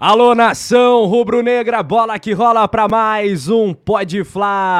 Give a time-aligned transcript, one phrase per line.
[0.00, 4.22] Alô, nação rubro-negra, bola que rola para mais um Pode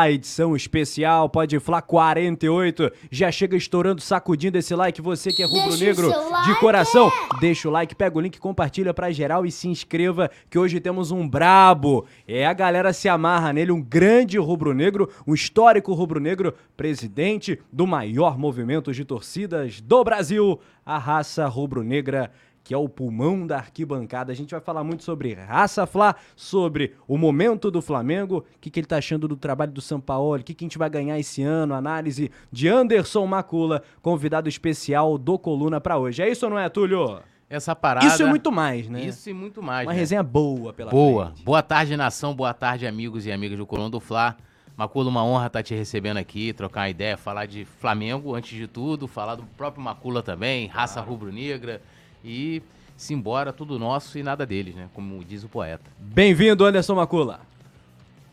[0.09, 2.89] edição especial, Pode Fly 48.
[3.11, 5.03] Já chega estourando, sacudindo esse like.
[5.03, 6.13] Você que é rubro-negro
[6.45, 7.11] de coração,
[7.41, 11.11] deixa o like, pega o link, compartilha pra geral e se inscreva, que hoje temos
[11.11, 12.07] um brabo.
[12.25, 18.39] É, a galera se amarra nele, um grande rubro-negro, um histórico rubro-negro, presidente do maior
[18.39, 22.31] movimento de torcidas do Brasil, a raça rubro-negra
[22.69, 24.31] que é o pulmão da arquibancada.
[24.31, 28.69] A gente vai falar muito sobre Raça Fla, sobre o momento do Flamengo, o que,
[28.69, 30.91] que ele está achando do trabalho do São Paulo, o que, que a gente vai
[30.91, 36.21] ganhar esse ano, análise de Anderson Macula, convidado especial do Coluna para hoje.
[36.21, 37.21] É isso ou não é, Túlio?
[37.49, 38.05] Essa parada.
[38.05, 39.03] Isso e muito mais, né?
[39.03, 39.87] Isso e muito mais.
[39.87, 39.99] Uma né?
[39.99, 41.29] resenha boa pela Boa.
[41.29, 41.45] frente.
[41.45, 42.35] Boa tarde, nação.
[42.35, 44.37] Boa tarde, amigos e amigas do Coluna do Fla.
[44.77, 48.67] Macula, uma honra estar te recebendo aqui, trocar uma ideia, falar de Flamengo antes de
[48.67, 51.81] tudo, falar do próprio Macula também, raça rubro-negra
[52.25, 52.63] e
[52.97, 54.89] simbora, tudo nosso e nada deles, né?
[54.95, 55.91] Como diz o poeta.
[55.99, 57.41] Bem-vindo, Anderson Macula.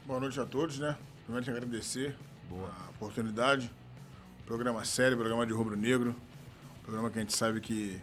[0.06, 0.96] Boa noite a todos, né?
[1.24, 2.16] Primeiro agradecer
[2.52, 3.72] a oportunidade.
[4.46, 6.16] Programa sério, programa de rubro negro.
[6.84, 8.00] Programa que a gente sabe que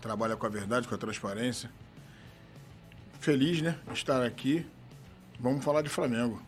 [0.00, 1.70] trabalha com a verdade, com a transparência.
[3.20, 3.78] Feliz, né?
[3.92, 4.66] Estar aqui.
[5.40, 6.40] Vamos falar de Flamengo.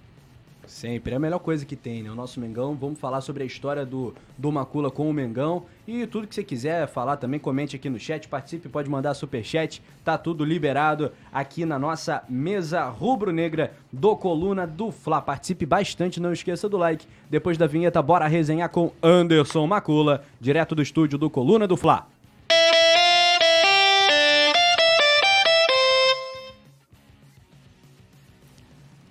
[0.69, 2.11] Sempre, é a melhor coisa que tem, né?
[2.11, 2.75] O nosso Mengão.
[2.75, 5.65] Vamos falar sobre a história do, do Macula com o Mengão.
[5.87, 9.83] E tudo que você quiser falar também, comente aqui no chat, participe, pode mandar superchat.
[10.05, 15.23] Tá tudo liberado aqui na nossa mesa rubro-negra do Coluna do Fla.
[15.23, 17.07] Participe bastante, não esqueça do like.
[17.31, 22.07] Depois da vinheta, bora resenhar com Anderson Macula, direto do estúdio do Coluna do Fla.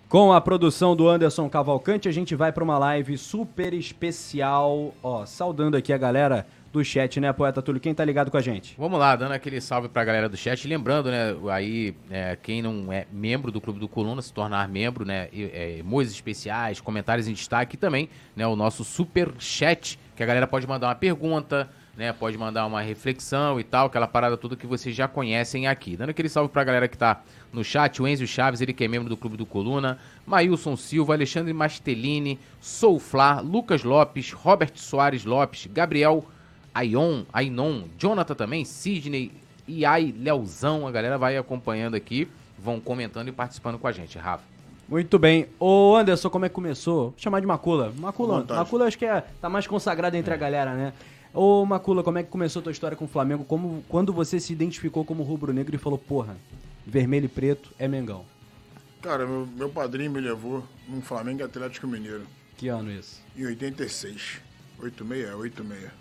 [0.09, 4.93] Com a produção do Anderson Cavalcante, a gente vai para uma live super especial.
[5.03, 7.81] Ó, saudando aqui a galera do chat, né, Poeta Túlio?
[7.81, 8.73] Quem tá ligado com a gente?
[8.77, 10.65] Vamos lá, dando aquele salve pra galera do chat.
[10.65, 15.03] Lembrando, né, aí, é, quem não é membro do Clube do Coluna, se tornar membro,
[15.03, 20.23] né, é, emojis especiais, comentários em destaque e também, né, o nosso super chat, que
[20.23, 24.37] a galera pode mandar uma pergunta, né, pode mandar uma reflexão e tal, aquela parada
[24.37, 25.97] toda que vocês já conhecem aqui.
[25.97, 28.87] Dando aquele salve pra galera que tá no chat, o Enzo Chaves, ele que é
[28.87, 35.67] membro do Clube do Coluna, Maílson Silva, Alexandre Mastelini, Souflá, Lucas Lopes, Robert Soares Lopes,
[35.73, 36.23] Gabriel
[36.71, 39.31] Aion, Ainon, Jonathan também, Sidney,
[39.67, 42.27] Iai, Leozão, a galera vai acompanhando aqui,
[42.59, 44.43] vão comentando e participando com a gente, Rafa.
[44.87, 45.47] Muito bem.
[45.59, 47.09] Ô Anderson, como é que começou?
[47.09, 47.91] Vou chamar de Macula.
[47.97, 48.59] Macula, Vontade.
[48.59, 50.93] Macula acho que é, tá mais consagrado entre a galera, né?
[51.39, 53.45] Ô Macula, como é que começou a tua história com o Flamengo?
[53.45, 56.35] Como, quando você se identificou como rubro-negro e falou, porra,
[56.83, 58.25] vermelho e preto é Mengão?
[59.03, 62.25] Cara, meu, meu padrinho me levou num Flamengo e Atlético Mineiro.
[62.57, 63.21] Que ano isso?
[63.37, 64.41] Em 86.
[64.79, 65.91] 86, é 86.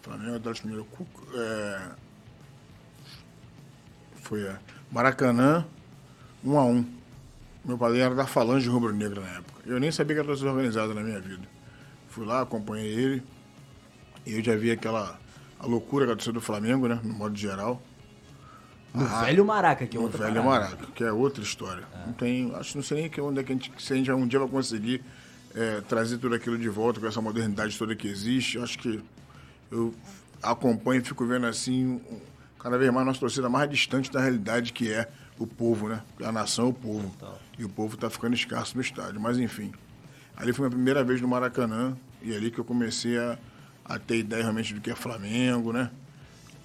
[0.00, 0.88] Flamengo Atlético Mineiro.
[1.34, 1.90] É...
[4.22, 4.56] Foi é,
[4.92, 5.66] Maracanã,
[6.44, 6.86] 1 a 1
[7.64, 9.62] Meu padrinho era da Falange Rubro Negra na época.
[9.66, 11.42] Eu nem sabia que era torcida organizada na minha vida.
[12.08, 13.39] Fui lá, acompanhei ele.
[14.30, 15.18] E eu já vi aquela
[15.58, 17.00] a loucura que aconteceu do Flamengo, né?
[17.02, 17.82] No modo geral.
[18.94, 20.64] No velho Maraca, que é outra velho parada.
[20.64, 21.84] Maraca, que é outra história.
[22.06, 23.96] Não tem, acho que não sei nem que onde é que a gente, se a
[23.96, 25.02] gente um dia vai conseguir
[25.54, 28.56] é, trazer tudo aquilo de volta com essa modernidade toda que existe.
[28.56, 29.02] Eu acho que
[29.70, 29.92] eu
[30.40, 32.00] acompanho e fico vendo assim
[32.58, 35.08] cada vez mais nossa torcida mais distante da realidade que é
[35.38, 36.02] o povo, né?
[36.22, 37.14] A nação é o povo.
[37.58, 39.20] E o povo está ficando escasso no estádio.
[39.20, 39.72] Mas enfim,
[40.36, 43.38] ali foi a minha primeira vez no Maracanã e é ali que eu comecei a,
[43.90, 45.90] a ter ideia realmente do que é Flamengo, né?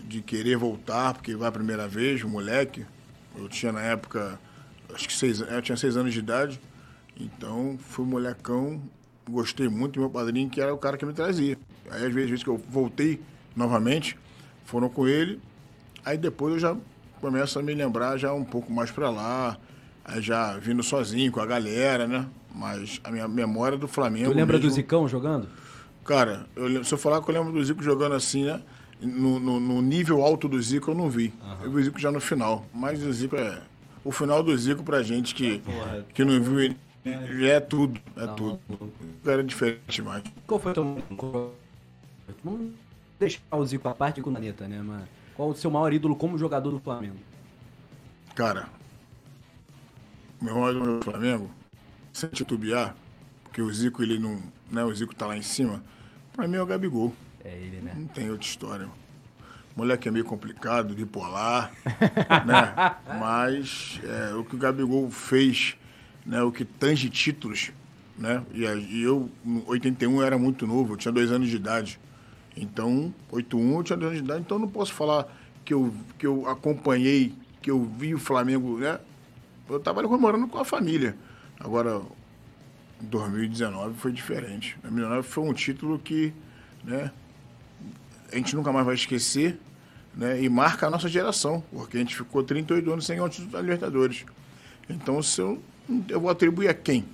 [0.07, 2.85] de querer voltar, porque vai a primeira vez, o moleque.
[3.35, 4.39] Eu tinha na época,
[4.93, 6.61] acho que seis, eu tinha seis anos de idade.
[7.19, 8.79] Então, fui molecão,
[9.27, 11.57] gostei muito do meu padrinho, que era o cara que me trazia.
[11.89, 13.19] Aí, às vezes, às vezes que eu voltei
[13.55, 14.15] novamente,
[14.63, 15.41] foram com ele.
[16.05, 16.77] Aí depois eu já
[17.19, 19.57] começo a me lembrar já um pouco mais pra lá.
[20.03, 22.27] Aí já vindo sozinho com a galera, né?
[22.53, 24.31] Mas a minha memória do Flamengo.
[24.31, 25.47] Tu lembra do mesmo- Zicão jogando?
[26.05, 28.61] Cara, eu lembro- se eu falar que eu lembro do Zico jogando assim, né?
[29.01, 31.33] No, no- no nível alto do Zico eu não vi.
[31.63, 32.65] Eu vi o Zico já no final.
[32.73, 33.61] Mas o Zico é.
[34.03, 35.61] O final do Zico pra gente que,
[36.13, 36.77] que não viu ele
[37.39, 37.99] já é tudo.
[38.15, 38.59] É tudo.
[39.25, 40.23] Era diferente demais.
[40.47, 41.53] Qual foi o teu...
[42.43, 42.71] Vamos
[43.19, 45.07] deixar o Zico à parte com o planeta, né, mano?
[45.35, 47.17] Qual o seu maior ídolo como jogador do Flamengo?
[48.35, 48.67] Cara,
[50.39, 51.49] o meu maior do Flamengo,
[52.13, 52.95] sem titubear,
[53.43, 54.39] porque o Zico, ele não.
[54.71, 55.81] Né, o Zico tá lá em cima.
[56.35, 57.13] Pra mim é o Gabigol.
[57.43, 57.93] É ele, né?
[57.95, 58.89] Não tem outra história.
[59.75, 61.71] Moleque é meio complicado, bipolar,
[62.45, 62.95] né?
[63.19, 65.75] Mas é, o que o Gabigol fez,
[66.25, 66.41] né?
[66.41, 67.71] O que tange títulos,
[68.17, 68.43] né?
[68.53, 71.99] E, e eu, em 81, eu era muito novo, eu tinha dois anos de idade.
[72.55, 75.27] Então, 81 eu tinha dois anos de idade, então eu não posso falar
[75.65, 78.99] que eu, que eu acompanhei que eu vi o Flamengo, né?
[79.69, 81.17] Eu tava ali comemorando com a família.
[81.59, 82.01] Agora,
[83.01, 84.77] 2019 foi diferente.
[84.81, 86.33] 2019 foi um título que,
[86.83, 87.11] né?
[88.31, 89.59] A gente nunca mais vai esquecer,
[90.15, 90.41] né?
[90.41, 93.51] E marca a nossa geração, porque a gente ficou 38 anos sem ganhar o título
[93.51, 94.25] da Libertadores.
[94.89, 95.61] Então, se eu,
[96.09, 97.05] eu vou atribuir a quem?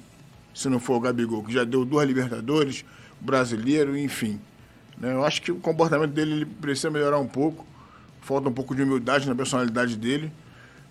[0.53, 2.83] Se não for o Gabigol, que já deu duas Libertadores,
[3.19, 4.39] brasileiro, enfim.
[4.97, 5.13] Né?
[5.13, 7.65] Eu acho que o comportamento dele ele precisa melhorar um pouco.
[8.21, 10.31] Falta um pouco de humildade na personalidade dele.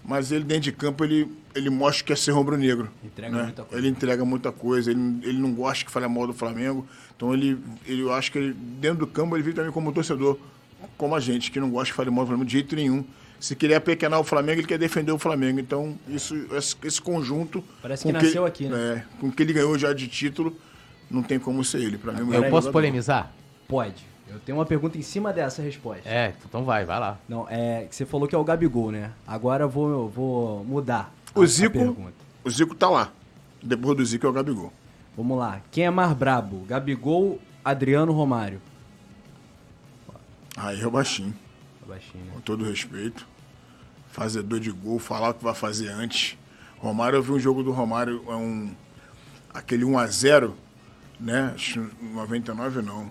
[0.05, 2.91] Mas ele, dentro de campo, ele, ele mostra que é ser rubro-negro.
[3.05, 3.43] Entrega né?
[3.45, 3.79] muita coisa.
[3.79, 4.91] Ele entrega muita coisa.
[4.91, 6.87] Ele, ele não gosta que fale mal do Flamengo.
[7.17, 10.39] Então, ele, ele, eu acho que ele, dentro do campo ele vive também como torcedor,
[10.97, 13.05] como a gente, que não gosta que fale mal do Flamengo de jeito nenhum.
[13.39, 15.59] Se querer apequenar o Flamengo, ele quer defender o Flamengo.
[15.59, 17.65] Então, isso, esse, esse conjunto.
[17.81, 19.05] Parece que nasceu aqui, né?
[19.07, 20.55] É, com o que ele ganhou já de título,
[21.11, 21.97] não tem como ser ele.
[21.97, 22.73] Pra mim, Eu posso jogador.
[22.73, 23.33] polemizar?
[23.67, 24.11] Pode.
[24.33, 26.09] Eu tenho uma pergunta em cima dessa resposta.
[26.09, 27.19] É, então vai, vai lá.
[27.29, 29.11] Não, é que você falou que é o Gabigol, né?
[29.27, 31.13] Agora eu vou, eu vou mudar.
[31.35, 31.79] O a Zico,
[32.45, 33.13] o Zico tá lá.
[33.63, 34.73] Depois do Zico é o Gabigol.
[35.17, 35.61] Vamos lá.
[35.71, 36.65] Quem é mais brabo?
[36.67, 38.61] Gabigol, Adriano, Romário?
[40.57, 41.35] Aí é o baixinho,
[41.87, 42.31] Baixinho, né?
[42.35, 43.27] com todo respeito.
[44.11, 46.37] Fazedor de gol, falar o que vai fazer antes.
[46.79, 48.75] Romário, eu vi um jogo do Romário, é um,
[49.55, 50.53] aquele 1x0,
[51.19, 51.53] né?
[51.55, 53.11] Acho que 99 não.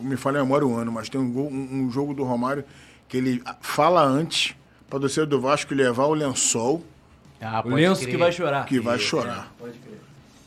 [0.00, 2.64] Me falha a memória o ano, mas tem um, gol- um- um jogo do Romário
[3.08, 4.54] que ele fala antes
[4.90, 6.82] pra torcida do Vasco levar o lençol
[7.42, 8.10] Ah, O pode lenço crer.
[8.12, 8.66] que vai chorar.
[8.66, 9.52] que vai chorar.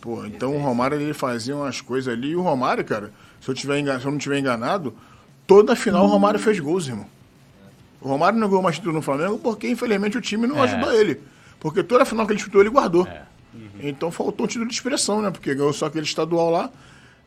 [0.02, 2.30] Pô, então o Romário ele fazia umas coisas ali.
[2.30, 3.12] E o Romário, cara,
[3.42, 4.94] se eu, tiver engan- se eu não tiver enganado,
[5.48, 7.08] toda final o Romário fez gols, irmão.
[8.00, 10.62] O Romário não ganhou mais título no Flamengo porque, infelizmente, o time não É.
[10.70, 11.20] ajudou ele.
[11.60, 13.08] Porque toda final que ele disputou, ele guardou.
[13.08, 13.24] É.
[13.80, 15.32] Então faltou um título de expressão, né?
[15.32, 16.70] Porque ganhou só aquele estadual lá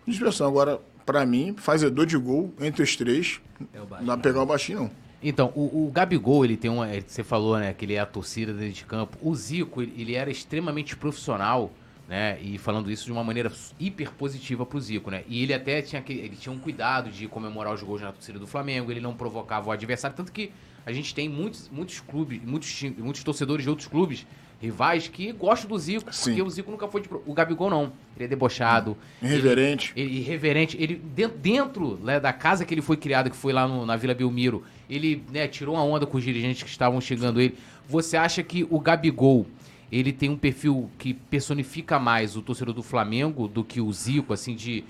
[0.07, 0.47] de expressão.
[0.47, 3.41] Agora, pra mim, fazedor de gol entre os três,
[3.75, 4.91] É o não dá pra pegar o baixinho, não.
[5.23, 6.89] Então, o, o Gabigol, ele tem uma.
[6.93, 9.19] ele- Você falou, né, que ele é a torcida dentro de campo.
[9.21, 11.73] O Zico, ele, era extremamente profissional,
[12.09, 12.39] né?
[12.41, 13.51] E falando isso de uma maneira
[13.81, 15.25] hiper positiva pro Zico, né?
[15.29, 18.39] E ele até tinha, que- ele tinha um cuidado de comemorar os gols na torcida
[18.39, 20.17] do Flamengo, ele não provocava o adversário.
[20.17, 20.53] Tanto que
[20.87, 24.25] a gente tem muitos, muitos clubes, muitos, muitos torcedores de outros clubes
[24.61, 26.31] rivais que gostam do Zico, Sim.
[26.31, 27.09] porque o Zico nunca foi de.
[27.27, 27.93] O Gabigol não.
[28.17, 28.97] Ele é debochado.
[29.21, 29.93] Irreverente.
[29.97, 30.77] Ele, ele- irreverente.
[30.81, 33.97] Ele, dentro, dentro né, da casa que ele foi criado, que foi lá no- na
[33.97, 37.57] Vila Belmiro, ele né, tirou uma onda com os dirigentes que estavam chegando ele.
[37.89, 39.47] Você acha que o Gabigol,
[39.91, 44.33] ele tem um perfil que personifica mais o torcedor do Flamengo do que o Zico,
[44.33, 44.85] assim, de.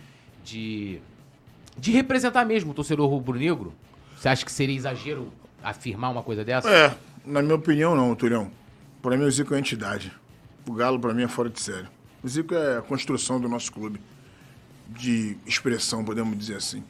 [0.45, 1.00] de,
[1.77, 3.73] de representar mesmo o torcedor rubro-negro?
[4.17, 6.69] Você acha que seria exagero afirmar uma coisa dessa?
[6.69, 8.51] É, na minha opinião, não, Turião.
[9.01, 10.12] Pra mim, o Zico é entidade.
[10.67, 11.87] O Galo, pra mim, é fora de série.
[12.23, 14.01] O Zico é a construção do nosso clube.
[14.89, 16.83] De expressão, podemos dizer assim.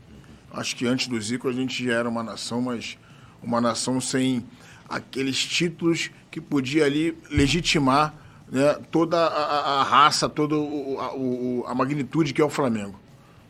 [0.52, 2.98] Acho que antes do Zico a gente já era uma nação, mas
[3.42, 4.44] uma nação sem
[4.88, 8.14] aqueles títulos que podia ali legitimar
[8.50, 12.98] né, toda a, a- raça, toda o- a, o- a magnitude que é o Flamengo.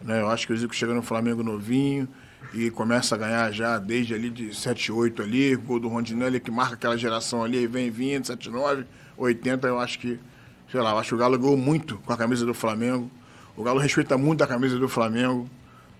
[0.02, 2.08] Né, eu acho que o Zico chega no Flamengo novinho
[2.52, 6.50] e começa a ganhar já desde ali de 7, 8 ali, gol do Rondinelli que
[6.50, 8.84] marca aquela geração ali, vem 20, 7, 9,
[9.16, 10.18] 80, eu acho que,
[10.70, 13.10] sei lá, eu acho que o Galo ganhou muito com a camisa do Flamengo.
[13.56, 15.48] O Galo respeita muito a camisa do Flamengo,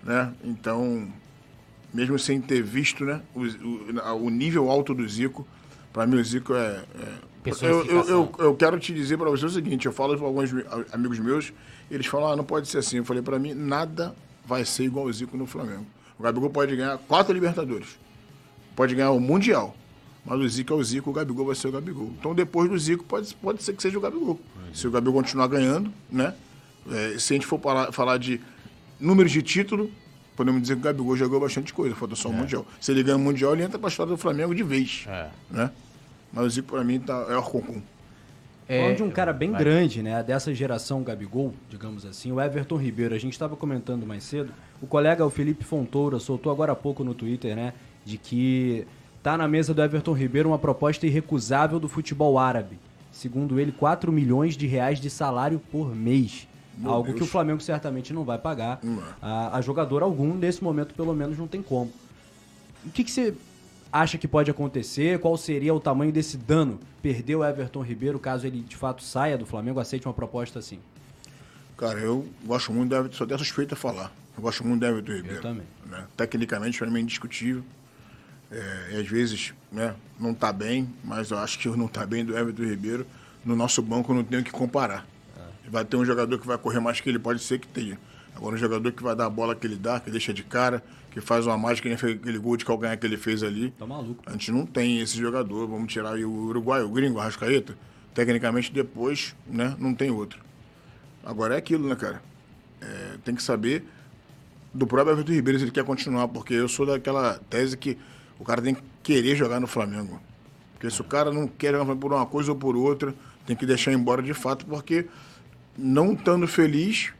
[0.03, 0.33] né?
[0.43, 1.07] Então,
[1.93, 5.47] mesmo sem ter visto, né, o, o, o nível alto do Zico,
[5.91, 6.83] pra mim o Zico é...
[6.95, 7.29] é-
[7.61, 10.51] eu, eu, eu, eu quero te dizer pra você o seguinte, eu falo com alguns
[10.51, 11.53] mi- amigos meus,
[11.89, 12.97] eles falam, ah, não pode ser assim.
[12.97, 14.13] Eu falei, pra mim, nada
[14.45, 15.85] vai ser igual o Zico no Flamengo.
[16.19, 17.97] O Gabigol pode ganhar quatro Libertadores,
[18.75, 19.75] pode ganhar o Mundial,
[20.25, 22.11] mas o Zico é o Zico, o Gabigol vai ser o Gabigol.
[22.19, 24.37] Então, depois do Zico, pode, pode ser que seja o Gabigol.
[24.73, 26.35] Se o Gabigol continuar ganhando, né?
[26.91, 28.39] É, se a gente for falar, falar de
[28.99, 29.89] números de título,
[30.35, 32.65] podemos dizer que o Gabigol já ganhou bastante coisa, falta só o Mundial.
[32.79, 35.05] Se ele ganha o Mundial, ele entra pra história do Flamengo de vez.
[35.07, 35.29] É.
[35.49, 35.71] Né?
[36.31, 37.81] Mas o Zico, pra mim, tá, é o Concum.
[38.67, 39.59] Falando de um cara bem vai.
[39.59, 40.21] grande, né?
[40.21, 43.15] Dessa geração Gabigol, digamos assim, o Everton Ribeiro.
[43.15, 44.53] A gente estava comentando mais cedo.
[44.79, 47.73] O colega, o Felipe Fontoura, soltou agora há pouco no Twitter, né?
[48.05, 48.85] De que
[49.23, 52.77] tá na mesa do Everton Ribeiro uma proposta irrecusável do futebol árabe.
[53.11, 56.47] Segundo ele, 4 milhões de reais de salário por mês.
[56.79, 57.17] Meu algo Deus.
[57.17, 58.79] que o Flamengo certamente não vai pagar.
[58.81, 59.03] Não.
[59.21, 61.91] A, a jogador algum, nesse momento, pelo menos, não tem como.
[62.85, 63.35] O que, que você
[63.91, 65.19] acha que pode acontecer?
[65.19, 66.79] Qual seria o tamanho desse dano?
[67.01, 70.79] Perder o Everton Ribeiro caso ele de fato saia do Flamengo, aceite uma proposta assim?
[71.77, 74.11] Cara, eu gosto muito do Everton, só tenho suspeita a falar.
[74.37, 75.41] Eu gosto muito do Everton Ribeiro.
[75.41, 75.65] também.
[75.85, 76.05] né?
[76.15, 77.63] Tecnicamente, para mim, é indiscutível.
[78.51, 82.05] É, e às vezes né, não tá bem, mas eu acho que eu não tá
[82.05, 83.05] bem do Everton Ribeiro.
[83.45, 85.05] No nosso banco eu não tenho que comparar.
[85.69, 87.97] Vai ter um jogador que vai correr mais que ele, pode ser que tenha.
[88.35, 90.83] Agora, um jogador que vai dar a bola que ele dá, que deixa de cara,
[91.11, 93.71] que faz uma mágica, que nem fez aquele gol de calcanhar que ele fez ali.
[93.71, 94.23] Tá maluco.
[94.25, 95.67] A gente não tem esse jogador.
[95.67, 97.77] Vamos tirar aí o Uruguai, o gringo, o Arrascaeta.
[98.13, 100.39] Tecnicamente, depois, né, não tem outro.
[101.23, 102.21] Agora é aquilo, né, cara?
[102.81, 103.83] É, tem que saber
[104.73, 107.97] do próprio Everton Ribeiro se ele quer continuar, porque eu sou daquela tese que
[108.39, 110.19] o cara tem que querer jogar no Flamengo.
[110.73, 113.13] Porque se o cara não quer jogar por uma coisa ou por outra,
[113.45, 115.07] tem que deixar embora de fato, porque
[115.79, 117.11] não estando feliz,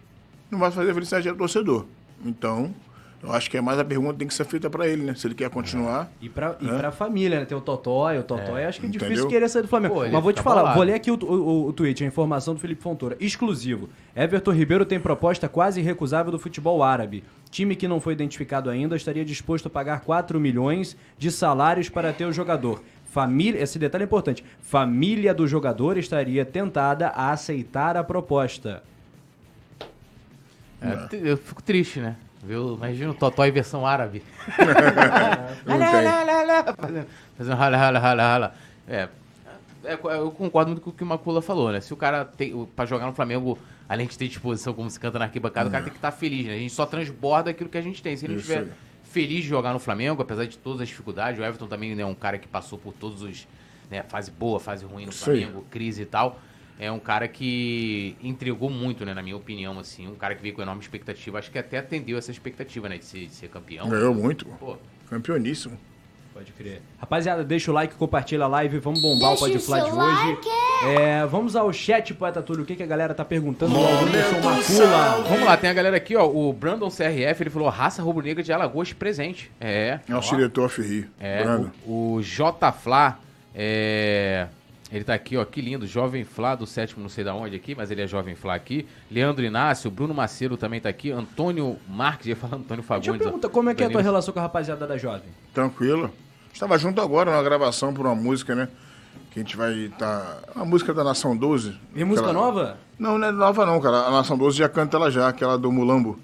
[0.51, 1.85] não vai fazer felicidade do torcedor.
[2.25, 2.73] Então,
[3.21, 5.13] eu acho que é mais a pergunta que tem que ser feita para ele, né?
[5.15, 6.09] Se ele quer continuar.
[6.21, 6.77] E pra, e É.
[6.77, 7.45] pra família, né?
[7.45, 9.27] Tem o Totói, o Totói, acho que é difícil entendeu?
[9.29, 9.93] querer sair do Flamengo.
[9.95, 10.75] Pô, Mas vou te tá falar, bolado.
[10.77, 13.17] vou ler aqui o, o, o tweet, a informação do Felipe Fontoura.
[13.19, 13.89] Exclusivo.
[14.15, 17.23] Everton Ribeiro tem proposta quase irrecusável do futebol árabe.
[17.51, 22.13] Time que não foi identificado ainda estaria disposto a pagar 4 milhões de salários para
[22.13, 22.81] ter o jogador.
[23.11, 24.43] Família, esse detalhe é importante.
[24.61, 28.83] Família do jogador estaria tentada a aceitar a proposta.
[30.81, 32.15] É, t- eu fico triste, né?
[32.43, 32.75] Viu?
[32.75, 34.23] Imagina o Totó em versão árabe.
[37.37, 38.55] Fazendo rala, rala, rala, rala.
[38.87, 39.09] É,
[39.83, 41.81] é, eu concordo muito com o que o Macula falou, né?
[41.81, 45.19] Se o cara tem, pra jogar no Flamengo, além de ter disposição como se canta
[45.19, 46.53] na arquibancada, o cara tem que estar feliz, né?
[46.53, 48.15] A gente só transborda aquilo que a gente tem.
[48.15, 48.67] Se ele Isso aí.
[49.09, 52.05] Feliz de jogar no Flamengo, apesar de todas as dificuldades, o Everton também né, é
[52.05, 53.47] um cara que passou por todos os.
[53.89, 55.11] Né, fase boa, fase ruim no.
[55.11, 56.39] Flamengo, crise e tal.
[56.79, 60.07] É um cara que entregou muito, né, na minha opinião, assim.
[60.07, 61.37] Um cara que veio com enorme expectativa.
[61.37, 63.89] Acho que até atendeu essa expectativa, né, de ser, de ser campeão.
[63.89, 64.45] Ganhou muito.
[64.45, 64.77] Pô,
[65.09, 65.77] Campeoníssimo.
[66.39, 66.81] Pode crer.
[66.97, 69.91] Rapaziada, deixa o like, compartilha a live, vamos bombar Deixa o Pode o Fly de
[69.91, 70.25] hoje.
[70.25, 70.49] like.
[70.85, 73.73] É, vamos ao chat, Poeta Túlio, o que, que a galera tá perguntando?
[73.73, 75.23] Macula.
[75.27, 76.25] Vamos lá, tem a galera aqui, ó.
[76.25, 79.51] O Brandon CRF, ele falou raça rubro-negra de Alagoas presente.
[79.59, 79.99] É.
[80.07, 80.37] Nosso ó.
[80.37, 81.09] diretor Ferri.
[81.19, 81.71] É, Brando.
[81.85, 83.19] o, o J Flá,
[83.53, 84.47] é,
[84.89, 87.75] ele tá aqui, ó, que lindo, Jovem Flá do sétimo, não sei da onde aqui,
[87.75, 88.87] mas ele é Jovem Flá aqui.
[89.11, 93.21] Leandro Inácio, Bruno Macedo também tá aqui, Antônio Marques, ia falar Antônio Deixa eu Fagundes.
[93.23, 95.29] perguntar, como é que é a tua relação com a rapaziada da Jovem?
[95.53, 96.09] Tranquilo.
[96.59, 98.67] Estava junto agora na gravação por uma música, né?
[99.31, 100.39] Que a gente vai estar.
[100.53, 101.73] Uma música da Nação 12.
[101.95, 102.75] E música nova?
[102.99, 103.99] Não, não é nova não, cara.
[104.07, 106.19] A Nação 12 já canta ela já, aquela do Mulambo.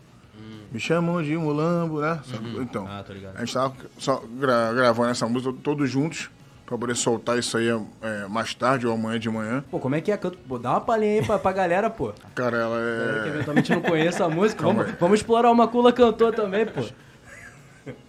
[0.74, 2.20] Me chamam de Mulambo, né?
[2.30, 2.50] Sabe?
[2.62, 3.38] Então, Ah, tô ligado.
[3.38, 6.30] a gente tava só gra- gravando essa música todos juntos,
[6.66, 7.70] pra poder soltar isso aí
[8.02, 9.64] é, mais tarde ou amanhã de manhã.
[9.72, 10.18] Pô, como é que é?
[10.18, 10.38] Canto?
[10.50, 12.12] Pô, dá uma palhinha aí pra, pra galera, pô.
[12.36, 12.78] Cara, ela
[13.24, 13.32] que é.
[13.36, 14.62] eventualmente não conhece a música.
[14.62, 16.84] Vamos, vamos explorar o Macula cantor também, pô.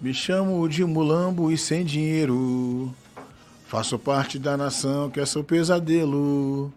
[0.00, 2.94] Me chamo de Mulambo e sem dinheiro.
[3.66, 6.72] Faço parte da nação que é seu pesadelo.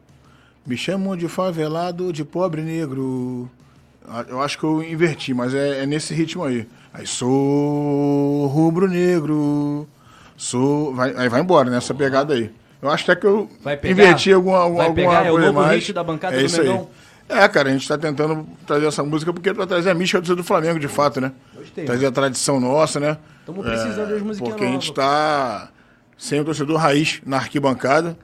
[0.66, 3.50] Me chamam de favelado, de pobre negro.
[4.08, 6.68] Ah, Eu acho que eu inverti, mas é, é nesse ritmo aí.
[6.94, 9.88] Aí sou rubro-negro.
[10.36, 10.94] Sou.
[10.94, 12.52] Vai, aí vai embora nessa pegada aí.
[12.82, 13.92] Eu acho até que eu Vai pegar?
[14.04, 15.26] inverti alguma, Vai alguma pegar?
[15.26, 15.80] É o coisa novo mais.
[15.84, 16.68] hit da bancada é do isso aí.
[17.30, 20.20] É, cara, a gente tá tentando trazer essa música porque é pra trazer a mística
[20.20, 21.32] do Flamengo, de fato, né?
[21.56, 23.18] Gostei, Trazer a tradição nossa, né?
[23.46, 25.06] Tamo precisando de umas musiquinhas Porque a gente novas.
[25.06, 25.70] tá
[26.18, 28.18] sem o torcedor raiz na arquibancada.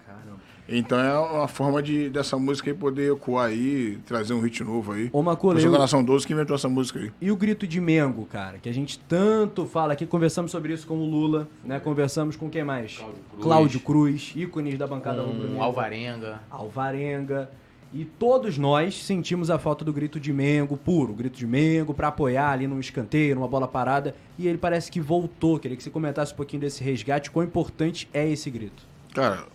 [0.67, 4.93] Então é uma forma de dessa música aí poder ecoar aí, trazer um hit novo
[4.93, 5.11] aí.
[5.13, 7.11] Ô, Macula, eu- Nação 12 que inventou essa música aí.
[7.21, 10.87] E o grito de Mengo, cara, que a gente tanto fala aqui, conversamos sobre isso
[10.87, 11.79] com o Lula, né?
[11.79, 12.97] Conversamos com quem mais?
[12.97, 13.43] Cláudio Cruz.
[13.43, 15.63] Cláudio Cruz, ícones da bancada Com rubro-negra.
[15.63, 16.39] Alvarenga.
[16.49, 17.49] Alvarenga.
[17.97, 22.09] E todos nós sentimos a falta do grito de Mengo, puro, grito de Mengo, pra
[22.09, 24.13] apoiar ali num escanteio, numa bola parada.
[24.37, 25.57] E ele parece que voltou.
[25.57, 28.83] Queria que você comentasse um pouquinho desse resgate, quão importante é esse grito.
[29.13, 29.45] Cara,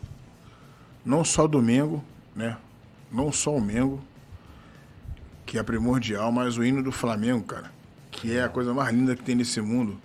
[1.05, 2.03] não só do Mengo,
[2.35, 2.57] né?
[3.13, 4.01] Não só o Mengo,
[5.45, 7.71] que é primordial, mas o hino do Flamengo, cara,
[8.11, 10.01] que é a coisa mais linda que tem nesse mundo.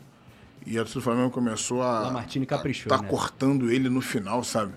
[0.65, 1.99] E a torcida do Flamengo começou a.
[2.01, 3.07] Lamartine caprichou, Tá né?
[3.07, 4.73] cortando ele no final, sabe?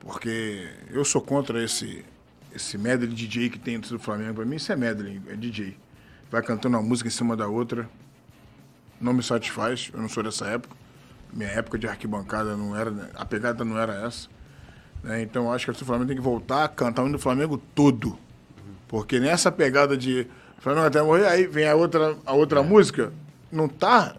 [0.00, 2.04] Porque eu sou contra esse,
[2.54, 4.34] esse medley DJ que tem dentro do Flamengo.
[4.34, 5.76] Pra mim, isso é medley, é DJ.
[6.30, 7.88] Vai cantando uma música em cima da outra.
[9.00, 10.74] Não me satisfaz, eu não sou dessa época.
[11.32, 13.10] Minha época de arquibancada não era.
[13.14, 14.28] A pegada não era essa.
[15.02, 15.20] né?
[15.22, 17.58] Então eu acho que o Flamengo tem que voltar a cantar o hino do Flamengo
[17.74, 18.18] todo.
[18.86, 20.26] Porque nessa pegada de
[20.58, 23.12] Flamengo até morrer, aí vem a outra, a outra música,
[23.50, 24.16] não tá.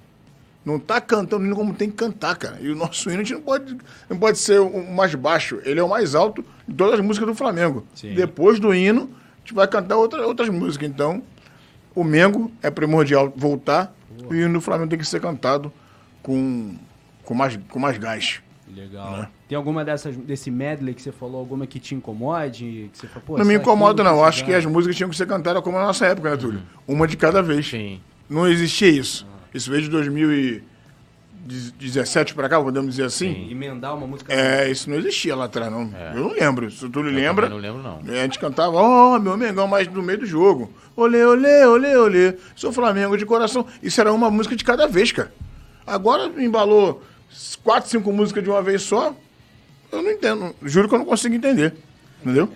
[0.65, 2.57] Não tá cantando como tem que cantar, cara.
[2.59, 3.77] E o nosso hino a gente não pode,
[4.09, 5.61] não pode ser o mais baixo.
[5.63, 7.85] Ele é o mais alto de todas as músicas do Flamengo.
[7.93, 8.15] Sim.
[8.15, 10.89] Depois do hino, a gente vai cantar outra, outras músicas.
[10.89, 11.21] Então,
[11.93, 13.95] o Mengo é primordial voltar
[14.31, 15.71] e o hino do Flamengo tem que ser cantado
[16.23, 16.75] com,
[17.23, 18.41] com, mais, com mais gás.
[18.75, 19.27] Legal.
[19.47, 22.89] Tem alguma dessas, desse medley que você falou, alguma que te incomode?
[22.91, 24.23] Que você falou, não me incomoda, não.
[24.23, 26.63] Acho que as músicas tinham que ser cantadas como na nossa época, né, Túlio?
[26.87, 27.69] Uma de cada vez.
[27.69, 28.01] Sim.
[28.27, 29.27] Não existia isso.
[29.55, 30.63] Isso veio de 2000 e
[31.47, 33.49] de 17 pra cá, podemos dizer assim.
[33.49, 34.33] Emendar uma música.
[34.33, 35.89] É, isso não existia lá atrás, não.
[36.13, 36.69] Eu não lembro.
[36.71, 37.49] Se tu lembra, É.
[37.49, 38.13] também não lembro, não.
[38.13, 40.73] a gente cantava, ó, meu Mengão, mais no meio do jogo.
[40.95, 42.35] Olê, olê, olê, olê.
[42.55, 43.65] Sou Flamengo de coração.
[43.81, 45.31] Isso era uma música de cada vez, cara.
[45.87, 47.01] Agora embalou
[47.63, 49.15] quatro, cinco músicas de uma vez só.
[49.91, 50.53] Eu não entendo.
[50.63, 51.75] Juro que eu não consigo entender.
[52.23, 52.49] Entendeu?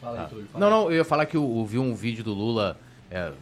[0.00, 2.22] Fala aí, Túlio, fala Não, não, eu ia falar que eu, eu vi um vídeo
[2.22, 2.78] do Lula.
[3.10, 3.32] é,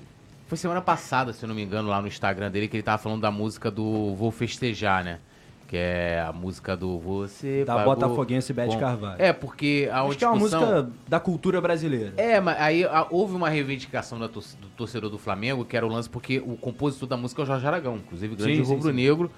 [0.47, 2.99] foi semana passada, se eu não me engano, lá no Instagram dele, que ele tava
[3.03, 5.19] falando da música do Vou Festejar, né?
[5.67, 7.65] Que é a música do Você.
[7.65, 9.17] Da pagou Botafoguense Beth Carvalho.
[9.21, 12.13] É, porque a Acho que é uma discussão- música da cultura brasileira.
[12.19, 14.29] É, mas aí a- houve uma reivindicação do
[14.77, 17.67] torcedor do Flamengo, que era o lance porque o compositor da música é o Jorge
[17.67, 19.31] Aragão, inclusive grande rubro-negro.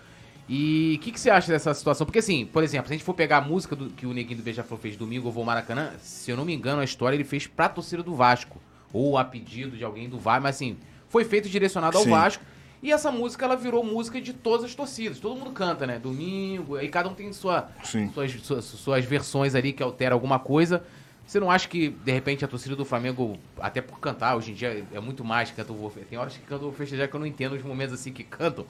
[0.49, 2.05] E o que, que você acha dessa situação?
[2.05, 4.39] Porque assim, por exemplo, se a gente for pegar a música do- que o Neguinho
[4.39, 7.25] do Beija-Flor fez domingo, Eu Vou Maracanã, se eu não me engano, a história ele
[7.25, 8.61] fez pra torcida do Vasco.
[8.93, 10.77] Ou a pedido de alguém do Vasco, mas assim,
[11.17, 12.11] foi feito direcionado ao Sim.
[12.11, 12.45] Vasco.
[12.83, 15.19] E essa música, ela virou música de todas as torcidas.
[15.19, 15.99] Todo mundo canta, né?
[15.99, 20.85] Domingo, aí cada um tem sua, suas, suas, suas versões ali que altera alguma coisa.
[21.27, 24.55] Você não acha que, de repente, a torcida do Flamengo, até por cantar, hoje em
[24.55, 27.21] dia é muito mais que canta o Tem horas que canta o Festejar que eu
[27.21, 28.67] não entendo os momentos assim que cantam.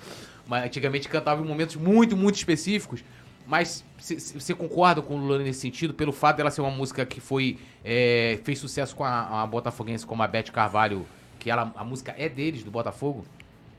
[0.47, 3.03] Mas antigamente cantava em momentos muito, muito específicos.
[3.45, 7.21] Mas você concorda com o Lula nesse sentido, pelo fato dela ser uma música que
[7.21, 11.05] foi é, fez sucesso com a, a Botafoguense, como a Beth Carvalho,
[11.47, 13.25] que ela, a música é deles, do Botafogo?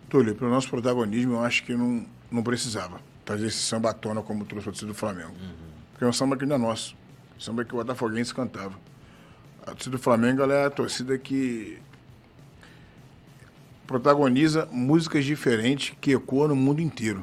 [0.08, 3.94] Túlio, para o nosso protagonismo, eu acho que não, não precisava trazer esse samba à
[3.94, 5.34] tona como trouxe o torcida do Flamengo.
[5.92, 6.96] Porque é um samba que não é nosso.
[7.38, 8.74] Samba que o Botafoguense cantava.
[9.64, 11.78] A torcida do Flamengo é a torcida que
[13.86, 17.22] protagoniza músicas diferentes que ecoam no mundo inteiro.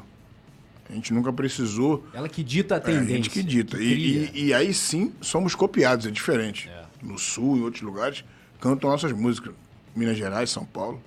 [0.87, 3.15] A gente nunca precisou Ela que dita a é, a tendência.
[3.15, 3.77] gente que dita.
[3.77, 6.69] que E, e- e aí sim somos copiados, é diferente.
[7.01, 8.23] No Sul, em outros lugares,
[8.61, 9.55] cantam nossas músicas.
[9.95, 11.01] Minas Gerais, São Paulo.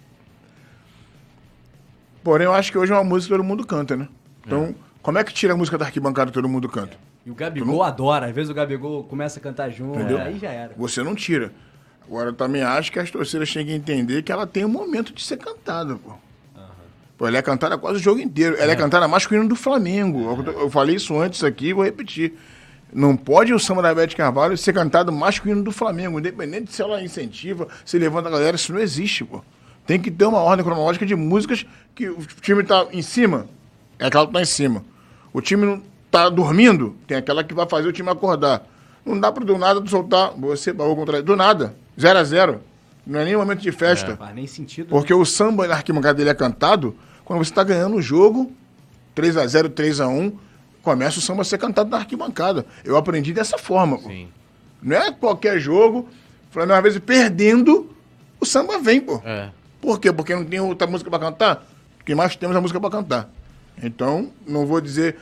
[2.23, 4.09] Porém, eu acho que hoje é uma música que todo mundo canta, né?
[4.47, 6.97] Então, como é que tira a música da arquibancada todo mundo canta?
[7.25, 8.27] E o Gabigol adora.
[8.27, 9.99] Às vezes o Gabigol começa a cantar junto.
[9.99, 10.19] Entendeu?
[10.19, 10.73] Aí já era.
[10.77, 11.53] Você não tira.
[12.07, 15.13] Agora, eu também acho que as torcidas têm que entender que ela tem um momento
[15.13, 16.13] de ser cantada, pô.
[17.19, 18.57] Pô, ela é cantada quase o jogo inteiro.
[18.57, 20.21] Ela é, cantada mais que o hino do Flamengo.
[20.47, 22.33] Eu- Eu falei isso antes aqui e vou repetir.
[22.93, 26.19] Não pode o samba da Bete Carvalho ser cantado mais que o hino do Flamengo,
[26.19, 29.43] independente se ela incentiva, se levanta a galera, isso não existe, pô.
[29.87, 33.47] Tem que ter uma ordem cronológica de músicas que o time tá em cima,
[33.99, 34.85] é aquela que tá em cima.
[35.33, 38.67] O time não tá dormindo, tem aquela que vai fazer o time acordar.
[39.05, 41.23] Não dá pra do nada soltar, você barrou contra.
[41.23, 42.61] Do nada, 0 a 0
[43.07, 44.17] Não é nem momento de festa.
[44.17, 44.89] Faz nem sentido.
[44.89, 48.53] Porque o samba na arquibancada dele é cantado quando você está ganhando o jogo,
[49.15, 50.33] 3 a 0 3 a 1
[50.89, 52.65] começa o samba a ser cantado na arquibancada.
[52.83, 53.99] Eu aprendi dessa forma.
[53.99, 54.29] Sim.
[54.83, 56.09] Não é qualquer jogo,
[56.51, 57.95] Flamengo às vezes perdendo,
[58.41, 59.21] o samba vem, pô.
[59.23, 59.51] É.
[59.83, 60.11] Por quê?
[60.11, 61.67] Porque não tem outra música para cantar?
[61.99, 63.31] Porque mais temos a música para cantar.
[63.83, 65.17] Então, não vou dizer.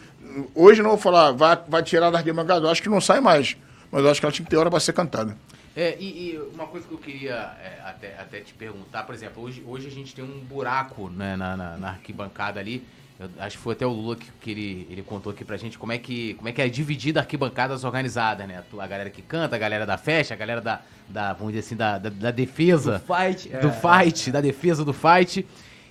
[0.55, 3.57] Hoje não vou falar, vai, vai tirar da arquibancada, eu acho que não sai mais.
[3.91, 5.37] Mas eu acho que ela tinha que ter hora para ser cantada.
[5.75, 9.43] É, e, e uma coisa que eu queria é, até, até te perguntar, por exemplo,
[9.43, 12.87] hoje, hoje a gente tem um buraco né, na, na, na arquibancada ali.
[13.19, 15.79] Eu acho que foi até o Lula que, que ele, ele contou aqui pra gente
[15.79, 18.63] como é que, como é, que é dividida a arquibancadas organizadas, né?
[18.79, 21.77] A galera que canta, a galera da festa, a galera da, da vamos dizer assim,
[21.77, 22.99] da, da, da defesa.
[22.99, 24.05] Do fight, Do é.
[24.05, 25.47] fight, da defesa do fight.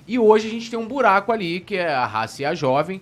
[0.08, 3.02] E hoje a gente tem um buraco ali, que é a raça e a jovem.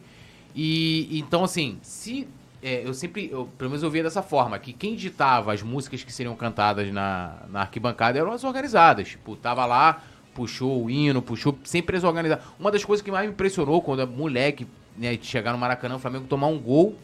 [0.55, 2.25] E então, assim, se.
[2.62, 6.01] é, eu sempre, eu, pelo menos eu via dessa forma, que quem ditava as músicas
[6.01, 9.09] que seriam cantadas na, na arquibancada eram as organizadas.
[9.09, 10.01] Tipo, tava lá,
[10.33, 12.43] puxou o hino, puxou, sempre as organizadas.
[12.59, 14.67] Uma das coisas que mais me impressionou quando é moleque,
[14.97, 16.95] né, chegar no Maracanã, o Flamengo tomar um gol.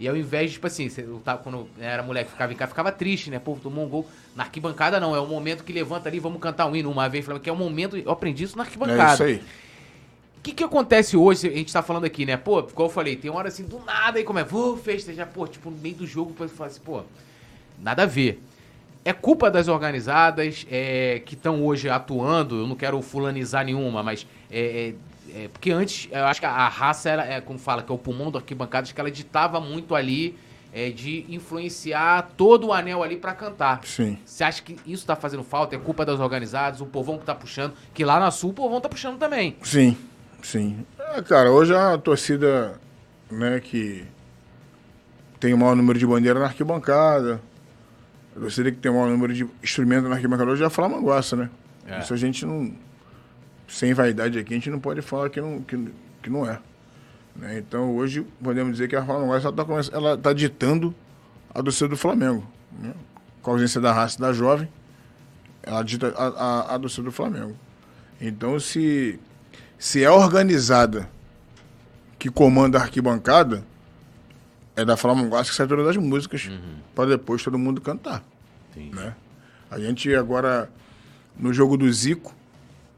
[0.00, 2.70] E ao invés de, tipo assim, você- eu tava, quando era moleque, ficava em casa,
[2.70, 3.38] ficava triste, né?
[3.38, 4.06] Pô, tomou um gol.
[4.34, 7.24] Na arquibancada não, é o momento que levanta ali, vamos cantar um hino uma vez,
[7.24, 9.24] Flamengo, que é o momento, eu aprendi isso na arquibancada.
[9.24, 9.42] É isso aí.
[10.38, 11.48] O que, que acontece hoje?
[11.48, 12.36] A gente tá falando aqui, né?
[12.36, 15.46] Pô, como eu falei, tem hora assim, do nada, aí como é, vou festejar, pô,
[15.46, 17.02] tipo, no meio do jogo, depois fala assim, pô,
[17.80, 18.42] nada a ver.
[19.04, 24.26] É culpa das organizadas é, que estão hoje atuando, eu não quero fulanizar nenhuma, mas
[24.50, 24.94] é,
[25.30, 27.94] é- é, porque antes, eu acho que a, raça era, é, como fala, que é
[27.94, 30.38] o pulmão do arquibancada, acho que ela ditava muito ali
[30.72, 33.80] é, de influenciar todo o anel ali pra cantar.
[33.84, 34.18] Sim.
[34.24, 35.74] Você acha que isso tá fazendo falta?
[35.74, 38.80] É culpa das organizadas, o povão que tá puxando, que lá na Sul o povão
[38.80, 39.56] tá puxando também.
[39.62, 39.96] Sim,
[40.42, 40.84] sim.
[41.26, 42.80] Cara, hoje a torcida,
[43.30, 44.04] né, que
[45.40, 47.40] tem o maior número de bandeira na arquibancada,
[48.36, 51.36] a torcida que tem o maior número de instrumentos na arquibancada hoje é a Flamanguaça,
[51.36, 51.50] né?
[51.86, 52.00] É.
[52.00, 52.72] Isso a gente não.
[53.68, 55.88] Sem vaidade aqui, a gente não pode falar que não, que,
[56.22, 56.58] que não é.
[57.36, 57.58] né?
[57.58, 59.48] Então hoje podemos dizer que a Flamanguaça
[59.92, 60.94] ela está tá ditando
[61.54, 62.46] a torcida do Flamengo.
[62.78, 62.92] Né?
[63.40, 64.68] Com a ausência da raça da jovem,
[65.62, 67.56] ela dita a, a, a torcida do Flamengo.
[68.20, 69.18] Então se,
[69.78, 71.08] se é organizada
[72.18, 73.64] que comanda a arquibancada
[74.76, 76.50] é da Flamanguaça que sai todas as músicas
[76.94, 78.22] para depois todo mundo cantar.
[78.72, 78.90] Sim.
[78.92, 79.14] Né?
[79.70, 80.68] A gente agora,
[81.38, 82.34] no jogo do Zico,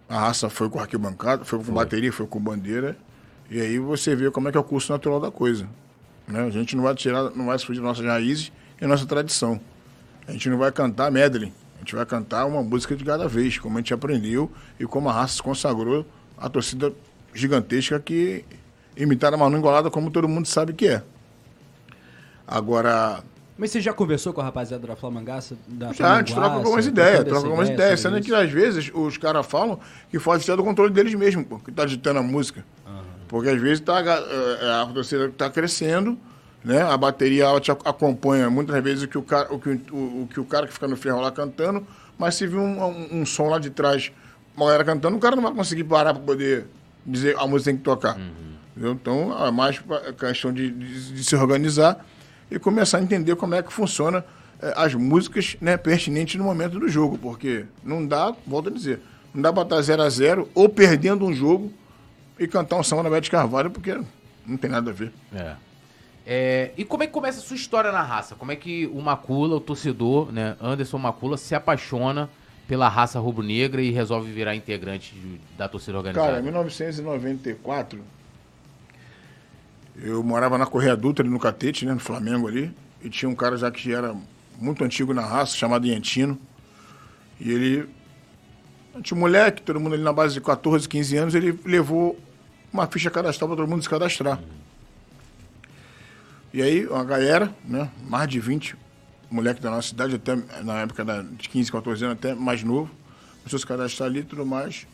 [0.08, 2.96] a raça foi com arquibancada, foi com bateria, foi com bandeira.
[3.50, 5.68] E aí você vê como é que é o curso natural da coisa.
[6.26, 6.40] Né?
[6.40, 9.60] A gente não vai tirar, não vai fugir das nossas raízes e nossa tradição.
[10.26, 11.52] A gente não vai cantar medley.
[11.76, 15.08] A gente vai cantar uma música de cada vez, como a gente aprendeu e como
[15.08, 16.06] a raça se consagrou
[16.38, 16.92] a torcida
[17.34, 18.44] gigantesca que
[18.96, 21.02] imitaram a Manu Engolada como todo mundo sabe que é.
[22.46, 23.22] Agora,
[23.58, 25.56] Mas você já conversou com a rapaziada da Flamangaça?
[25.66, 28.00] Da já, a gente troca algumas ideias, troca algumas ideia ideias.
[28.00, 29.80] Sendo que às vezes os caras falam
[30.10, 32.64] que pode ser do controle deles mesmo, pô, que tá ditando a música.
[33.28, 36.16] Porque às vezes tá, a, a torcida tá crescendo,
[36.64, 36.82] né?
[36.82, 39.96] A bateria ela te ac- acompanha muitas vezes o que o cara, o que o,
[40.22, 41.84] o que o cara que fica no ferro lá cantando,
[42.16, 44.12] mas se vir um, um, um som lá de trás,
[44.56, 46.66] uma galera cantando, o cara não vai conseguir parar para poder
[47.04, 48.16] dizer a música tem que tocar.
[48.76, 48.92] Entendeu?
[48.92, 49.82] Então, é mais
[50.20, 52.06] questão de, de- de se organizar
[52.50, 54.24] e começar a entender como é que funciona
[54.60, 59.00] eh, as músicas né, pertinentes no momento do jogo, porque não dá, volto a dizer,
[59.34, 61.72] não dá para estar 0 a 0 ou perdendo um jogo
[62.38, 63.98] e cantar um samba na Bete Carvalho, porque
[64.46, 65.12] não tem nada a ver.
[65.34, 65.54] É.
[66.28, 68.34] É, e como é que começa a sua história na raça?
[68.34, 72.28] Como é que o Macula, o torcedor, né, Anderson Macula, se apaixona
[72.66, 75.14] pela raça rubro-negra e resolve virar integrante
[75.56, 76.26] da torcida organizada?
[76.28, 78.00] Cara, em 1994,
[80.02, 83.34] eu morava na Correia Dutra, ali no Catete, né, no Flamengo ali, e tinha um
[83.34, 84.14] cara já que era
[84.58, 86.38] muito antigo na raça, chamado Iantino,
[87.40, 87.88] e ele,
[89.02, 92.18] tinha um moleque, todo mundo ali na base de 14, 15 anos, ele levou
[92.72, 94.40] uma ficha cadastral para todo mundo se cadastrar.
[96.52, 98.76] E aí, uma galera, né, mais de 20
[99.30, 102.90] moleque da nossa cidade, até na época da- de 15, 14 anos, até mais novo,
[103.38, 104.86] começou a se cadastrar ali e tudo mais.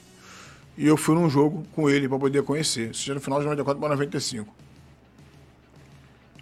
[0.76, 2.90] E eu fui num jogo com ele para poder conhecer.
[2.92, 4.52] Isso já no final de 94 para 95.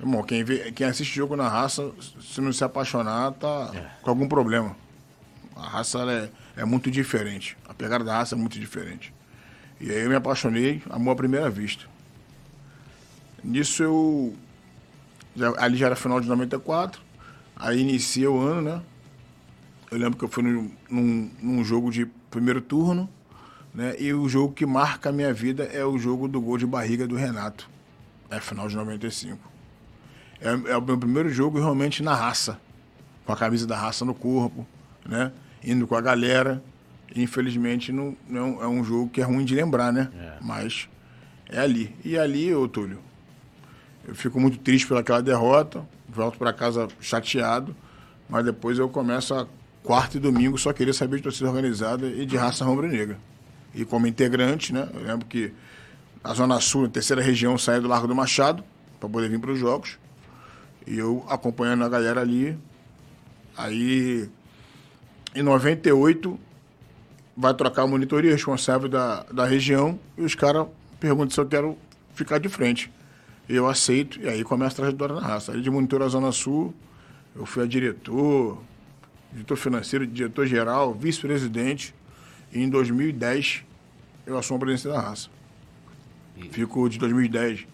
[0.01, 4.27] Irmão, quem, vê, quem assiste jogo na raça, se não se apaixonar, tá com algum
[4.27, 4.75] problema.
[5.55, 7.55] A raça é, é muito diferente.
[7.69, 9.13] A pegada da raça é muito diferente.
[9.79, 11.85] E aí eu me apaixonei, amor à primeira vista.
[13.45, 14.35] Nisso eu.
[15.59, 17.03] ali já era final de 94.
[17.55, 18.83] Aí iniciei o ano, né?
[19.91, 23.07] Eu lembro que eu fui num, num, num jogo de primeiro turno,
[23.75, 23.95] né?
[23.99, 27.07] E o jogo que marca a minha vida é o jogo do gol de barriga
[27.07, 27.69] do Renato.
[28.31, 29.51] É final de 95.
[30.41, 32.59] É, é o meu primeiro jogo realmente na raça.
[33.27, 34.67] Com a camisa da raça no corpo,
[35.07, 35.33] né?
[35.63, 36.63] Indo com a galera.
[37.15, 40.11] Infelizmente não, não é um jogo que é ruim de lembrar, né?
[40.41, 40.89] Mas
[41.49, 41.95] é ali.
[42.05, 42.99] E ali, ô Túlio,
[44.07, 47.75] eu fico muito triste pelaquela derrota, volto para casa chateado,
[48.29, 49.47] mas depois eu começo a
[49.83, 53.19] quarta e domingo só querer saber de torcida organizada e de raça rubro-negra.
[53.75, 54.89] E como integrante, né?
[54.95, 55.53] Eu lembro que
[56.23, 58.65] a Zona Sul, a terceira região, saía do Largo do Machado
[58.99, 59.99] para poder vir para os jogos.
[60.91, 62.59] E eu acompanhando a galera ali.
[63.57, 64.29] Aí,
[65.33, 66.37] em 98,
[67.37, 70.67] vai trocar a monitoria responsável da, da região e os caras
[70.99, 71.79] perguntam se eu quero
[72.13, 72.91] ficar de frente.
[73.49, 75.53] Eu aceito, e aí começa a trajetória na raça.
[75.53, 76.75] Aí de monitor à Zona Sul,
[77.37, 78.61] eu fui a diretor,
[79.33, 81.95] diretor financeiro, diretor geral, vice-presidente.
[82.53, 83.63] E em 2010
[84.27, 85.29] eu assumo a presidência da raça.
[86.51, 87.69] Fico de 2010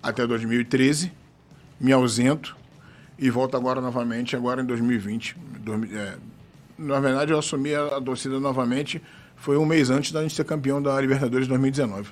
[0.00, 1.10] até 2013,
[1.80, 2.59] me ausento
[3.20, 5.36] e volto agora novamente, agora em 2020.
[5.60, 6.16] Dois- é,
[6.78, 9.00] na verdade, eu assumi a, torcida novamente,
[9.36, 12.10] foi um mês antes da gente ser campeão da Libertadores 2019.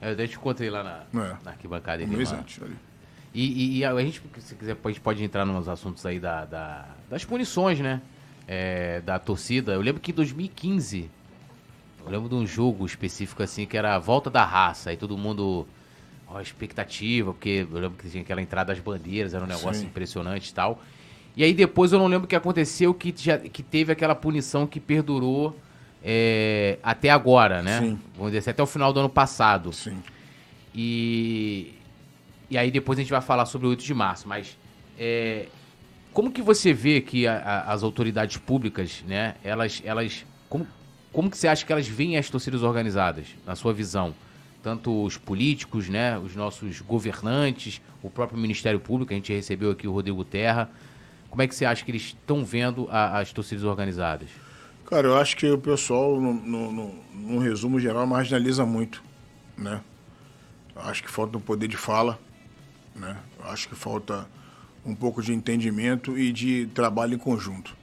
[0.00, 1.36] É, Eu te encontrei lá na, É.
[1.44, 2.04] na arquibancada.
[2.04, 2.38] Um mês lá.
[2.38, 2.62] antes.
[2.62, 2.76] Ali.
[3.32, 6.44] E, e- e a gente, se quiser, a gente pode entrar nos assuntos aí da,
[6.44, 8.00] da- das punições, né?
[8.46, 9.72] É, da torcida.
[9.72, 11.10] Eu lembro que em 2015,
[12.04, 14.90] eu lembro de um jogo específico assim, que era a volta da raça.
[14.90, 15.66] Aí todo mundo,
[16.34, 19.86] ó, expectativa, porque eu lembro que tinha aquela entrada das bandeiras, era um negócio Sim.
[19.86, 20.82] impressionante e tal.
[21.36, 24.66] E aí depois eu não lembro o que aconteceu, que, já, que teve aquela punição
[24.66, 25.56] que perdurou
[26.02, 27.78] é, até agora, né?
[27.80, 27.98] Sim.
[28.14, 29.72] Vamos dizer assim, até o final do ano passado.
[29.72, 29.96] Sim.
[30.74, 31.74] E,
[32.50, 34.56] e aí depois a gente vai falar sobre o 8 de março, mas
[34.98, 35.46] é,
[36.12, 40.66] como que você vê que a- a- as autoridades públicas, né, elas, elas como,
[41.12, 44.14] como que você acha que elas veem as torcidas organizadas, na sua visão?
[44.64, 49.86] Tanto os políticos, né, os nossos governantes, o próprio Ministério Público, a gente recebeu aqui
[49.86, 50.70] o Rodrigo Terra.
[51.28, 54.30] Como é que você acha que eles estão vendo a- as torcidas organizadas?
[54.86, 59.02] Cara, eu acho que o pessoal, no, resumo geral, marginaliza muito,
[59.54, 59.82] né?
[60.74, 62.18] Acho que falta um poder de fala,
[62.96, 63.18] né?
[63.44, 64.26] Acho que falta
[64.82, 67.76] um pouco de entendimento e de trabalho em conjunto,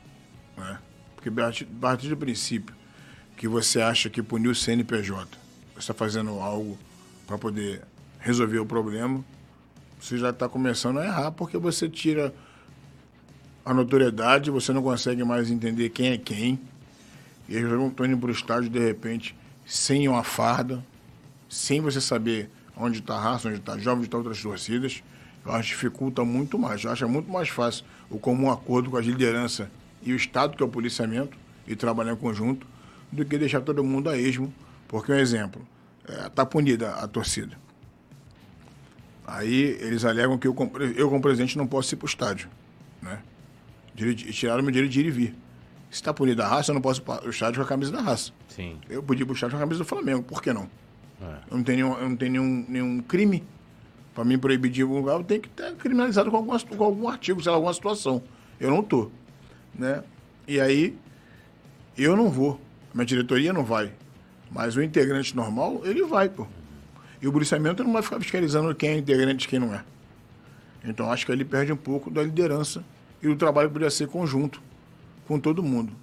[0.58, 0.80] né?
[1.16, 1.32] Porque a
[1.80, 2.74] partir- do princípio
[3.38, 5.41] que você acha que punir o CNPJ,
[5.82, 6.78] está fazendo algo
[7.28, 7.82] para poder
[8.20, 9.24] resolver o problema,
[10.00, 12.34] você já está começando a errar, porque você tira
[13.64, 16.60] a notoriedade, você não consegue mais entender quem é quem.
[17.48, 20.84] E eles estão indo para o estádio, de repente, sem uma farda,
[21.48, 25.04] sem você saber onde está a raça, onde está jovem, onde estão outras torcidas.
[25.46, 26.84] Eu acho que dificulta muito mais.
[26.84, 29.70] Eu acho muito mais fácil o comum acordo com a liderança
[30.02, 32.66] e o Estado, que é o policiamento, e trabalhar em conjunto,
[33.12, 34.52] do que deixar todo mundo a esmo.
[34.92, 35.66] Porque, um exemplo,
[36.02, 37.58] está é, tá punida a torcida.
[39.26, 40.56] Aí eles alegam que eu,
[40.98, 42.50] eu como presidente, não posso ir para o estádio.
[43.02, 43.20] Né?
[43.96, 45.36] Tiraram meu direito de ir e vir.
[45.90, 47.94] Se está punida a raça, eu não posso ir para o estádio com a camisa
[47.94, 48.34] da raça.
[48.50, 48.80] Sim.
[48.90, 50.70] Eu podia ir para o estádio com a camisa do Flamengo, por que não?
[51.22, 51.38] É.
[51.50, 53.44] Eu não tenho, nenhum, eu não tenho nenhum, nenhum crime
[54.14, 56.84] para mim proibir de ir algum lugar, eu tenho que estar criminalizado com, alguma, com
[56.84, 58.22] algum artigo, sei lá, alguma situação.
[58.60, 59.10] Eu não tô.
[59.74, 60.04] Né?
[60.48, 60.98] E aí,
[61.98, 62.60] eu não vou.
[62.94, 63.94] Minha diretoria não vai.
[64.52, 66.46] Mas o integrante normal, ele vai, pô.
[67.22, 69.84] E o policiamento não vai ficar fiscalizando quem é integrante e quem não é.
[70.84, 72.84] Então acho que ele perde um pouco da liderança
[73.22, 74.62] e o trabalho poderia ser conjunto
[75.28, 75.94] com todo mundo.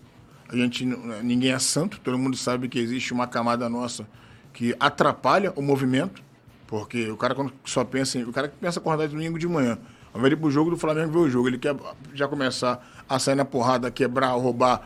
[0.49, 0.85] A gente,
[1.23, 4.07] ninguém é santo, todo mundo sabe que existe uma camada nossa
[4.53, 6.23] que atrapalha o movimento,
[6.67, 9.79] porque o cara quando só pensa em, o cara que pensa acordar domingo de manhã,
[10.13, 11.77] ao invés de ir pro jogo do Flamengo ver o jogo, ele quer
[12.15, 14.83] já começar a sair na porrada, quebrar, roubar.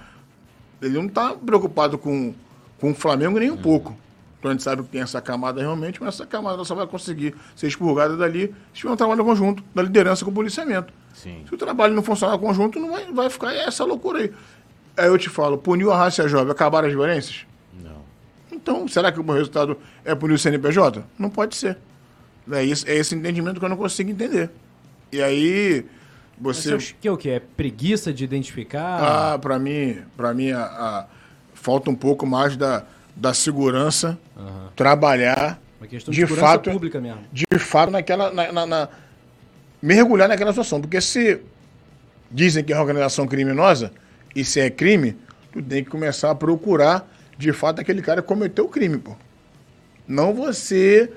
[0.81, 2.35] Ele não está preocupado com,
[2.82, 3.96] com o Flamengo nem um pouco.
[4.40, 7.32] Então a gente sabe que tem essa camada realmente, mas essa camada só vai conseguir
[7.54, 10.92] ser expurgada dali se tiver um trabalho conjunto da liderança com o policiamento.
[11.14, 11.44] Sim.
[11.48, 14.32] Se o trabalho não funcionar conjunto, não vai, vai ficar essa loucura aí.
[14.96, 17.46] Aí eu te falo, puniu a raça jovem, acabaram as violências?
[17.80, 18.02] Não.
[18.50, 21.04] Então, será que o resultado é punir o CNPJ?
[21.16, 21.78] Não pode ser.
[22.50, 24.50] É esse, é esse entendimento que eu não consigo entender.
[25.12, 25.86] E aí,
[26.36, 26.74] você...
[26.74, 27.30] Mas que é o que?
[27.30, 29.34] É preguiça de identificar?
[29.34, 31.06] Ah, para mim, para mim a, a,
[31.62, 34.68] falta um pouco mais da da segurança uhum.
[34.75, 37.20] trabalhar de, de fato pública mesmo.
[37.33, 38.88] de fato naquela na, na, na,
[39.81, 41.40] mergulhar naquela situação porque se
[42.31, 43.92] dizem que é organização criminosa
[44.35, 45.16] e se é crime
[45.53, 49.14] tu tem que começar a procurar de fato aquele cara que cometeu o crime pô
[50.09, 51.12] não você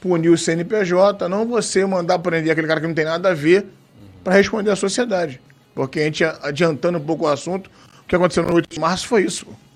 [0.00, 3.62] punir o CNPJ não você mandar prender aquele cara que não tem nada a ver
[3.62, 4.08] uhum.
[4.22, 5.40] para responder à sociedade
[5.74, 7.70] porque a gente adiantando um pouco o assunto
[8.02, 9.67] o que aconteceu no 8 de março foi isso pô.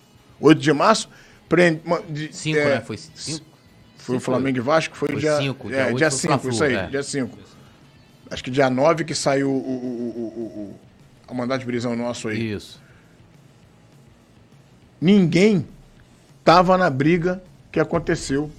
[0.42, 1.08] 8 de março
[1.48, 2.80] Prende, de, cinco, é, né?
[2.80, 3.44] Foi cinco?
[3.98, 6.74] Foi o Flamengo e Vasco, foi, foi dia 5, dia, é, dia 5, isso aí,
[6.74, 6.86] é.
[6.86, 7.38] dia 5.
[8.30, 10.78] Acho que dia 9 que saiu o, o,
[11.28, 12.52] o, o, mandado de prisão nosso aí.
[12.52, 12.82] Isso.
[14.98, 15.68] Ninguém
[16.42, 18.50] tava na briga que aconteceu.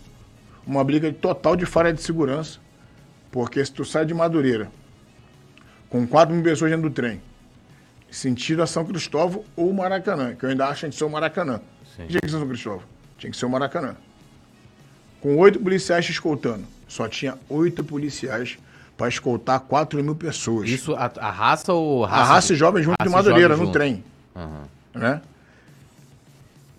[0.65, 2.59] Uma briga total de falha de segurança.
[3.31, 4.71] Porque se tu sai de Madureira
[5.89, 7.19] com 4 mil pessoas dentro do trem,
[8.11, 11.09] sentido a São Cristóvão ou Maracanã, que eu ainda acho que a gente ser o
[11.09, 11.59] Maracanã.
[11.95, 12.07] Sim.
[12.07, 12.83] Tinha que ser São Cristóvão.
[13.17, 13.95] Tinha que ser o Maracanã.
[15.21, 16.63] Com oito policiais te escoltando.
[16.87, 18.57] Só tinha oito policiais
[18.97, 20.69] para escoltar 4 mil pessoas.
[20.69, 22.21] Isso, a, a raça ou raça?
[22.21, 22.59] A raça de...
[22.59, 23.73] jovem junto raça de Madureira, no junto.
[23.73, 24.03] trem.
[24.35, 24.61] Uhum.
[24.93, 25.21] Né?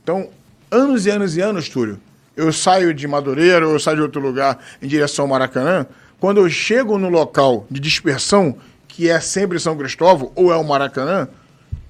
[0.02, 0.28] Então,
[0.70, 1.98] anos e anos e anos, Túlio,
[2.36, 5.86] eu saio de Madureira ou eu saio de outro lugar em direção ao Maracanã.
[6.20, 10.64] Quando eu chego no local de dispersão, que é sempre São Cristóvão ou é o
[10.64, 11.28] Maracanã,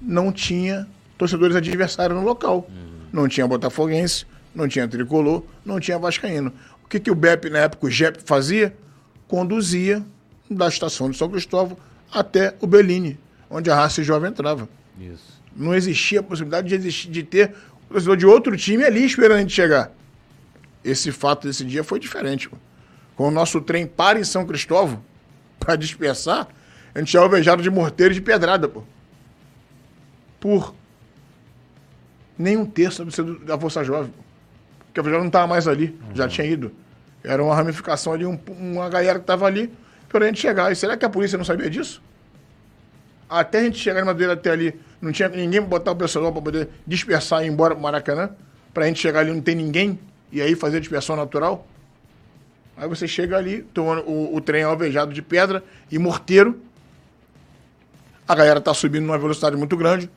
[0.01, 2.67] não tinha torcedores adversários no local.
[2.69, 6.51] Uhum não tinha botafoguense, não tinha tricolor, não tinha vascaíno.
[6.83, 8.75] O que, que o BEP, na época, o JEP fazia?
[9.27, 10.05] Conduzia
[10.49, 11.77] da estação de São Cristóvão
[12.11, 13.17] até o Bellini,
[13.49, 14.69] onde a raça jovem entrava.
[14.99, 15.41] Isso.
[15.55, 17.55] Não existia a possibilidade de, existir, de ter
[17.89, 19.91] o torcedor de outro time ali esperando a gente chegar.
[20.83, 22.49] Esse fato desse dia foi diferente.
[23.15, 25.01] Quando o nosso trem para em São Cristóvão
[25.59, 26.47] para dispersar,
[26.93, 28.83] a gente é alvejado de morteiro e de pedrada, pô.
[30.39, 30.75] Por
[32.37, 33.05] nem um terço
[33.45, 34.13] da Força Jovem.
[34.87, 36.15] Porque a Força Jovem não estava mais ali, uhum.
[36.15, 36.71] já tinha ido.
[37.23, 39.71] Era uma ramificação ali, um, uma galera que estava ali,
[40.09, 40.71] para a gente chegar.
[40.71, 42.01] E será que a polícia não sabia disso?
[43.29, 46.31] Até a gente chegar em Madureira até ali, não tinha ninguém para botar o pessoal
[46.31, 48.29] para poder dispersar e ir embora para Maracanã?
[48.73, 49.99] Para a gente chegar ali não tem ninguém
[50.31, 51.67] e aí fazer dispersão natural?
[52.77, 56.59] Aí você chega ali, tomando o, o trem alvejado de pedra e morteiro.
[58.27, 60.09] A galera tá subindo numa velocidade muito grande.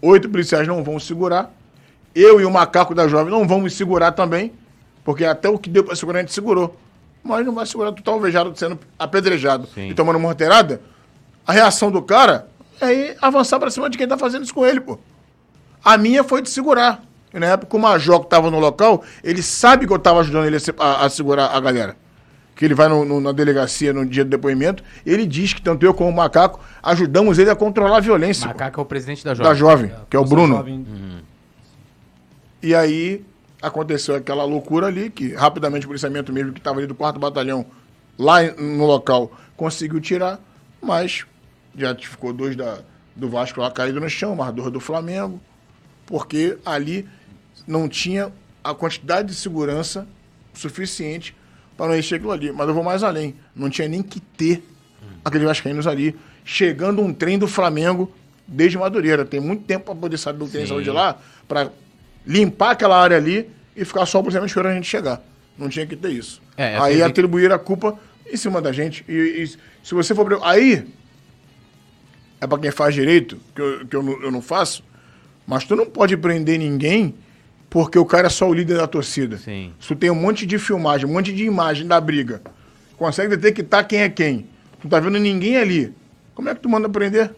[0.00, 1.52] Oito policiais não vão segurar
[2.14, 4.52] eu e o macaco da jovem não vamos segurar também,
[5.04, 6.76] porque até o que deu para segurar a gente segurou.
[7.22, 9.88] Mas não vai segurar tu tá alvejado sendo apedrejado Sim.
[9.88, 10.80] e tomando morteirada.
[11.46, 12.48] A reação do cara
[12.80, 14.98] é avançar para cima de quem tá fazendo isso com ele, pô.
[15.82, 17.02] A minha foi de segurar.
[17.32, 20.46] E na época o Major que tava no local, ele sabe que eu tava ajudando
[20.46, 21.96] ele a, a segurar a galera.
[22.54, 25.84] Que ele vai no, no, na delegacia no dia do depoimento, ele diz que tanto
[25.84, 28.46] eu como o Macaco ajudamos ele a controlar a violência.
[28.46, 28.80] Macaco pô.
[28.80, 29.50] é o presidente da Jovem.
[29.50, 30.56] Da Jovem, que é o Bruno.
[30.56, 30.74] Jovem.
[30.76, 31.18] Uhum.
[32.64, 33.22] E aí
[33.60, 37.66] aconteceu aquela loucura ali, que rapidamente o policiamento mesmo que estava ali do quarto batalhão
[38.18, 40.40] lá no local conseguiu tirar,
[40.80, 41.26] mas
[41.76, 42.78] já ficou dois da,
[43.14, 45.38] do Vasco lá caído no chão, mais dois do Flamengo,
[46.06, 47.06] porque ali
[47.66, 50.08] não tinha a quantidade de segurança
[50.54, 51.36] suficiente
[51.76, 52.50] para não encher aquilo ali.
[52.50, 53.34] Mas eu vou mais além.
[53.54, 54.66] Não tinha nem que ter
[55.22, 56.16] aqueles vascaínos ali.
[56.46, 58.10] Chegando um trem do Flamengo
[58.48, 59.22] desde Madureira.
[59.22, 61.70] Tem muito tempo para poder saber o que tem de lá, para
[62.26, 65.22] limpar aquela área ali e ficar só o policiamento esperando a gente chegar.
[65.58, 66.42] Não tinha que ter isso.
[66.56, 67.98] É, aí teve- atribuir a culpa
[68.30, 69.04] em cima da gente.
[69.08, 70.38] E, e se você for.
[70.42, 70.86] Aí.
[72.40, 74.82] É para quem faz direito, que, eu, que eu, não, eu não faço.
[75.46, 77.14] Mas tu não pode prender ninguém
[77.70, 79.38] porque o cara é só o líder da torcida.
[79.38, 79.72] Sim.
[79.80, 82.42] Se tu tem um monte de filmagem, um monte de imagem da briga,
[82.96, 84.40] consegue detectar quem é quem.
[84.80, 85.94] Tu não tá vendo ninguém ali.
[86.34, 87.30] Como é que tu manda prender?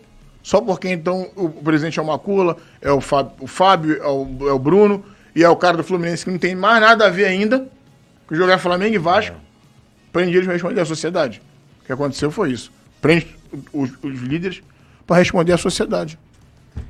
[0.46, 4.48] Só porque então o presidente é o Macula, é o Fábio, o Fábio é, o,
[4.48, 5.04] é o Bruno
[5.34, 7.66] e é o cara do Fluminense que não tem mais nada a ver ainda
[8.28, 9.34] com jogar Flamengo e Vasco.
[10.12, 11.42] Prende eles para responder à sociedade.
[11.82, 12.70] O que aconteceu foi isso.
[13.00, 13.26] Prende
[13.72, 14.62] os, os líderes
[15.04, 16.16] para responder à sociedade.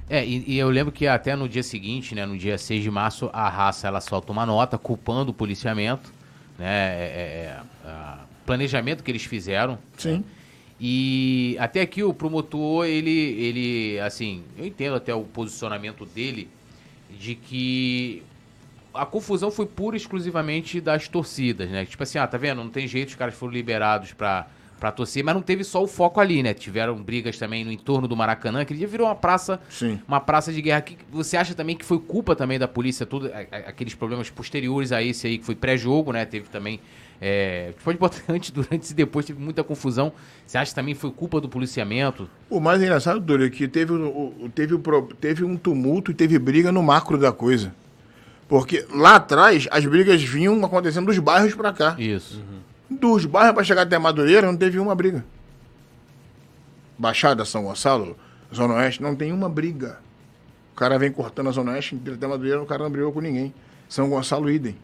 [0.07, 2.90] É, e, e eu lembro que até no dia seguinte, né, no dia 6 de
[2.90, 6.12] março, a raça ela solta uma nota culpando o policiamento,
[6.59, 7.95] né, é, é, é,
[8.45, 9.79] planejamento que eles fizeram.
[9.97, 10.23] Sim.
[10.79, 16.49] E até aqui o promotor, ele, ele, assim, eu entendo até o posicionamento dele
[17.19, 18.23] de que
[18.93, 21.85] a confusão foi pura e exclusivamente das torcidas, né?
[21.87, 22.62] Tipo assim, ah, tá vendo?
[22.62, 24.47] Não tem jeito, os caras foram liberados pra,
[24.79, 26.53] pra torcer, mas não teve só o foco ali, né?
[26.53, 30.01] Tiveram brigas também no entorno do Maracanã, que dia virou uma praça, Sim.
[30.07, 30.83] uma praça de guerra.
[30.83, 35.03] Que você acha também que foi culpa também da polícia, tudo, aqueles problemas posteriores a
[35.03, 36.25] esse aí, que foi pré-jogo, né?
[36.25, 36.81] Teve também.
[37.20, 40.12] É, botar antes, durante e depois, teve muita confusão.
[40.46, 42.29] Você acha que também foi culpa do policiamento?
[42.50, 44.79] O mais engraçado, Dúlio, é que teve, o- o- teve, o
[45.18, 47.74] teve um tumulto e teve briga no macro da coisa.
[48.48, 51.96] Porque lá atrás, as brigas vinham acontecendo dos bairros pra cá.
[51.98, 52.40] Isso.
[52.88, 55.24] Dos bairros pra chegar até Madureira, não teve uma briga.
[56.98, 58.16] Baixada, São Gonçalo,
[58.55, 59.98] Zona Oeste, não tem uma briga.
[60.72, 63.52] O cara vem cortando a Zona Oeste até Madureira, o cara não brigou com ninguém.
[63.88, 64.76] São Gonçalo, idem.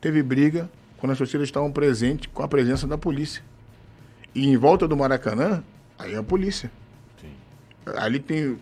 [0.00, 0.68] Teve briga
[1.04, 3.42] quando as torcidas estavam presentes com a presença da polícia.
[4.34, 5.62] E em volta do Maracanã,
[5.98, 6.72] aí é a polícia.
[7.94, 8.58] Ali tem.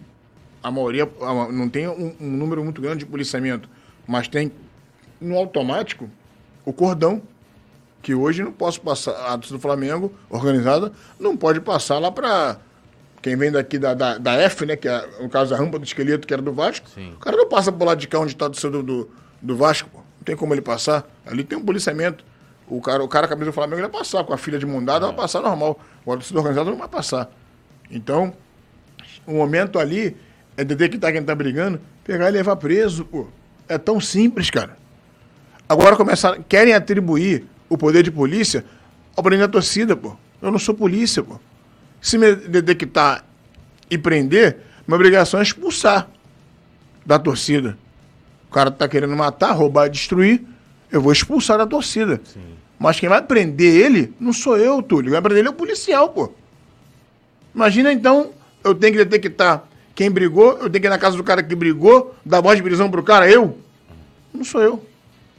[0.61, 1.09] A maioria.
[1.52, 3.68] Não tem um, um número muito grande de policiamento,
[4.09, 4.50] mas tem
[5.20, 6.11] no automático
[6.64, 7.22] o cordão.
[8.02, 9.12] Que hoje não posso passar.
[9.12, 12.59] A torcida do Flamengo, organizada, não pode passar lá para.
[13.22, 14.74] Quem vem daqui da, da, da F, né?
[14.74, 16.90] Que é, no caso, a rampa do esqueleto, que era do Vasco.
[16.90, 17.12] Sim.
[17.12, 19.88] O cara não passa por lá de cá onde está do, do, do Vasco.
[19.90, 19.98] pô.
[19.98, 21.09] Não tem como ele passar.
[21.24, 22.32] Ali tem um policiamento.
[22.68, 24.25] O cara, o cara, a camisa do Flamengo, ele vai passar.
[24.25, 25.79] Com a filha de mundada, vai passar normal.
[26.03, 27.31] Agora, a torcida organizada não vai passar.
[27.90, 28.33] Então,
[29.27, 30.16] o momento ali
[30.57, 33.27] é detectar quem tá brigando, pegar e levar preso, pô.
[33.68, 34.77] É tão simples, cara.
[35.68, 38.64] Agora começaram, querem atribuir o poder de polícia
[39.16, 40.16] ao presidente da torcida, pô.
[40.40, 41.38] Eu não sou polícia, pô.
[42.01, 43.25] Se me detectar
[43.90, 46.09] e prender, minha obrigação é expulsar
[47.07, 47.79] da torcida.
[48.51, 50.44] O cara tá querendo matar, roubar, destruir,
[50.90, 52.20] eu vou expulsar da torcida.
[52.83, 55.05] Mas quem vai prender ele não sou eu, Túlio.
[55.05, 56.33] Quem vai prender ele é o policial, pô.
[57.55, 58.31] Imagina então,
[58.64, 59.62] eu tenho que detectar
[59.95, 62.62] quem brigou, eu tenho que ir na casa do cara que brigou, dar voz de
[62.62, 63.57] prisão pro cara, eu?
[64.35, 64.85] Não sou eu.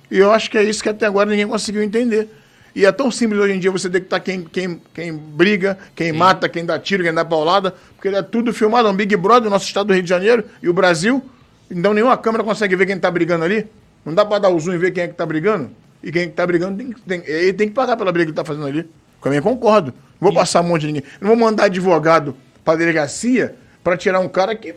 [0.10, 2.30] E eu acho que é isso que até agora ninguém conseguiu entender.
[2.74, 6.48] E é tão simples hoje em dia você detectar quem, quem, quem briga, quem mata,
[6.48, 9.66] quem dá tiro, quem dá paulada, porque é tudo filmado, é um Big Brother, nosso
[9.66, 11.22] estado do Rio de Janeiro e o Brasil.
[11.70, 13.68] Então nenhuma câmera consegue ver quem tá brigando ali.
[14.06, 15.83] Não dá pra dar o zoom e ver quem é que tá brigando.
[16.04, 18.36] E quem que tá brigando tem, tem, ele tem que pagar pela briga que ele
[18.36, 18.88] tá fazendo ali.
[19.22, 19.94] Também concordo.
[20.20, 21.04] Não vou passar um monte de ninguém.
[21.22, 24.76] Não vou mandar advogado pra delegacia pra tirar um cara que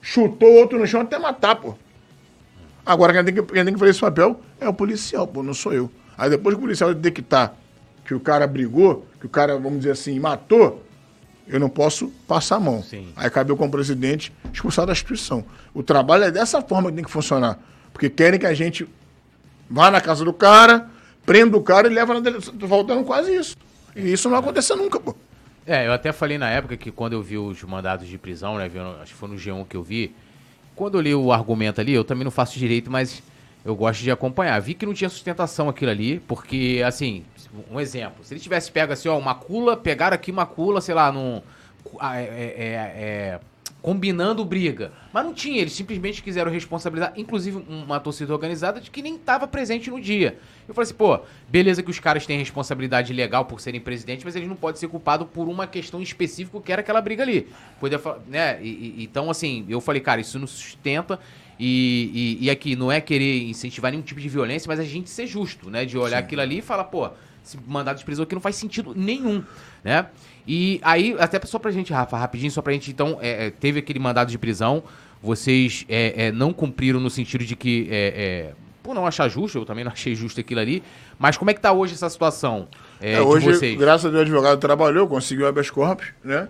[0.00, 1.74] chutou outro no chão até matar, pô.
[2.84, 5.54] Agora quem tem, que, quem tem que fazer esse papel é o policial, pô, não
[5.54, 5.90] sou eu.
[6.18, 7.54] Aí depois que o policial detectar
[8.04, 10.84] que o cara brigou, que o cara, vamos dizer assim, matou,
[11.46, 12.82] eu não posso passar a mão.
[12.82, 13.08] Sim.
[13.16, 15.44] Aí cabe eu, como presidente, expulsar da instituição.
[15.72, 17.58] O trabalho é dessa forma que tem que funcionar.
[17.92, 18.88] Porque querem que a gente
[19.70, 20.88] vá na casa do cara,
[21.24, 22.52] prenda o cara e leva na delegacia.
[22.58, 23.56] Tô faltando quase isso.
[23.94, 25.14] E isso não vai acontecer nunca, pô.
[25.66, 28.68] É, eu até falei na época que quando eu vi os mandados de prisão, né,
[29.00, 30.14] acho que foi no G1 que eu vi,
[30.74, 33.22] quando eu li o argumento ali, eu também não faço direito, mas
[33.64, 34.58] eu gosto de acompanhar.
[34.60, 37.24] Vi que não tinha sustentação aquilo ali, porque, assim,
[37.70, 40.94] um exemplo, se ele tivesse pego assim, ó, uma cula, pegaram aqui uma cula, sei
[40.94, 41.40] lá, num...
[42.00, 43.40] ah, é- é- é-
[43.82, 44.92] combinando briga.
[45.12, 49.46] Mas não tinha, eles simplesmente quiseram responsabilizar, inclusive uma torcida organizada de que nem estava
[49.48, 50.38] presente no dia.
[50.68, 51.18] Eu falei assim, pô,
[51.48, 54.86] beleza que os caras têm responsabilidade legal por serem presidente, mas eles não podem ser
[54.88, 57.48] culpados por uma questão específica que era aquela briga ali.
[57.80, 58.62] Podia, né?
[58.62, 58.68] E-
[58.98, 61.18] e- então, assim, eu falei, cara, isso não sustenta.
[61.58, 65.10] E, e, e aqui não é querer incentivar nenhum tipo de violência, mas a gente
[65.10, 65.84] ser justo, né?
[65.84, 67.10] De olhar aquilo ali e falar, pô,
[67.44, 69.44] esse mandado de prisão que não faz sentido nenhum,
[69.84, 70.06] né?
[70.46, 73.78] E aí, até só pra gente, Rafa, rapidinho, só pra gente, então, é, é, teve
[73.78, 74.82] aquele mandado de prisão,
[75.22, 77.96] vocês é, é, não cumpriram no sentido de que, é,
[78.50, 80.82] é, por não achar justo, eu também não achei justo aquilo ali,
[81.18, 82.66] mas como é que tá hoje essa situação
[83.00, 83.78] é, hoje, vocês?
[83.78, 86.48] graças a Deus, o advogado trabalhou, conseguiu habeas corpus, né?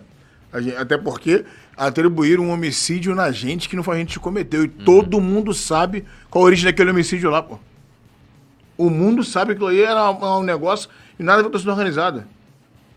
[0.55, 1.45] Gente- até porque
[1.77, 4.65] atribuíram um homicídio na gente que não foi a gente que cometeu.
[4.65, 4.85] E Uhum.
[4.85, 7.59] todo mundo sabe qual a origem daquele homicídio lá, pô.
[8.77, 11.53] O mundo sabe que aquilo aí era um negócio e nada a ver com a
[11.53, 12.27] torcida organizada.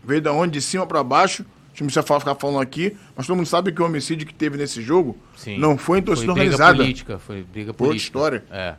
[0.06, 0.52] Veio da onde?
[0.52, 1.42] De cima pra baixo.
[1.42, 4.32] A gente não precisa ficar falando aqui, mas todo mundo sabe que o homicídio que
[4.32, 5.58] teve nesse jogo Sim.
[5.58, 6.78] não foi em torcida foi briga organizada.
[6.78, 8.06] política, foi briga Outra política.
[8.06, 8.44] história.
[8.50, 8.74] É.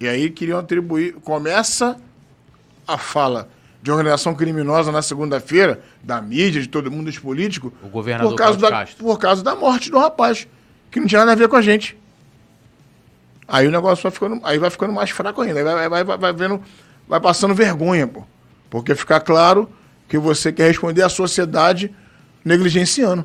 [0.00, 1.12] E aí queriam atribuir.
[1.22, 1.96] Começa
[2.88, 3.48] a fala
[3.80, 8.36] de organização criminosa na segunda-feira, da mídia, de todo mundo, dos políticos, O governador por
[8.36, 9.04] causa, da, Castro.
[9.04, 10.48] por causa da morte do rapaz,
[10.90, 11.96] que não tinha nada a ver com a gente.
[13.46, 15.58] Aí o negócio vai ficando, aí vai ficando mais fraco ainda.
[15.60, 16.60] Aí vai, vai, vai, vai vendo,
[17.08, 18.24] vai passando vergonha, pô.
[18.68, 19.68] Porque fica claro
[20.10, 21.94] que você quer responder à sociedade
[22.44, 23.24] negligenciando.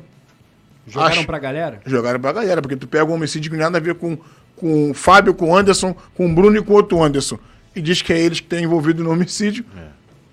[0.86, 1.26] Jogaram Acho.
[1.26, 1.80] pra galera?
[1.84, 4.16] Jogaram pra galera, porque tu pega um homicídio que nada a ver com,
[4.54, 7.40] com o Fábio, com o Anderson, com o Bruno e com o outro Anderson.
[7.74, 9.64] E diz que é eles que estão envolvidos no homicídio.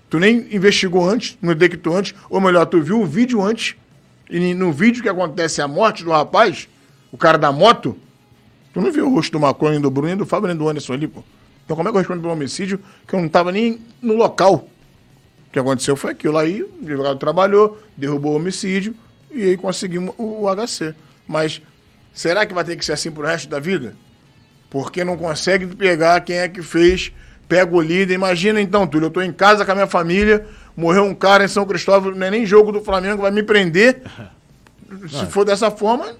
[0.08, 2.14] Tu nem investigou antes, não detectou antes.
[2.30, 3.74] Ou melhor, tu viu o vídeo antes.
[4.30, 6.68] E no vídeo que acontece a morte do rapaz,
[7.10, 7.98] o cara da moto,
[8.72, 10.68] tu não viu o rosto do Macron, nem do Bruno, nem do Fábio, nem do
[10.68, 11.24] Anderson ali, pô.
[11.64, 12.78] Então como é que eu respondo pelo homicídio
[13.08, 14.68] que eu não tava nem no local?
[15.54, 18.92] O que aconteceu foi aquilo aí, o advogado trabalhou, derrubou o homicídio
[19.30, 20.96] e aí conseguimos o, HC.
[21.28, 21.62] Mas
[22.12, 23.94] será que vai ter que ser assim pro resto da vida?
[24.68, 27.12] Porque não consegue pegar quem é que fez,
[27.48, 28.14] pega o líder.
[28.14, 30.44] Imagina então, Túlio, eu tô em casa com a minha família,
[30.76, 34.02] morreu um cara em São Cristóvão, não é nem jogo do Flamengo, vai me prender.
[35.08, 36.16] Se for dessa forma,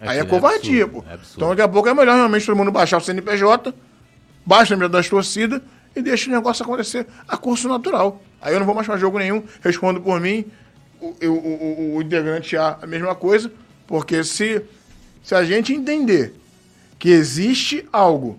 [0.00, 1.10] aí é, é covardia, absurdo, pô.
[1.10, 3.74] é então daqui a pouco é melhor realmente todo mundo baixar o CNPJ,
[4.44, 5.60] baixa a das torcidas
[5.96, 8.22] e deixa o negócio acontecer a curso natural.
[8.40, 10.44] Aí eu não vou mais jogo nenhum, respondo por mim,
[11.00, 13.50] o, o, o- o integrante A a mesma coisa,
[13.86, 14.62] porque se,
[15.22, 16.34] se a gente entender
[16.98, 18.38] que existe algo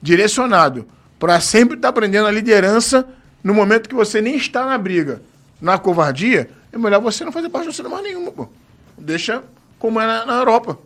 [0.00, 0.86] direcionado
[1.18, 3.06] para sempre estar aprendendo a liderança
[3.42, 5.20] no momento que você nem está na briga,
[5.60, 8.48] na covardia, é melhor você não fazer parte de torcida mais nenhuma, pô.
[8.96, 9.42] Deixa
[9.78, 10.78] como é na, na Europa.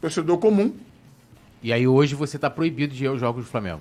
[0.00, 0.72] Torcedor comum.
[1.62, 3.80] E aí hoje você tá proibido de ir aos jogos do Flamengo.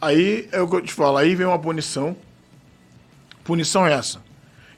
[0.00, 2.16] Aí é o que eu te falo, aí vem uma punição.
[3.46, 4.20] Punição é essa.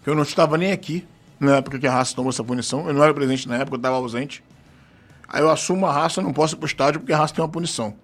[0.05, 1.07] Eu não estava nem aqui
[1.41, 2.87] na época que a raça tomou essa punição.
[2.87, 4.45] Eu não era presente na época, eu estava ausente.
[5.27, 7.51] Aí eu assumo a raça, não posso ir pro estádio porque a raça tem uma
[7.51, 7.95] punição.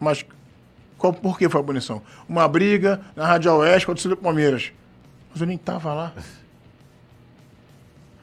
[0.00, 0.24] Mas
[0.98, 2.02] qual, por que foi a punição?
[2.28, 4.72] Uma briga na Rádio Oeste com a torcida do Palmeiras.
[5.30, 6.12] Mas eu nem estava lá.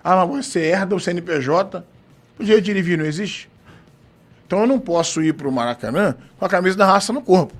[0.03, 1.85] Ah, mas você herda o CNPJ?
[2.37, 3.49] O direito de ir e vir não existe?
[4.45, 7.53] Então eu não posso ir pro Maracanã com a camisa da raça no corpo.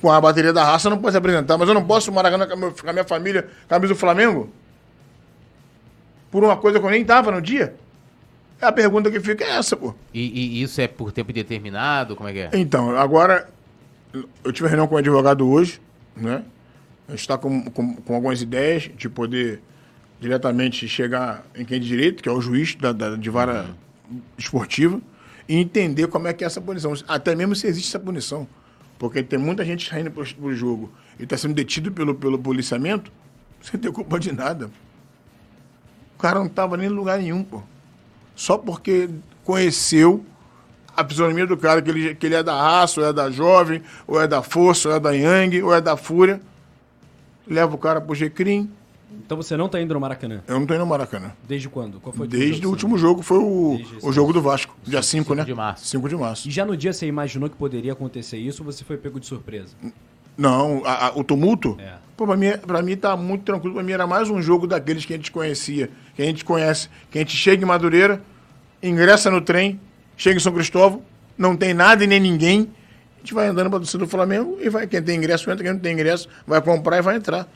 [0.00, 2.88] Com a bateria da raça eu não posso apresentar, mas eu não posso Maracanã com
[2.88, 4.48] a minha família, camisa do Flamengo?
[6.30, 7.74] Por uma coisa que eu nem tava no dia?
[8.60, 9.94] É a pergunta que fica é essa, pô.
[10.12, 12.14] E, e isso é por tempo determinado?
[12.16, 12.50] Como é que é?
[12.54, 13.48] Então, agora,
[14.44, 15.80] eu tive reunião com o advogado hoje,
[16.16, 16.42] né?
[17.06, 19.62] A gente está com, com, com algumas ideias de poder
[20.20, 23.66] diretamente chegar em quem de direito, que é o juiz da, da- de vara
[24.36, 25.00] esportiva,
[25.48, 26.92] e entender como é que é essa punição.
[27.06, 28.46] Até mesmo se existe essa punição.
[28.98, 33.12] Porque tem muita gente saindo pro, pro jogo e está sendo detido pelo, pelo policiamento
[33.62, 34.70] sem ter culpa de nada.
[36.16, 37.62] O cara não estava nem em lugar nenhum, pô.
[38.34, 39.08] Só porque
[39.44, 40.24] conheceu
[40.96, 43.82] a fisionomia do cara, que ele, que ele é da raça, ou é da jovem,
[44.06, 46.40] ou é da força, ou é da Yang, ou é da fúria.
[47.46, 48.70] Leva o cara pro G-Crim.
[49.24, 50.42] Então você não tá indo no Maracanã.
[50.46, 51.32] Eu não tô indo no Maracanã.
[51.46, 51.98] Desde quando?
[52.00, 55.34] Qual foi o Desde o último jogo foi o, o jogo do Vasco, dia 5,
[55.34, 55.44] né?
[55.44, 55.86] de março.
[55.86, 56.48] 5 de março.
[56.48, 59.26] E já no dia você imaginou que poderia acontecer isso ou você foi pego de
[59.26, 59.74] surpresa?
[60.36, 61.76] Não, a- a- o tumulto?
[61.80, 61.94] É.
[62.16, 63.74] Pô, pra mim, pra mim tá muito tranquilo.
[63.74, 66.88] Pra mim era mais um jogo daqueles que a gente conhecia, que a gente conhece.
[67.10, 68.22] Que a gente chega em Madureira,
[68.82, 69.80] ingressa no trem,
[70.16, 71.02] chega em São Cristóvão,
[71.36, 72.68] não tem nada e nem ninguém.
[73.16, 74.86] A gente vai andando pra torcida do Flamengo e vai.
[74.86, 77.48] Quem tem ingresso entra, quem não tem ingresso vai comprar e vai entrar.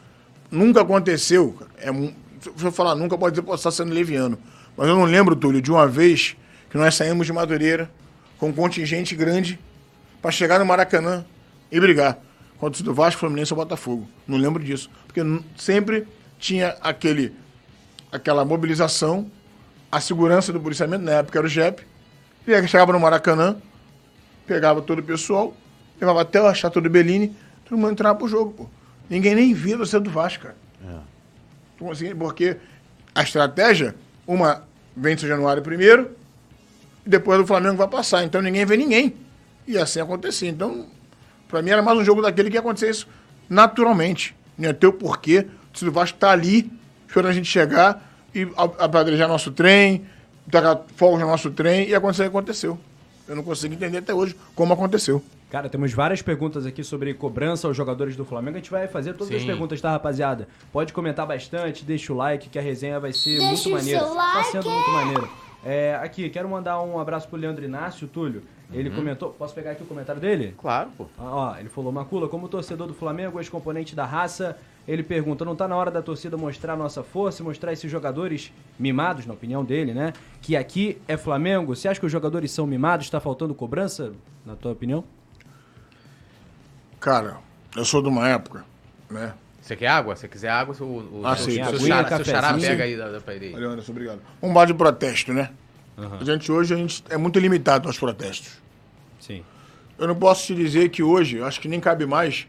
[0.53, 1.57] Nunca aconteceu.
[1.79, 4.39] É, se eu falar nunca, pode dizer que estar sendo leviano.
[4.77, 6.37] Mas eu não lembro, Túlio, de uma vez
[6.69, 7.91] que nós saímos de Madureira
[8.39, 9.59] com um contingente grande
[10.21, 11.25] para chegar no Maracanã
[11.71, 12.19] e brigar
[12.59, 14.07] contra o Vasco, Fluminense ou Botafogo.
[14.29, 14.91] Não lembro disso.
[15.07, 15.23] Porque
[15.57, 16.07] sempre
[16.39, 17.35] tinha aquele,
[18.11, 19.31] aquela mobilização,
[19.91, 21.83] a segurança do policiamento, na época era o JEP,
[22.47, 23.57] e chegava no Maracanã,
[24.47, 25.57] pegava todo o pessoal,
[25.99, 27.35] levava até o Chateau do Bellini,
[27.65, 28.82] todo mundo entrava pro jogo, pô.
[29.13, 30.57] Ninguém nem via você do Vasco, cara.
[31.77, 32.57] Então, assim, porque
[33.15, 33.95] a estratégia,
[34.27, 34.65] uma
[34.97, 36.13] vem de Januário primeiro,
[37.05, 38.25] e depois o Flamengo vai passar.
[38.25, 39.15] Então ninguém vê ninguém.
[39.69, 40.49] E assim acontecia.
[40.49, 40.87] Então,
[41.47, 43.07] pra mim era mais um jogo daquele que ia acontecer isso
[43.51, 44.35] naturalmente.
[44.57, 45.41] Não ia ter o porquê.
[45.41, 46.73] O torcedor do Vasco tá ali,
[47.07, 50.07] esperando a gente chegar e a- apedrejar nosso trem,
[50.51, 52.79] tacar fogos no nosso trem, e acontecer o que aconteceu.
[53.29, 55.23] Eu não consigo entender até hoje como aconteceu.
[55.53, 58.57] Cara, temos várias perguntas aqui sobre cobrança aos jogadores do Flamengo.
[58.57, 59.47] A gente vai fazer todas as Sim.
[59.49, 60.49] perguntas, tá, rapaziada?
[60.73, 64.01] Pode comentar bastante, deixa o like, que a resenha vai ser Deixa muito maneira.
[64.01, 64.47] Tá like.
[64.51, 65.29] sendo muito maneiro.
[65.63, 68.43] É, aqui, quero mandar um abraço pro Leandro Inácio, Túlio.
[68.73, 68.95] Ele Uhum.
[68.97, 69.29] comentou.
[69.39, 70.55] Posso pegar aqui o comentário dele?
[70.57, 71.05] Claro, pô.
[71.19, 74.57] Ah, Ó, ele falou, Macula, como torcedor do Flamengo, ex-componente da raça,
[74.89, 78.51] ele pergunta, não tá na hora da torcida mostrar nossa força, e mostrar esses jogadores
[78.79, 80.15] mimados, na opinião dele, né?
[80.41, 81.77] Que aqui é Flamengo.
[81.77, 83.11] Você acha que os jogadores são mimados?
[83.11, 84.15] Tá faltando cobrança,
[84.47, 85.05] na tua opinião?
[87.03, 87.39] Cara,
[87.75, 88.65] eu sou de uma época,
[89.11, 89.35] né?
[89.61, 90.15] Você quer água?
[90.15, 93.21] Se quiser água, seu, o, Ah, seu, seu, xará, seu xará pega aí da, da
[93.21, 93.55] pra ele aí.
[93.57, 94.21] Olha, Anderson, obrigado.
[94.41, 95.51] Um bar de protesto, né?
[95.97, 98.53] A gente hoje a gente é muito limitado aos protestos.
[99.19, 99.43] Sim.
[99.99, 102.47] Eu não posso te dizer que hoje, eu acho que nem cabe mais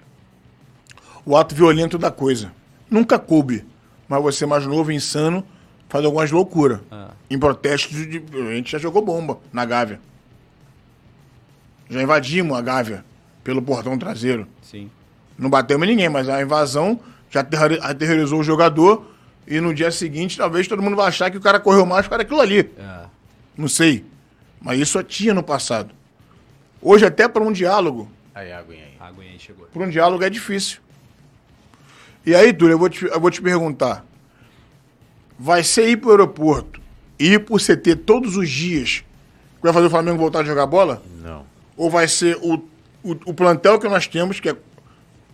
[1.26, 2.52] o ato violento da coisa.
[2.92, 3.66] Nunca coube.
[4.08, 5.44] Mas você mais novo, insano,
[5.90, 6.80] faz algumas loucuras.
[6.92, 7.10] Ah.
[7.28, 10.00] Em protestos, de, a gente já jogou bomba na Gávea.
[11.90, 13.04] Já invadimos a Gávea
[13.44, 14.48] pelo portão traseiro.
[14.62, 14.90] Sim.
[15.38, 19.06] Não batemos em ninguém, mas a invasão já aterrori- aterrorizou o jogador
[19.48, 22.12] e no dia seguinte talvez todo mundo vai achar que o cara correu mais por
[22.12, 22.60] causa daquilo ali.
[22.78, 23.06] É.
[23.58, 24.06] Não sei.
[24.62, 25.90] Mas isso tinha no passado.
[26.82, 28.94] Hoje, até para um diálogo, Aí, a aguinha aí.
[29.00, 29.66] A aguinha aí chegou.
[29.68, 30.80] para um diálogo é difícil.
[32.26, 34.06] E aí, Túlio, eu vou te, eu vou te perguntar.
[35.38, 36.80] Vai ser ir para o aeroporto
[37.20, 39.04] e ir para o CT todos os dias
[39.58, 41.04] que vai fazer o Flamengo voltar a jogar bola?
[41.22, 41.46] Não.
[41.76, 42.64] Ou vai ser o,
[43.04, 44.56] o, o plantel que nós temos, que é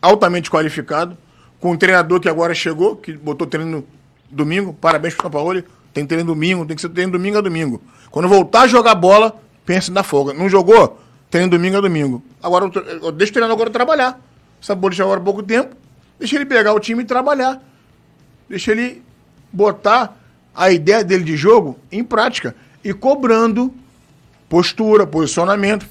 [0.02, 1.18] altamente qualificado,
[1.60, 3.86] com um treinador que agora chegou, que botou treino
[4.30, 5.64] domingo, parabéns pro São Paulo,
[5.94, 7.82] tem treino domingo, tem que ser treino domingo a domingo.
[8.10, 10.34] Quando voltar a jogar bola, pense na folga.
[10.34, 11.00] Não jogou?
[11.30, 12.24] Treino domingo a domingo.
[12.42, 14.20] Agora, o eu deixa o treinador agora trabalhar.
[14.62, 15.76] Sabe, chegou agora pouco tempo,
[16.18, 17.62] deixa ele pegar o time e trabalhar.
[18.48, 19.04] Deixa ele
[19.52, 20.18] botar
[20.56, 23.74] a ideia dele de jogo em prática e cobrando
[24.50, 25.88] postura, posicionamento,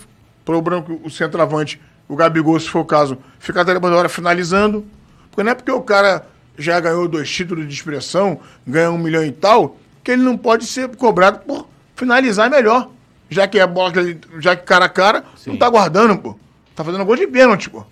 [0.55, 4.09] cobrando que o centroavante, o Gabigol, se for o caso, ficar até depois da hora
[4.09, 4.85] finalizando.
[5.31, 6.27] Porque não é porque o cara
[6.57, 10.67] já ganhou dois títulos de expressão, ganha um milhão e tal, que ele não pode
[10.67, 12.91] ser cobrado por finalizar melhor.
[13.31, 16.37] Já que é bola, que ele- já que cara a cara, não tá guardando, pô.
[16.75, 17.85] Tá fazendo gol de pênalti, pô.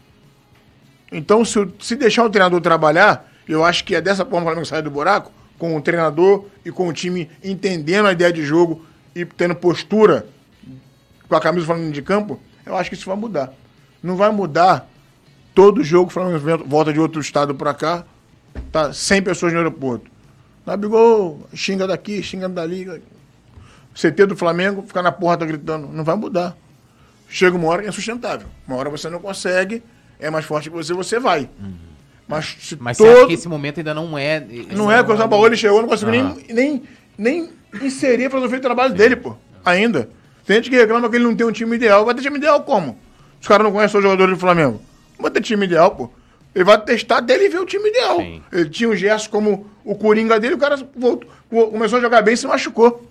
[1.13, 4.45] Então, se, se deixar o treinador trabalhar, eu acho que é dessa forma que o
[4.47, 8.43] Flamengo sai do buraco, com o treinador e com o time entendendo a ideia de
[8.45, 8.85] jogo
[9.15, 10.27] e tendo postura
[11.29, 13.53] com a camisa do Flamengo de campo, eu acho que isso vai mudar.
[14.03, 14.89] Não vai mudar
[15.55, 18.05] todo jogo, o Flamengo volta de outro estado pra cá,
[18.71, 20.11] tá 100 pessoas no aeroporto.
[20.67, 23.03] Nabigol, xinga daqui, xinga dali.
[23.95, 25.89] CT do Flamengo, ficar na porta gritando.
[25.89, 26.57] Não vai mudar.
[27.29, 28.49] Chega uma hora que é sustentável.
[28.67, 29.83] Uma hora você não consegue,
[30.21, 31.49] é mais forte que você, você vai.
[32.29, 33.17] Mas se Mas você todo...
[33.17, 34.41] acha que esse momento ainda não é.
[34.73, 36.37] Não é, porque o Paulo ele chegou, não conseguiu Aham.
[36.49, 36.83] nem, nem,
[37.17, 37.51] nem
[37.81, 39.37] inserir a filosofia de trabalho dele, pô.
[39.65, 40.11] Ainda.
[40.47, 42.05] Tem gente que reclama que ele não tem um time ideal.
[42.05, 42.97] Vai ter time ideal como?
[43.41, 44.81] Os caras não conhecem os jogadores do Flamengo.
[45.19, 46.11] Não vai ter time ideal, pô.
[46.55, 48.17] Ele vai testar dele e ver o time ideal.
[48.19, 48.43] Sim.
[48.53, 52.23] Ele tinha o Gerson como o Coringa dele, o cara voltou, co- começou a jogar
[52.23, 53.07] bem e se machucou.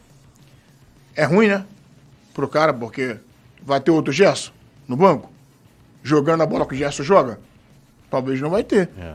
[1.15, 1.63] É ruim, né?
[2.33, 3.17] Pro cara, porque
[3.61, 4.51] vai ter outro Gerson
[4.87, 5.31] no banco?
[6.03, 7.39] Jogando a bola que o Gerson joga?
[8.09, 8.89] Talvez não vai ter.
[8.97, 9.13] É.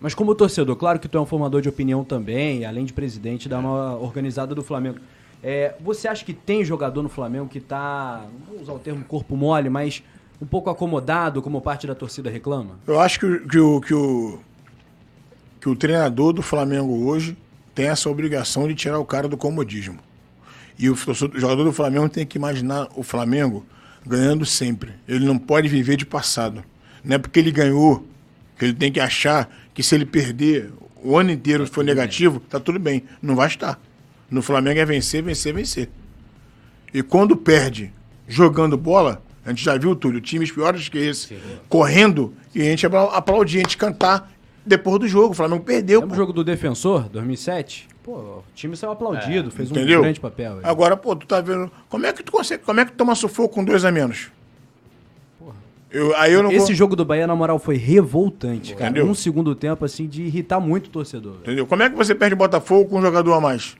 [0.00, 3.48] Mas como torcedor, claro que tu é um formador de opinião também, além de presidente
[3.48, 4.98] da uma organizada do Flamengo.
[5.46, 9.04] É, você acha que tem jogador no Flamengo que tá, não vou usar o termo
[9.04, 10.02] corpo mole, mas
[10.40, 12.78] um pouco acomodado, como parte da torcida reclama?
[12.86, 14.38] Eu acho que, o- que, o, que, o,
[15.60, 17.36] que o treinador do Flamengo hoje
[17.74, 19.98] tem essa obrigação de tirar o cara do comodismo.
[20.78, 23.66] E o, o jogador do Flamengo tem que imaginar o Flamengo
[24.06, 24.92] ganhando sempre.
[25.06, 26.64] Ele não pode viver de passado.
[27.04, 28.02] Não é porque ele ganhou
[28.58, 30.72] que ele tem que achar que se ele perder
[31.02, 33.02] o ano inteiro for negativo, tá tudo bem.
[33.20, 33.78] Não vai estar.
[34.34, 35.88] No Flamengo é vencer, vencer, vencer.
[36.92, 37.92] E quando perde
[38.26, 41.36] jogando bola, a gente já viu, Túlio, times piores que esse,
[41.68, 44.32] correndo, e a gente apla- aplaudir, a gente cantar
[44.66, 45.30] depois do jogo.
[45.32, 46.00] O Flamengo perdeu.
[46.00, 47.88] Lembra o jogo do Defensor, 2007?
[48.02, 50.02] Pô, o time saiu aplaudido, fez um Entendeu?
[50.02, 50.54] grande papel.
[50.58, 50.60] aí.
[50.64, 51.70] Agora, pô, tu tá vendo.
[51.88, 52.62] Como é que tu consegue.
[52.62, 54.30] Como é que tu toma sufoco com dois a menos?
[55.90, 58.90] Eu, aí eu não Esse vou, jogo do Bahia, na moral, foi revoltante, cara.
[58.90, 59.06] Entendeu?
[59.08, 61.36] Um segundo tempo, assim, de irritar muito o torcedor.
[61.42, 61.66] Entendeu?
[61.68, 63.76] Como é que você perde o Botafogo com um jogador a mais?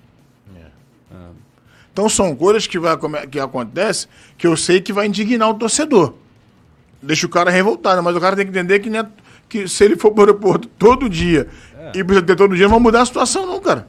[1.95, 2.97] Então são coisas que, vai,
[3.31, 6.15] que acontece que eu sei que vai indignar o torcedor.
[7.01, 9.07] Deixa o cara revoltado, mas o cara tem que entender que, né,
[9.49, 11.49] que se ele for pro aeroporto todo dia
[11.95, 13.87] e precisa ter todo dia, não vai mudar a situação, não, cara.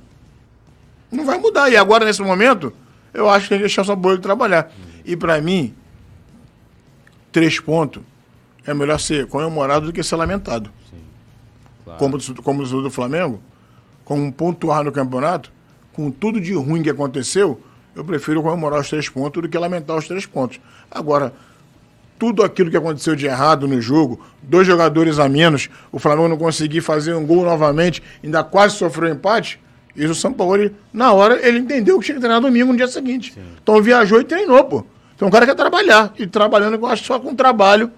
[1.12, 1.68] Não vai mudar.
[1.72, 2.72] E agora, nesse momento,
[3.12, 4.72] eu acho que tem que deixar o São Paulo trabalhar.
[5.04, 5.74] E pra mim,
[7.32, 8.04] três pontos
[8.68, 10.70] é melhor ser comemorado do que ser lamentado.
[11.84, 11.98] Claro.
[11.98, 13.42] Como, como do, do Flamengo,
[14.04, 15.52] com um pontuar no campeonato,
[15.92, 17.60] com tudo de ruim que aconteceu,
[17.96, 20.60] eu prefiro comemorar os três pontos do que lamentar os três pontos.
[20.92, 21.34] Agora,
[22.18, 26.38] tudo aquilo que aconteceu de errado no jogo, dois jogadores a menos, o Flamengo não
[26.38, 29.60] conseguir fazer um gol novamente, ainda quase sofreu empate.
[29.96, 32.88] Isso o São Paulo, na hora, ele entendeu que tinha que treinar domingo no dia
[32.88, 33.38] seguinte.
[33.62, 34.86] Então viajou e treinou, pô.
[35.16, 36.14] Então o cara quer trabalhar.
[36.20, 37.90] E trabalhando, eu acho só com trabalho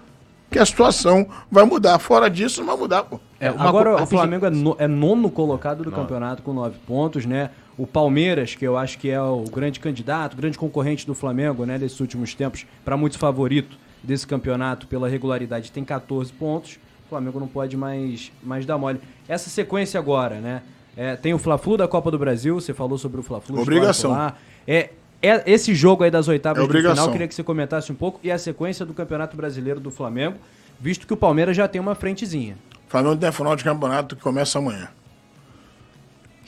[0.50, 1.98] que a situação vai mudar.
[1.98, 3.18] Fora disso, não vai mudar, pô.
[3.40, 4.06] É, Agora co- o.
[4.06, 7.50] Flamengo é, no- é nono colocado do campeonato com nove pontos, né?
[7.78, 11.78] O Palmeiras, que eu acho que é o grande candidato, grande concorrente do Flamengo, né,
[11.78, 16.78] nesses últimos tempos, para muitos favorito desse campeonato pela regularidade, tem 14 pontos.
[17.06, 19.00] O Flamengo não pode mais, mais dar mole.
[19.28, 20.62] Essa sequência agora, né?
[20.96, 23.60] É, tem o Fla-Flu da Copa do Brasil, você falou sobre o Fla-Flu.
[23.60, 24.32] Obrigação.
[24.66, 24.90] É,
[25.22, 28.18] é esse jogo aí das oitavas É de final, queria que você comentasse um pouco
[28.24, 30.36] e a sequência do Campeonato Brasileiro do Flamengo,
[30.80, 32.56] visto que o Palmeiras já tem uma frentezinha.
[32.88, 34.88] O Flamengo tem a final de campeonato que começa amanhã.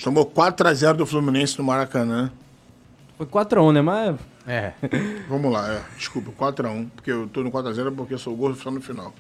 [0.03, 2.31] Tomou 4x0 do Fluminense no Maracanã.
[3.19, 3.83] Foi 4x1, né?
[3.83, 4.73] Mas É.
[5.29, 5.83] Vamos lá, é.
[5.97, 6.89] Desculpa, 4x1.
[6.95, 9.13] Porque eu tô no 4x0 porque eu sou gordo só no final.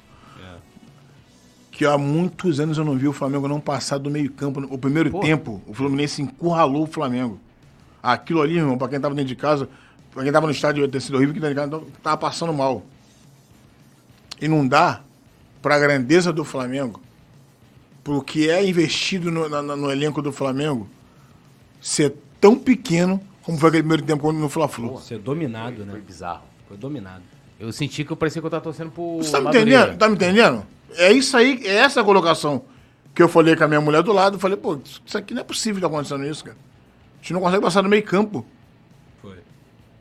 [1.70, 4.60] Que há muitos anos eu não vi o Flamengo não passar do meio-campo.
[4.70, 7.38] O primeiro tempo, o Fluminense encurralou o Flamengo.
[8.02, 9.68] Aquilo ali, irmão, pra quem tava dentro de casa,
[10.12, 12.52] pra quem tava no estádio, ia ter sido horrível, que dentro de casa tava passando
[12.52, 12.82] mal.
[14.40, 15.00] E não dá
[15.60, 17.00] pra grandeza do Flamengo,
[18.04, 20.88] pro que é investido no, na- no elenco do Flamengo,
[21.80, 24.98] ser tão pequeno como foi aquele primeiro tempo no Fla-Flu.
[25.00, 26.00] ser dominado, Foi né?
[26.06, 26.42] bizarro.
[26.68, 27.22] Foi dominado.
[27.58, 29.18] Eu senti que eu parecia que eu tava torcendo pro.
[29.18, 29.70] Você tá me Madureira.
[29.80, 29.98] entendendo?
[29.98, 30.66] Tá me entendendo?
[30.96, 32.62] É isso aí, é essa a colocação
[33.14, 34.36] que eu falei com a minha mulher do lado.
[34.36, 36.56] Eu falei, pô, isso aqui não é possível estar acontecendo isso, cara.
[36.56, 38.46] A gente não consegue passar no meio campo.
[39.20, 39.32] Foi.
[39.36, 39.42] O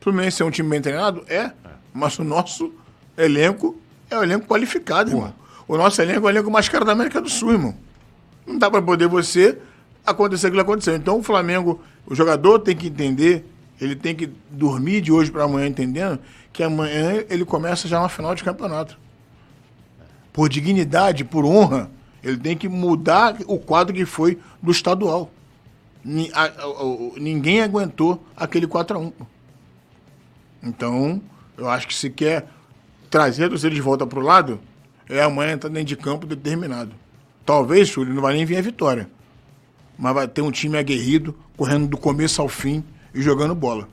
[0.02, 1.24] Fluminense é um time bem treinado?
[1.28, 1.52] É.
[1.94, 2.72] Mas o nosso
[3.18, 3.78] elenco
[4.10, 5.34] é um elenco qualificado, irmão.
[5.68, 7.76] O nosso elenco é o elenco mais caro da América do Sul, irmão.
[8.46, 9.58] Não dá pra poder você
[10.06, 10.96] acontecer aquilo que aconteceu.
[10.96, 13.46] Então o Flamengo, o jogador tem que entender,
[13.80, 16.20] ele tem que dormir de hoje pra amanhã entendendo
[16.52, 18.98] que amanhã ele começa já uma final de campeonato.
[20.34, 21.90] Por dignidade, por honra,
[22.24, 25.32] ele tem que mudar o quadro que foi do estadual.
[26.04, 29.12] Ni- a- a- o- Ninguém aguentou aquele 4x1.
[29.12, 29.26] pô.
[30.64, 31.22] Então,
[31.58, 32.48] eu acho que se quer
[33.10, 34.60] trazer a torcida de volta pro lado,
[35.10, 36.92] é amanhã estar dentro de campo determinado.
[37.50, 39.10] Talvez, Júlio, não vai nem vir a vitória.
[39.98, 43.90] Mas vai ter um time aguerrido, correndo do começo ao fim e jogando bola.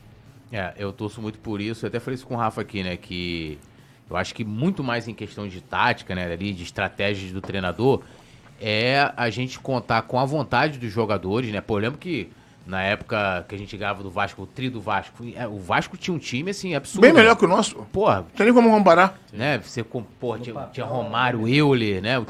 [0.53, 1.87] É, eu torço muito por isso.
[1.87, 2.99] Eu até falei isso com o Rafa aqui, né?
[2.99, 3.59] Que
[4.11, 6.31] eu acho que muito mais em questão de tática, né?
[6.31, 8.03] Ali, de estratégias do treinador,
[8.61, 11.65] é a gente contar com a vontade dos jogadores, né?
[11.67, 12.29] Eu lembro que
[12.67, 15.97] na época que a gente ganhava do Vasco, o tri do Vasco, é, o Vasco
[15.97, 17.01] tinha um time, assim, absurdo.
[17.03, 17.21] Bem né?
[17.21, 17.75] melhor que o nosso.
[17.77, 17.81] pô.
[17.81, 19.19] Não Porra, tem nem como comparar.
[19.33, 19.59] né?
[19.63, 22.19] Você pô, tinha, tinha Romário, Euler, né?
[22.19, 22.27] O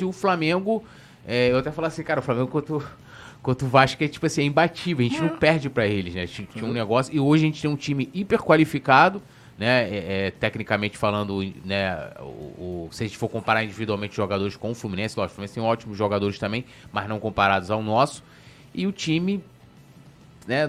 [0.00, 0.84] e o Flamengo.
[1.26, 2.82] é, eu até falo assim, cara, o Flamengo contra, o-
[3.42, 5.04] contra o Vasco é tipo assim, é imbatível.
[5.04, 6.26] A gente não perde pra eles, né?
[6.26, 7.12] Tinha, tinha um negócio.
[7.14, 9.20] E hoje a gente tem um time hiper qualificado,
[9.58, 9.88] né?
[9.90, 11.96] é, é, tecnicamente falando, né?
[12.20, 15.54] O, o- se a gente for comparar individualmente jogadores com o Fluminense, lógico, o Fluminense
[15.54, 18.22] tem ótimos jogadores também, mas não comparados ao nosso.
[18.74, 19.42] E o time
[20.46, 20.66] né,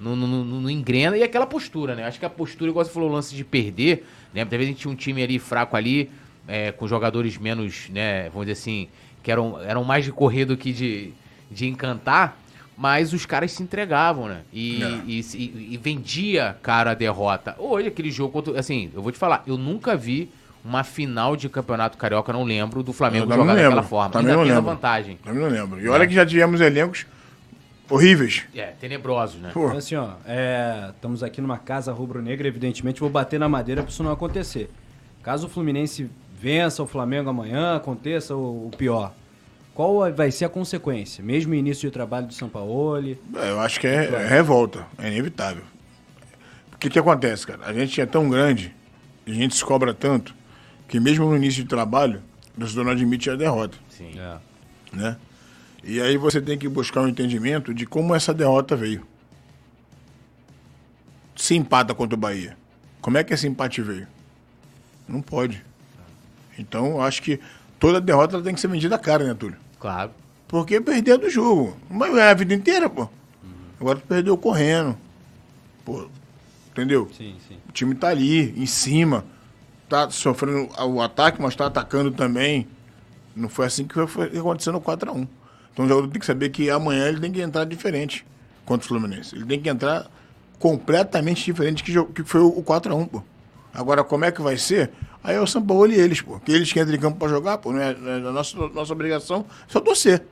[0.00, 1.16] não, não, não- não engrena.
[1.16, 2.04] E aquela postura, né?
[2.06, 4.42] Acho que a postura, igual você falou, o lance de perder, né?
[4.44, 6.10] Muitas vezes a gente tinha um time ali fraco ali,
[6.48, 8.88] é, com jogadores menos, né, vamos dizer assim,
[9.22, 11.12] que eram, eram mais de correr do que de,
[11.50, 12.38] de encantar,
[12.76, 14.40] mas os caras se entregavam, né?
[14.52, 14.86] E, É.
[15.06, 17.54] e, e- e vendia, cara, a derrota.
[17.58, 20.30] Hoje, aquele jogo, contra- assim, eu vou te falar, eu nunca vi
[20.64, 24.10] uma final de campeonato carioca, não lembro, do Flamengo jogar daquela forma.
[24.10, 24.62] Também Ainda não lembro.
[24.70, 25.18] vantagem.
[25.22, 25.80] Também não lembro.
[25.80, 27.06] E olha que já tivemos elencos
[27.90, 28.44] horríveis.
[28.54, 29.50] É, tenebrosos, né?
[29.50, 33.90] Então, assim, ó, é, estamos aqui numa casa rubro-negra, evidentemente vou bater na madeira para
[33.90, 34.70] isso não acontecer.
[35.22, 36.08] Caso o Fluminense
[36.40, 39.12] vença o Flamengo amanhã, aconteça o, o pior.
[39.74, 41.22] Qual vai ser a consequência?
[41.22, 43.18] Mesmo o início de trabalho do Sampaoli?
[43.34, 45.62] É, eu acho que é, é revolta, é inevitável.
[46.72, 47.60] O que, que acontece, cara?
[47.66, 48.74] A gente é tão grande,
[49.26, 50.34] a gente se cobra tanto,
[50.88, 52.22] que mesmo no início de trabalho,
[52.56, 54.12] o torcedor não admite a derrota, Sim.
[54.18, 54.36] É.
[54.92, 55.16] né?
[55.82, 59.06] E aí você tem que buscar um entendimento de como essa derrota veio.
[61.34, 62.56] Se empata contra o Bahia,
[63.00, 64.06] como é que esse empate veio?
[65.08, 65.64] Não pode.
[66.58, 67.40] Então, acho que
[67.78, 69.56] toda derrota tem que ser medida cara, né, Túlio?
[69.78, 70.10] Claro.
[70.46, 71.76] Porque perdeu do jogo.
[71.88, 73.08] Mas é a vida inteira, pô.
[73.80, 74.96] Agora tu perdeu correndo.
[75.84, 76.06] Pô,
[76.70, 77.08] entendeu?
[77.16, 77.56] Sim, sim.
[77.68, 79.24] O time tá ali, em cima.
[79.88, 82.68] Tá sofrendo o ataque, mas tá atacando também.
[83.34, 85.26] Não foi assim que foi, foi acontecendo no 4x1.
[85.80, 88.26] Então o jogador tem que saber que amanhã ele tem que entrar diferente
[88.66, 89.34] contra o Fluminense.
[89.34, 90.10] Ele tem que entrar
[90.58, 93.22] completamente diferente que, que foi o 4x1, pô.
[93.72, 94.90] Agora, como é que vai ser?
[95.24, 96.38] Aí é o São Paulo e eles, pô.
[96.40, 98.56] Que eles que entram em campo pra jogar, pô, não é, não é a nossa,
[98.68, 100.22] nossa obrigação é só torcer.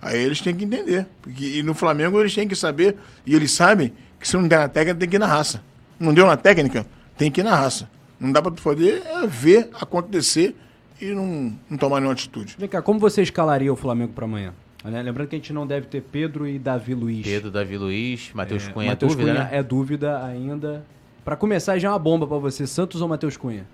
[0.00, 1.06] Aí eles têm que entender.
[1.22, 4.58] Porque, e no Flamengo eles têm que saber, e eles sabem que se não der
[4.58, 5.62] na técnica, tem que ir na raça.
[5.98, 6.86] Não deu na técnica,
[7.16, 7.88] tem que ir na raça.
[8.20, 10.54] Não dá tu poder é, ver acontecer
[11.00, 12.56] e não, não tomar nenhuma atitude.
[12.58, 14.52] Vem cá, como você escalaria o Flamengo pra amanhã?
[14.84, 15.02] Né?
[15.02, 17.24] Lembrando que a gente não deve ter Pedro e Davi Luiz.
[17.24, 19.50] Pedro, Davi Luiz, Matheus Cunha, Matheus dúvida, Cunha né?
[19.52, 20.84] é dúvida ainda.
[21.24, 22.66] Pra começar, já é uma bomba pra você.
[22.66, 23.66] Santos ou Matheus Cunha?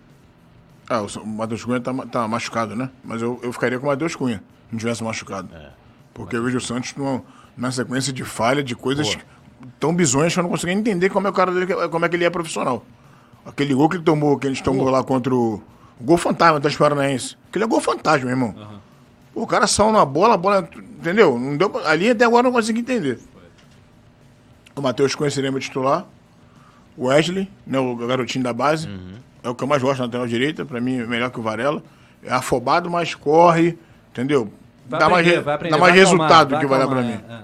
[0.88, 2.90] Ah, o Matheus Cunha tá, tá machucado, né?
[3.02, 5.48] Mas eu, eu ficaria com o Matheus Cunha, se não tivesse machucado.
[6.12, 7.22] Porque eu vejo o Santos numa,
[7.56, 9.16] na sequência de falha, de coisas
[9.80, 12.16] tão bizonhas que eu não conseguia entender como é, o cara dele, como é que
[12.16, 12.84] ele é profissional.
[13.44, 15.62] Aquele gol que ele tomou, que a gente tomou lá contra o.
[16.00, 17.36] o gol fantasma do Paranaense.
[17.48, 18.52] Aquele é gol fantasma, meu irmão.
[18.52, 18.60] Pô,
[19.42, 20.68] O cara saiu na bola, a bola.
[20.76, 21.38] Entendeu?
[21.38, 23.18] Não deu, ali até agora eu não consegui entender.
[24.74, 26.04] O Matheus Cunha seria meu titular.
[26.96, 28.88] O Wesley, né, o garotinho da base.
[29.42, 30.64] É o que eu mais gosto na lateral direita.
[30.64, 31.82] Pra mim, é melhor que o Varela.
[32.22, 33.78] É afobado, mas corre.
[34.10, 34.52] Entendeu?
[34.88, 36.98] Vai dá mais, aprender, re- vai aprender, dá mais vai resultado que vai dar pra
[37.00, 37.24] acalmar, mim.
[37.28, 37.42] é, é, é.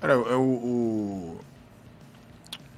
[0.00, 0.40] Cara, é o.
[0.40, 1.40] o-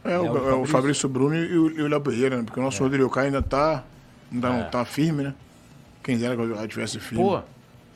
[0.04, 0.66] É, É o, o é o Fabrício.
[0.66, 2.42] Fabrício Bruno e o, e o Léo Pereira, né?
[2.44, 3.82] Porque o nosso Rodrigo Caio ainda tá.
[4.32, 5.34] Ainda não tá firme, né?
[6.08, 7.22] Quem dera que eu tivesse firme.
[7.22, 7.42] Pô,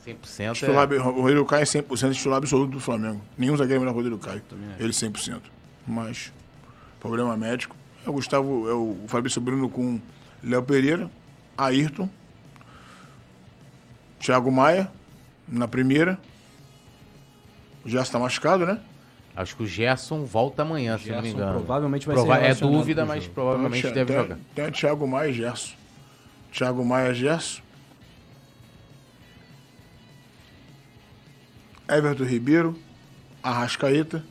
[0.06, 0.96] 100% Titular, é...
[0.98, 3.22] O Rodrigo Caio é 100% titular absoluto do Flamengo.
[3.38, 4.42] Nenhum zagueiro é melhor que o Rodrigo Caio.
[4.78, 5.40] Ele 100%.
[5.88, 6.30] Mas,
[7.00, 7.74] problema médico.
[8.06, 9.98] É o Gustavo, é o Fabrício Bruno com
[10.44, 11.10] Léo Pereira,
[11.56, 12.06] Ayrton,
[14.20, 14.90] Thiago Maia,
[15.48, 16.18] na primeira.
[17.82, 18.78] O Gerson tá machucado, né?
[19.34, 21.52] Acho que o Gerson volta amanhã, se não me Gerson engano.
[21.60, 24.38] provavelmente vai Prova- ser É dúvida, mas provavelmente Então, deve tem, jogar.
[24.54, 25.72] Tem o Thiago Maia e Gerson.
[26.52, 27.62] Thiago Maia, Gerson.
[31.96, 32.76] Everton Ribeiro,
[33.42, 34.24] Arrascaeta,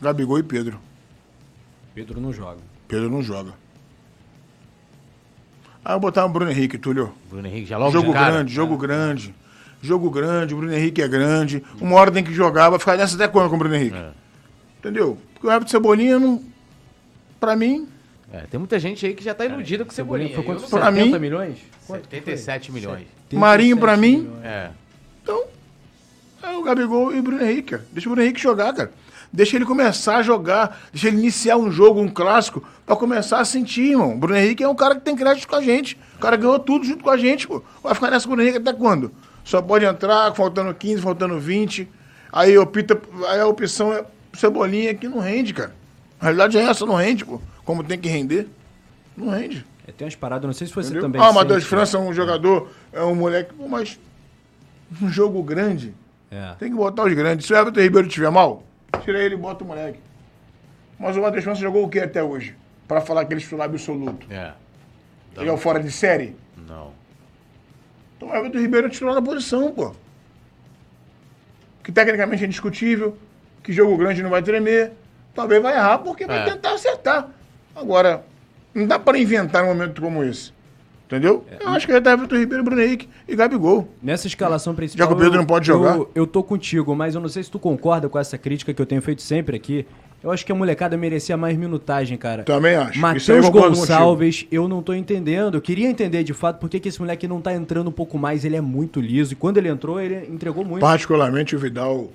[0.00, 0.80] Gabigol e Pedro.
[1.94, 2.60] Pedro não joga.
[2.86, 3.52] Pedro não joga.
[5.84, 7.14] Aí eu botar o Bruno Henrique, Túlio.
[7.30, 8.32] Bruno Henrique já logo jogo cara.
[8.32, 9.34] grande, jogo grande.
[9.80, 11.62] Jogo grande, o Bruno Henrique é grande.
[11.80, 13.96] Uma hora tem que jogar, vai ficar nessa até quando com o Bruno Henrique?
[13.96, 14.10] É.
[14.80, 15.16] Entendeu?
[15.34, 16.42] Porque o Everton Cebolinha, não,
[17.38, 17.88] pra mim,
[18.32, 20.34] É, tem muita gente aí que já tá iludida com o Cebolinha.
[20.34, 20.68] Foi quanto?
[20.68, 21.58] Pra 70 mim- milhões?
[21.86, 22.24] Quanto que foi?
[22.36, 23.06] 77 milhões.
[23.32, 24.44] Marinho pra 77 mim, milhões.
[24.44, 24.70] É.
[25.22, 25.44] Então,
[26.42, 27.84] é o Gabigol e o Bruno Henrique, cara.
[27.92, 28.92] Deixa o Bruno Henrique jogar, cara.
[29.32, 33.44] Deixa ele começar a jogar, deixa ele iniciar um jogo, um clássico, pra começar a
[33.44, 34.14] sentir, irmão.
[34.14, 35.98] O Bruno Henrique é um cara que tem crédito com a gente.
[36.16, 37.62] O cara ganhou tudo junto com a gente, pô.
[37.82, 39.12] Vai ficar nessa Bruno Henrique até quando?
[39.44, 41.88] Só pode entrar faltando 15, faltando 20.
[42.32, 45.74] Aí, opta, aí a opção é Cebolinha que não rende, cara.
[46.20, 47.40] A realidade é essa, não rende, pô.
[47.64, 48.48] Como tem que render,
[49.16, 49.64] não rende.
[49.86, 51.02] É, tem umas paradas, não sei se você Entendeu?
[51.02, 51.20] também.
[51.20, 51.68] Ah, o Matheus sente.
[51.70, 53.98] França é um jogador, é um moleque, pô, mas
[55.02, 55.94] um jogo grande.
[56.30, 56.54] É.
[56.58, 57.46] Tem que botar os grandes.
[57.46, 58.62] Se o Everton Ribeiro estiver mal,
[59.02, 59.98] tira ele e bota o moleque.
[60.98, 62.54] Mas o Matheus França jogou o que até hoje?
[62.86, 64.26] Pra falar que ele é titular absoluto.
[64.30, 64.52] É.
[65.36, 66.36] Ele é o fora de série?
[66.56, 66.92] Não.
[68.16, 69.94] Então o Everton Ribeiro é titular da posição, pô.
[71.84, 73.16] Que tecnicamente é indiscutível,
[73.62, 74.92] que jogo grande não vai tremer.
[75.34, 76.44] Talvez vai errar porque vai É.
[76.44, 77.28] tentar acertar.
[77.74, 78.24] Agora,
[78.74, 80.52] não dá para inventar num momento como esse.
[81.08, 81.42] Entendeu?
[81.58, 83.88] Eu acho que vai estar Everton Ribeiro, Bruno Henrique e Gabigol.
[84.02, 85.06] Nessa escalação principal.
[85.06, 85.98] Já que o Pedro eu- não pode eu- jogar.
[86.14, 88.84] Eu, tô contigo, mas eu não sei se tu concorda com essa crítica que eu
[88.84, 89.86] tenho feito sempre aqui.
[90.22, 92.42] Eu acho que a molecada merecia mais minutagem, cara.
[92.42, 92.98] Também acho.
[92.98, 95.54] Eu Matheus Gonçalves, eu não tô entendendo.
[95.54, 98.18] Eu queria entender de fato por que, que esse moleque não tá entrando um pouco
[98.18, 98.44] mais.
[98.44, 99.32] Ele é muito liso.
[99.32, 100.80] E quando ele entrou, ele entregou muito.
[100.82, 102.10] Particularmente o Vidal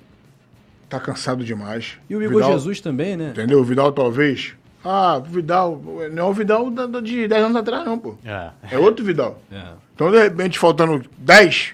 [0.87, 1.97] tá cansado demais.
[2.07, 3.29] E o Igor Vidal- Jesus também, né?
[3.31, 3.59] Entendeu?
[3.59, 4.53] O Vidal talvez.
[4.83, 5.81] Ah, o Vidal.
[6.11, 8.15] Não é o Vidal da- da- de 10 anos atrás, não, pô.
[8.25, 8.49] É.
[8.71, 9.39] É outro Vidal.
[9.51, 9.63] É.
[9.95, 11.73] Então, de repente, faltando 10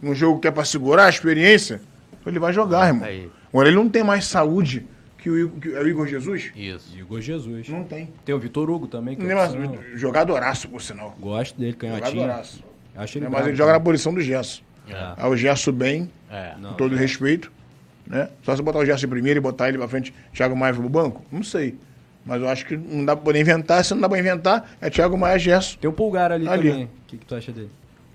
[0.00, 1.80] num jogo que é pra segurar a experiência,
[2.24, 3.04] ele vai jogar, irmão.
[3.04, 3.28] Aí.
[3.52, 4.86] Agora, ele não tem mais saúde
[5.18, 6.52] que o, Igor- que o Igor Jesus?
[6.54, 6.96] Isso.
[6.96, 7.68] Igor Jesus.
[7.68, 8.08] Não tem.
[8.24, 9.76] Tem o Vitor Hugo também, que Não é tem opção.
[9.82, 10.00] mais.
[10.00, 11.16] Jogadoraço, por sinal.
[11.18, 12.10] Gosto dele, canhotinho.
[12.22, 12.62] Jogadoraço.
[12.96, 13.30] Acho ele Né?
[13.32, 14.62] Mas ele joga na posição do Gerson.
[14.88, 15.14] É.
[15.16, 16.54] Aí o Gerson bem, É.
[16.58, 17.50] Não, com todo respeito.
[18.06, 18.28] Né?
[18.42, 21.24] Só se botar o Gerson primeiro e botar ele pra frente, Thiago Maia pro banco?
[21.30, 21.76] Não sei.
[22.24, 23.84] Mas eu acho que não dá pra poder inventar.
[23.84, 25.78] Se não dá pra inventar, é Thiago Maia Gerson.
[25.80, 26.68] Tem o Pulgar ali, Ali.
[26.70, 26.84] também.
[26.84, 27.70] O que, que tu acha dele?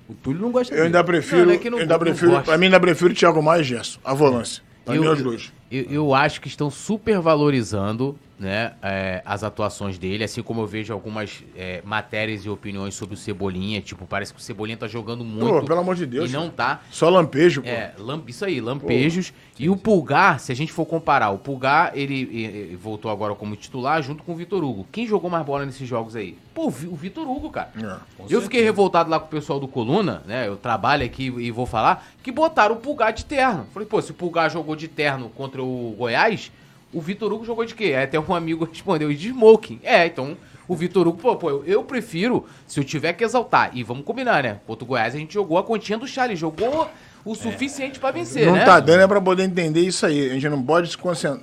[0.08, 0.88] O Túlio não gosta Eu dele.
[0.88, 1.40] ainda prefiro.
[1.40, 4.00] Não, não é não- eu ainda prefiro pra mim, ainda prefiro Thiago Maia e Gerson.
[4.04, 4.62] A volância.
[4.86, 5.52] Pra mim, os dois.
[5.72, 10.68] Eu, eu acho que estão super valorizando né, é, as atuações dele, assim como eu
[10.68, 13.80] vejo algumas é, matérias e opiniões sobre o Cebolinha.
[13.82, 15.66] Tipo, parece que o Cebolinha tá jogando muito.
[15.66, 16.82] pelo amor de Deus, E não tá.
[16.92, 17.70] Só lampejo, pô.
[17.70, 19.34] É, lam- isso aí, lampejos.
[19.58, 23.56] e o Pulgar, se a gente for comparar, o Pulgar, ele, eh, voltou agora como
[23.56, 24.86] titular junto com o Vitor Hugo.
[24.92, 26.38] Quem jogou mais bola nesses jogos aí?
[26.54, 27.72] Pô, o Vitor Hugo, cara.
[27.82, 28.26] É.
[28.30, 30.48] Eu fiquei revoltado lá com o pessoal do Coluna, né?
[30.48, 33.66] Eu trabalho aqui e vou falar, que botaram o Pulgar de terno.
[33.74, 36.52] Falei, pô, se o Pulgar jogou de terno contra o Goiás,
[36.94, 37.94] o Vitor Hugo jogou de quê?
[37.94, 39.80] Até um amigo respondeu, de smoking.
[39.84, 40.38] É, então
[40.68, 44.04] O Vitor Hugo, pô, pô, eu, eu prefiro, se eu tiver que exaltar, e vamos
[44.04, 44.60] combinar, né?
[44.66, 46.90] Contra o Goiás a gente jogou a continha do Charlie, jogou
[47.24, 48.66] o suficiente pra vencer, Não né?
[48.66, 50.30] tá dando é pra poder entender isso aí.
[50.30, 50.98] A gente não pode se,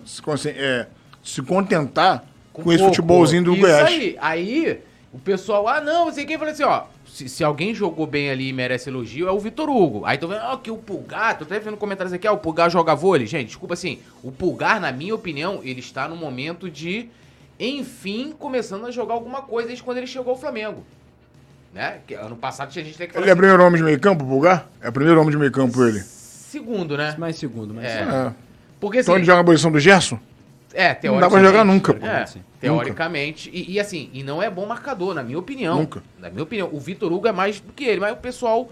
[0.05, 0.87] se, é,
[1.23, 2.95] se contentar com, esse pouco.
[2.95, 3.87] futebolzinho do Isso Goiás.
[3.89, 4.17] aí.
[4.21, 4.81] Aí,
[5.13, 8.31] o pessoal, ah, não, não sei quem, fala assim, ó, se, se alguém jogou bem
[8.31, 10.03] ali e merece elogio, é o Vitor Hugo.
[10.07, 12.71] Aí tô vendo, ó, que o Pulgar, tô até vendo comentários aqui, ó, o Pulgar
[12.71, 13.27] joga vôlei.
[13.27, 17.11] Gente, desculpa assim, o Pulgar, na minha opinião, ele está no momento de,
[17.61, 20.83] enfim, começando a jogar alguma coisa desde quando ele chegou ao Flamengo.
[21.75, 21.99] Né?
[22.07, 24.29] Que ano passado tinha gente que Ele é o primeiro homem de meio campo, o
[24.29, 24.67] Pulgar?
[24.81, 26.01] É o primeiro homem de meio campo ele.
[26.01, 27.15] segundo, né?
[27.19, 27.99] Mais segundo, mais É.
[27.99, 28.15] segundo.
[28.15, 28.33] É.
[28.81, 30.19] Porque assim, Então ele joga a posição do Gerson?
[30.75, 31.21] É, Não teoricamente.
[31.21, 32.07] dá pra jogar nunca, pô.
[32.07, 32.25] É,
[32.61, 33.51] teoricamente.
[33.53, 35.77] E, e assim, e não é bom marcador, na minha opinião.
[35.79, 36.03] Nunca.
[36.19, 36.69] Na minha opinião.
[36.73, 38.71] O Vitor Hugo é mais do que ele, mas o pessoal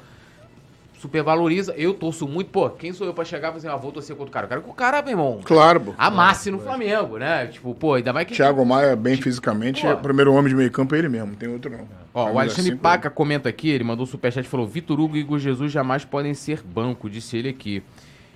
[0.98, 1.74] supervaloriza.
[1.76, 2.50] Eu torço muito.
[2.50, 4.44] Pô, quem sou eu pra chegar e falar assim, ah, vou torcer contra o cara?
[4.44, 5.94] Eu quero que o cara, meu irmão, Claro, pô.
[5.96, 7.46] amasse no Flamengo, né?
[7.46, 8.34] Tipo, pô, ainda mais que.
[8.34, 9.88] Thiago Maia, bem fisicamente, Pô.
[9.88, 11.88] é o primeiro homem de meio campo é ele mesmo, não tem outro não.
[12.12, 15.16] Ó, o Alexandre cinco, Paca comenta aqui, ele mandou um superchat e falou: Vitor Hugo
[15.16, 17.82] e Igor Jesus jamais podem ser banco, disse ele aqui.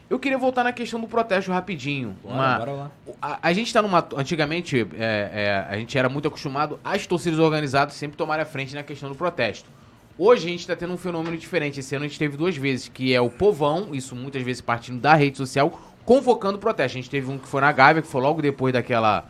[0.09, 2.15] Eu queria voltar na questão do protesto rapidinho.
[2.23, 2.91] Bora, Uma- bora lá.
[3.23, 4.07] A, a gente tá numa.
[4.17, 8.75] Antigamente, é, é, a gente era muito acostumado às torcidas organizadas sempre tomarem a frente
[8.75, 9.69] na questão do protesto.
[10.17, 11.81] Hoje a gente tá tendo um fenômeno diferente.
[11.81, 15.01] Esse ano a gente teve duas vezes, que é o povão, isso muitas vezes partindo
[15.01, 16.97] da rede social, convocando protesto.
[16.99, 19.29] A gente teve um que foi na Gávea, que foi logo depois daquela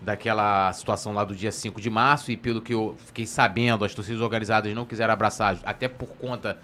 [0.00, 3.94] daquela situação lá do dia 5 de março, e pelo que eu fiquei sabendo, as
[3.94, 6.58] torcidas organizadas não quiseram abraçar, até por conta,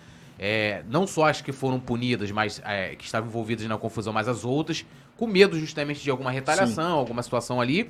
[0.44, 4.26] é, não só as que foram punidas, mas é, que estavam envolvidas na confusão, mas
[4.26, 4.84] as outras,
[5.16, 7.88] com medo justamente de alguma retaliação, alguma situação ali.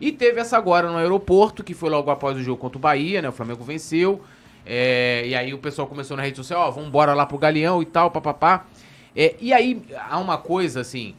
[0.00, 3.22] E teve essa agora no aeroporto, que foi logo após o jogo contra o Bahia,
[3.22, 3.28] né?
[3.28, 4.20] O Flamengo venceu.
[4.66, 7.80] é, e aí o pessoal começou na rede social, ó, vamos embora lá pro Galeão
[7.80, 8.66] e tal, papapá.
[9.14, 9.80] É, e aí
[10.10, 11.14] há uma coisa assim,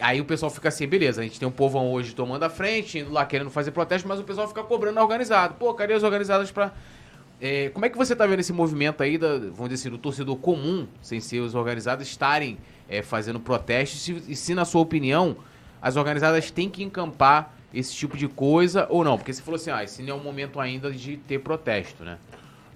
[0.00, 3.00] Aí o pessoal fica assim, beleza, a gente tem um povão hoje tomando a frente,
[3.00, 5.54] indo lá querendo fazer protesto, mas o pessoal fica cobrando organizado.
[5.54, 6.72] Pô, cadê as organizadas pra.
[7.40, 9.98] É, como é que você tá vendo esse movimento aí, da, vamos dizer assim, do
[9.98, 14.06] torcedor comum, sem ser os organizados, estarem é, fazendo protestos?
[14.08, 15.36] E se, se, na sua opinião,
[15.80, 19.16] as organizadas têm que encampar esse tipo de coisa ou não?
[19.16, 22.18] Porque você falou assim, ah, esse não é o momento ainda de ter protesto, né?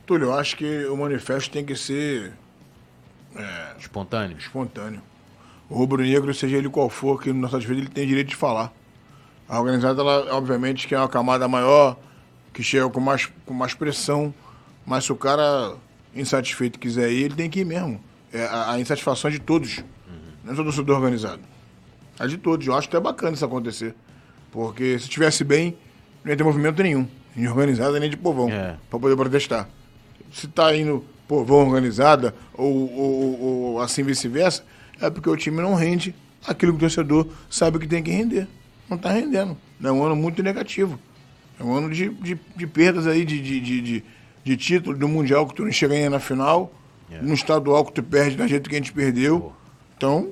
[0.06, 2.32] Túlio, eu acho que o manifesto tem que ser
[3.78, 4.36] Espontâneo.
[4.38, 5.02] espontâneo.
[5.68, 8.72] O rubro-negro, seja ele qual for, que no nosso vida ele tem direito de falar.
[9.48, 11.98] A organizada, ela, obviamente, que é uma camada maior,
[12.52, 14.32] que chega com mais, com mais pressão,
[14.86, 15.74] mas se o cara
[16.14, 18.00] insatisfeito quiser ir, ele tem que ir mesmo.
[18.32, 19.82] É, a, a insatisfação é de todos,
[20.44, 21.40] não é só do torcedor organizado.
[22.18, 22.66] É de todos.
[22.66, 23.94] Eu acho até bacana isso acontecer.
[24.52, 25.76] Porque se estivesse bem,
[26.22, 27.08] não ia ter movimento nenhum.
[27.34, 28.48] Nem organizada, nem de povão.
[28.50, 28.76] É.
[28.88, 29.68] Pra poder protestar.
[30.32, 34.64] Se tá indo povão organizada, ou, ou- ou assim vice-versa,
[35.00, 36.14] é porque o time não rende
[36.46, 38.46] aquilo que o torcedor sabe que tem que render.
[38.88, 39.56] Não tá rendendo.
[39.82, 41.00] É um ano muito negativo.
[41.58, 44.04] É um ano de, de, de perdas aí de, de, de,
[44.44, 46.72] de, título do Mundial que tu não chega ainda na final,
[47.22, 49.52] no estadual que tu perde da jeito que a gente perdeu.
[49.96, 50.30] Então,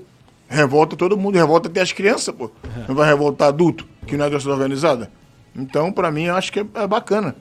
[0.49, 2.51] revolta todo mundo, revolta até as crianças, pô.
[2.89, 5.11] Não vai revoltar adulto, que não é torcida organizada.
[5.55, 7.35] Então, pra mim, eu acho que é, é bacana.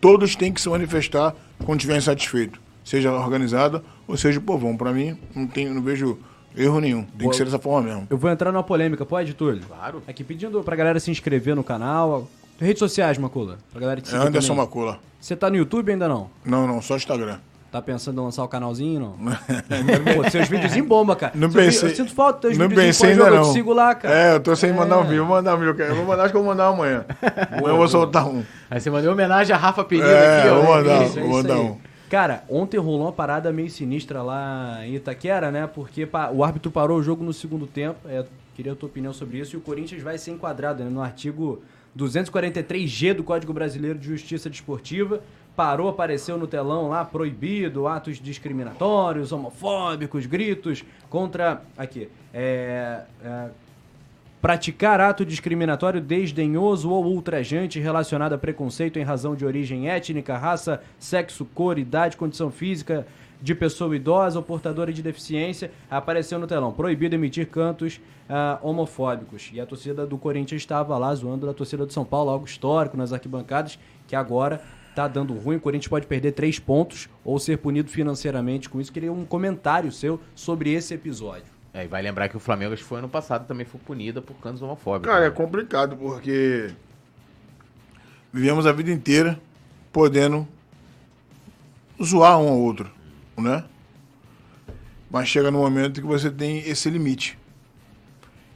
[0.00, 1.34] Todos têm que se manifestar
[1.64, 2.60] quando estiver insatisfeito.
[2.84, 4.76] Seja organizada ou seja o povão.
[4.76, 6.18] Pra mim, não, tem, não vejo
[6.56, 7.02] erro nenhum.
[7.02, 8.06] Tem que ser dessa forma mesmo.
[8.08, 9.62] Eu vou entrar numa polêmica, pode, Túlio?
[9.66, 10.02] Claro.
[10.06, 12.28] Aqui pedindo pra galera se inscrever no canal.
[12.58, 13.58] Redes sociais, Macula.
[13.70, 14.64] Pra galera te É seguir Anderson também.
[14.64, 14.98] Macula.
[15.20, 16.28] Você tá no YouTube ainda não?
[16.44, 17.38] Não, não, só Instagram.
[17.70, 19.12] Tá pensando em lançar o canalzinho, não?
[20.14, 21.32] Pô, seus vídeos em bomba, cara.
[21.34, 21.82] Não pensei.
[21.82, 23.36] vi- Eu sinto falta dos teus Não vídeos pensei em ainda não.
[23.36, 24.14] Eu te sigo lá, cara.
[24.14, 25.24] É, eu tô sem mandar um vídeo.
[25.26, 25.82] Vou mandar um vídeo.
[25.84, 27.04] Eu vou mandar, acho que eu vou mandar amanhã.
[27.52, 28.42] amanhã eu vou soltar um.
[28.70, 30.54] Aí você mandou homenagem a Rafa Pereira É, aqui, ó.
[30.62, 31.04] vou mandar.
[31.04, 31.76] Isso, é vou isso mandar um.
[32.08, 35.66] Cara, ontem rolou uma parada meio sinistra lá em Itaquera, né?
[35.66, 37.98] Porque o árbitro parou o jogo no segundo tempo.
[38.08, 38.24] É,
[38.56, 39.54] queria a tua opinião sobre isso.
[39.54, 41.62] E o Corinthians vai ser enquadrado né, no artigo
[41.96, 45.20] 243G do Código Brasileiro de Justiça Desportiva.
[45.56, 51.62] Parou, apareceu no telão lá, proibido, atos discriminatórios, homofóbicos, gritos contra.
[51.76, 52.08] Aqui.
[52.32, 53.48] É, é,
[54.40, 60.80] Praticar ato discriminatório desdenhoso ou ultrajante relacionado a preconceito em razão de origem étnica, raça,
[60.96, 63.04] sexo, cor, idade, condição física
[63.40, 66.72] de pessoa idosa ou portadora de deficiência, apareceu no telão.
[66.72, 69.50] Proibido emitir cantos ah, homofóbicos.
[69.52, 72.96] E a torcida do Corinthians estava lá zoando da torcida do São Paulo, algo histórico
[72.96, 74.60] nas arquibancadas, que agora
[74.94, 75.56] tá dando ruim.
[75.56, 78.92] O Corinthians pode perder três pontos ou ser punido financeiramente com isso.
[78.92, 81.58] Queria um comentário seu sobre esse episódio.
[81.72, 84.20] É, e vai lembrar que o Flamengo, acho que foi ano passado, também foi punida
[84.20, 85.12] por cantos homofóbicos.
[85.12, 85.34] Cara, é né?
[85.34, 86.70] complicado porque
[88.32, 89.38] vivemos a vida inteira
[89.92, 90.46] podendo
[92.02, 92.90] zoar um ao outro,
[93.42, 93.64] né?
[95.10, 97.38] Mas chega no momento que você tem esse limite.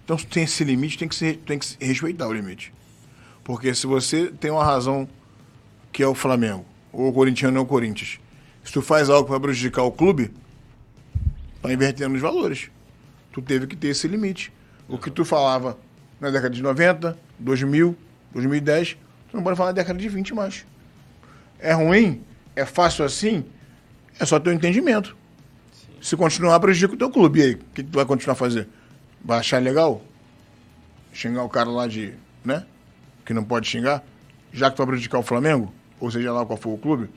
[0.05, 2.73] Então, se tem esse limite, tem que, ser, tem que se respeitar o limite.
[3.45, 5.09] Porque se você tem uma razão
[5.93, 8.19] que é o Flamengo, ou o corintiano é o Corinthians.
[8.63, 10.31] Se tu faz algo para prejudicar o clube,
[11.61, 12.71] tá invertendo os valores.
[13.33, 14.53] Tu teve que ter esse limite.
[14.89, 15.79] O que tu falava
[16.21, 17.97] na década de 90, 2000,
[18.33, 18.97] 2010,
[19.31, 20.67] tu não pode falar na década de 20 mais.
[21.59, 22.23] É ruim?
[22.55, 23.45] É fácil assim?
[24.19, 25.17] É só teu entendimento.
[26.01, 27.41] Se continuar, prejudica o teu clube.
[27.41, 28.69] E aí, o que, que tu vai continuar a fazer?
[29.25, 30.03] Vai achar legal?
[31.13, 32.15] Xingar o cara lá de.
[32.45, 32.65] né?
[33.25, 34.03] Que não pode xingar?
[34.53, 35.73] Já que tu vai prejudicar o Flamengo?
[36.01, 37.09] Ou seja lá qual for o clube?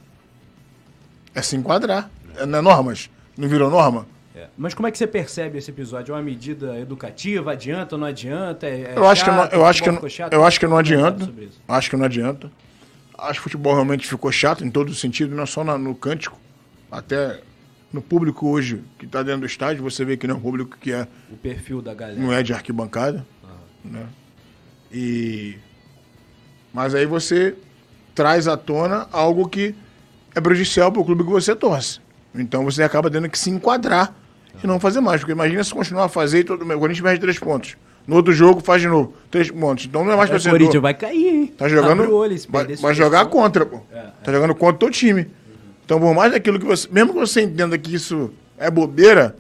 [1.34, 2.10] É se enquadrar.
[2.38, 3.10] É, não é normas?
[3.38, 4.06] Não virou norma?
[4.36, 4.48] É.
[4.58, 6.12] Mas como é que você percebe esse episódio?
[6.12, 7.52] É uma medida educativa?
[7.54, 8.68] Adianta ou não adianta?
[8.68, 10.34] É, é Eu acho que não, eu acho que Futebol não, chato?
[10.34, 11.34] eu acho que não é que adianta.
[11.68, 12.52] Acho que não adianta.
[13.18, 15.96] Acho que o futebol realmente ficou chato em todo sentido, não é só na- no
[15.96, 16.38] cântico,
[16.98, 17.42] até
[17.92, 20.78] no público hoje que está dentro do estádio, você vê que não é um público
[20.80, 22.20] que é, O perfil da galera.
[22.20, 23.26] não é de arquibancada,
[23.84, 24.06] né?
[24.92, 25.56] E
[26.74, 27.56] mas aí você
[28.14, 29.74] traz à tona algo que
[30.34, 32.00] é prejudicial para o clube que você torce.
[32.34, 34.14] Então você acaba tendo que se enquadrar
[34.62, 37.22] e não fazer mais, porque imagina se continuar a fazer e todo o Corinthians perde
[37.22, 37.78] três pontos.
[38.06, 39.86] No outro jogo faz de novo, três pontos.
[39.86, 40.60] Então não é mais É, o torcedor.
[40.60, 41.54] Corinthians vai cair, hein?
[41.58, 42.04] Tá jogando.
[42.04, 43.80] O olho, vai vai jogar contra, pô.
[44.24, 45.28] Tá jogando contra o teu time.
[45.86, 46.88] Então, por mais daquilo que você.
[46.92, 49.36] Mesmo que você entenda que isso é bobeira,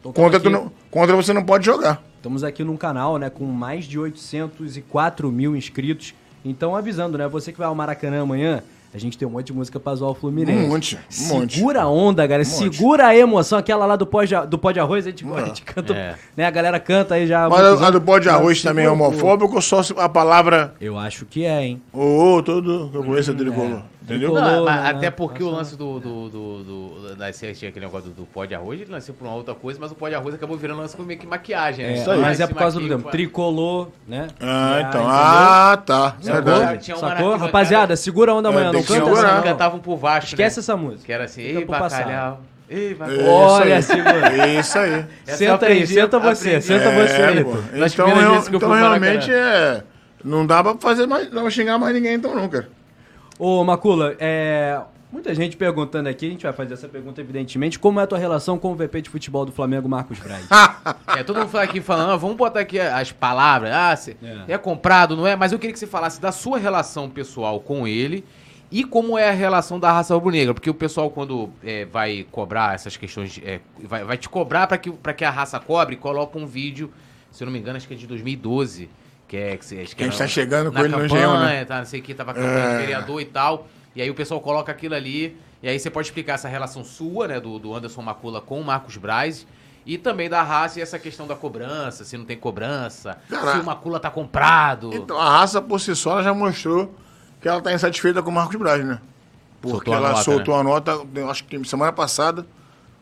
[0.00, 2.02] Então, contra, aqui, tu não- contra você não pode jogar.
[2.16, 6.14] Estamos aqui num canal, né, com mais de 804 mil inscritos.
[6.44, 8.62] Então, avisando, né, você que vai ao Maracanã amanhã,
[8.94, 10.64] a gente tem um monte de música pra zoar o Fluminense.
[10.64, 11.54] Um monte, um monte.
[11.56, 12.48] Segura a onda, galera.
[12.48, 12.74] monte.
[12.76, 13.58] Segura a emoção.
[13.58, 16.14] Aquela lá do pó de, do pó de arroz, a gente, a gente canta, É.
[16.36, 17.48] né, a galera canta aí já.
[17.48, 20.08] Mas a, a do pó de arroz Segura também é homofóbico ou só se- a
[20.08, 21.82] palavra Eu acho que é, hein.
[21.92, 23.82] ô, ô, todo que eu conheço é tricolor.
[24.02, 24.34] Entendeu?
[24.34, 24.90] Não, mas né?
[24.90, 28.44] até porque o lance do, do, do, do, da tinha aquele negócio do, do pó
[28.44, 30.80] de arroz, ele nasceu por uma outra coisa, mas o pó de arroz acabou virando
[30.80, 31.92] lance com meio que maquiagem, né?
[31.92, 32.20] É, Isso aí.
[32.20, 33.10] mas é por causa do tempo.
[33.10, 34.26] Tricolor, né?
[34.40, 35.00] Ah, então.
[35.00, 35.06] entendeu?
[35.08, 36.16] Ah, tá.
[36.20, 36.52] Sacou?
[36.52, 37.36] Uma Sacou?
[37.36, 39.42] Rapaziada, segura a onda É, amanhã, não canta essa não.
[39.42, 40.60] Cantavam por baixo, Esquece né?
[40.60, 41.04] essa música.
[41.04, 43.28] Que era assim, ei, bacalhau, ei, É.
[43.28, 44.28] Olha, isso segura.
[44.28, 44.58] aí.
[44.58, 45.06] Isso aí.
[45.26, 47.40] Senta aí, senta você, senta você É, aí.
[47.40, 49.84] Então, então realmente é.
[50.24, 51.30] Não dá pra fazer mais.
[51.32, 52.68] Não vai xingar mais ninguém, então não, cara.
[53.44, 54.80] Ô, Macula, é...
[55.10, 58.16] muita gente perguntando aqui, a gente vai fazer essa pergunta evidentemente, como é a tua
[58.16, 60.46] relação com o VP de futebol do Flamengo, Marcos Braz?
[61.18, 64.52] É, todo mundo aqui falando, ah, vamos botar aqui as palavras, ah, se- É.
[64.52, 64.58] é.
[64.58, 65.34] comprado, não é?
[65.34, 68.24] Mas eu queria que você falasse da sua relação pessoal com ele
[68.70, 72.76] e como é a relação da raça rubro-negra, porque o pessoal quando é, vai cobrar
[72.76, 76.38] essas questões, é, vai, vai te cobrar para que, pra que a raça cobre, coloca
[76.38, 76.92] um vídeo,
[77.32, 78.88] se eu não me engano, acho que é de 2012,
[79.32, 79.56] que é...
[79.56, 81.64] Que, a gente tá chegando com ele no campanha, Engenhão, né?
[81.64, 82.78] Tá, não sei o que, tava campanha É.
[82.78, 83.66] vereador e tal,
[83.96, 87.26] e aí o pessoal coloca aquilo ali, e aí você pode explicar essa relação sua,
[87.28, 89.46] né, do, do Anderson Macula com o Marcos Braz,
[89.86, 93.58] e também da raça e essa questão da cobrança, se não tem cobrança, Cara, se
[93.60, 94.90] o Macula tá comprado.
[94.92, 96.94] Então, a raça por si só já mostrou
[97.40, 99.00] que ela tá insatisfeita com o Marcos Braz, né?
[99.62, 100.60] Porque Soltou ela nota, soltou né?
[100.60, 100.92] a nota,
[101.30, 102.46] acho que semana passada,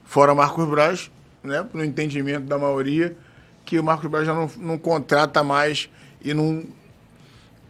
[0.04, 1.10] fora Marcos Braz,
[1.42, 1.66] né?
[1.72, 3.16] No entendimento da maioria,
[3.64, 5.90] que o Marcos Braz já não, não contrata mais
[6.22, 6.64] e não,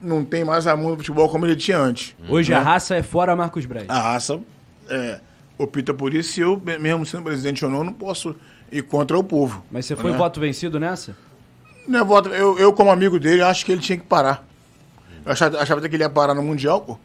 [0.01, 2.15] não tem mais amor no futebol como ele tinha antes.
[2.29, 2.57] Hoje né?
[2.59, 3.89] a raça é fora Marcos Braz.
[3.89, 4.41] A raça
[4.89, 5.21] é,
[5.59, 8.35] opta por isso e eu, mesmo sendo presidente ou não, não posso
[8.73, 9.65] ir contra o povo.
[9.71, 10.17] Mas você foi né?
[10.17, 11.17] voto vencido nessa?
[11.89, 14.47] Não é voto- eu, eu, como amigo dele, acho que ele tinha que parar.
[15.25, 16.99] Eu achava, achava até que ele ia parar no Mundial, pô.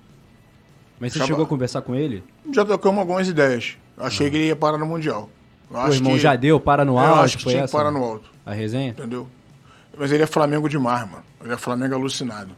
[0.99, 2.23] Mas você Chama- chegou a conversar com ele?
[2.53, 3.77] Já trocamos algumas ideias.
[3.97, 5.29] Achei que ele ia parar no Mundial.
[5.71, 7.71] Eu O irmão que- já deu, para no Eu alto, acho que foi tinha que
[7.71, 8.89] parar no alto, A resenha?
[8.91, 9.27] entendeu?
[9.97, 11.23] Mas ele é Flamengo demais, mano.
[11.43, 12.55] Ele é Flamengo alucinado.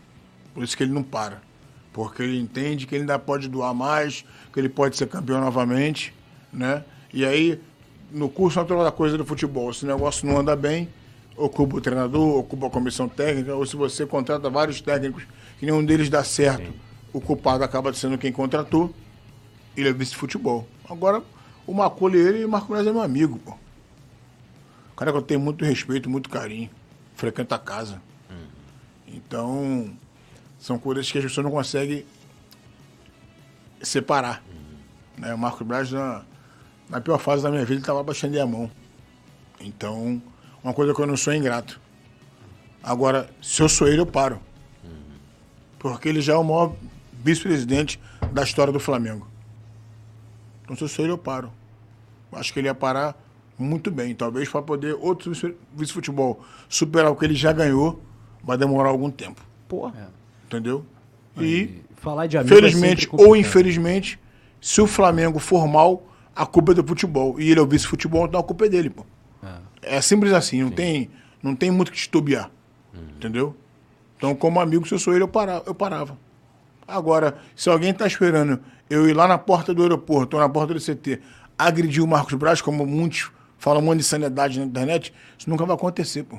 [0.54, 1.42] Por isso que ele não para.
[1.94, 6.14] Porque ele entende que ele ainda pode doar mais, que ele pode ser campeão novamente,
[6.52, 6.84] né?
[7.14, 7.60] E aí,
[8.12, 10.90] no curso natural da coisa do futebol, se o negócio não anda bem,
[11.36, 15.24] ocupa o treinador, ocupa a comissão técnica, ou se você contrata vários técnicos
[15.60, 16.72] que nenhum deles dá certo,
[17.14, 18.94] o culpado acaba sendo quem contratou,
[19.76, 20.68] ele é vice-futebol.
[20.90, 21.24] Agora,
[21.66, 23.52] o Macula e ele, o Marco Braz é meu amigo, pô.
[23.52, 26.70] O cara que eu tenho muito respeito, muito carinho,
[27.18, 28.02] frequenta a casa.
[29.08, 29.92] Então,
[30.60, 32.06] são coisas que as pessoas não conseguem
[33.82, 34.44] separar.
[35.18, 35.34] Né?
[35.34, 36.24] O Marco Braz, na,
[36.90, 38.70] na pior fase da minha vida, estava baixando a mão.
[39.60, 40.22] Então,
[40.64, 41.82] uma coisa que eu não sou é ingrato.
[42.84, 44.40] Agora, se eu sou ele, eu paro.
[45.80, 46.76] Porque ele já é o maior
[47.14, 48.00] vice-presidente
[48.32, 49.28] da história do Flamengo.
[50.64, 51.52] Então, se eu sou ele, eu paro.
[52.32, 53.16] Acho que ele ia parar
[53.58, 54.14] muito bem.
[54.16, 58.02] Talvez para poder outro vice- vice-futebol superar o que ele já ganhou,
[58.44, 59.42] vai demorar algum tempo.
[59.68, 60.12] Porra.
[60.46, 60.86] Entendeu?
[61.40, 63.30] E, Falar de amigo é felizmente complicado.
[63.30, 64.20] ou infelizmente,
[64.62, 66.04] se o Flamengo for mal,
[66.36, 67.40] a culpa é do futebol.
[67.40, 69.06] E ele é o vice-futebol, então a culpa é dele, pô.
[69.82, 71.10] É simples assim, não tem,
[71.42, 72.50] não tem muito que titubear.
[73.16, 73.56] Entendeu?
[74.18, 76.18] Então, como amigo, se eu sou ele, eu, para, eu parava.
[76.88, 80.74] Agora, se alguém tá esperando eu ir lá na porta do aeroporto ou na porta
[80.74, 81.20] do CT
[81.58, 85.66] agredir o Marcos Braz, como muitos falam um monte de sanidade na internet, isso nunca
[85.66, 86.38] vai acontecer, pô.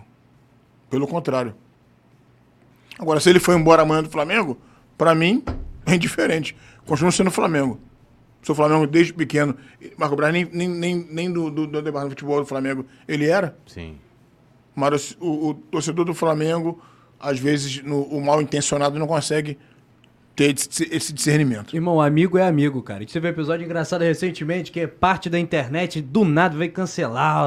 [0.91, 1.55] Pelo contrário.
[2.99, 4.59] Agora, se ele for embora amanhã do Flamengo,
[4.97, 5.45] pra mim,
[5.87, 6.57] é indiferente.
[6.87, 7.79] Continua sendo Flamengo.
[8.43, 9.57] Sou Flamengo desde pequeno.
[9.97, 13.27] Marco Braz nem, nem, nem, nem do, do, do departamento de futebol do Flamengo ele
[13.29, 13.57] era.
[13.67, 13.97] Sim.
[14.75, 16.81] Mas o, o torcedor do Flamengo,
[17.19, 19.59] às vezes, no, o mal intencionado não consegue
[20.39, 21.75] ter esse, discernimento.
[21.75, 22.99] Irmão, amigo é amigo, cara.
[22.99, 26.71] A gente teve um episódio engraçado recentemente que é parte da internet, do nada veio
[26.71, 27.45] cancelar,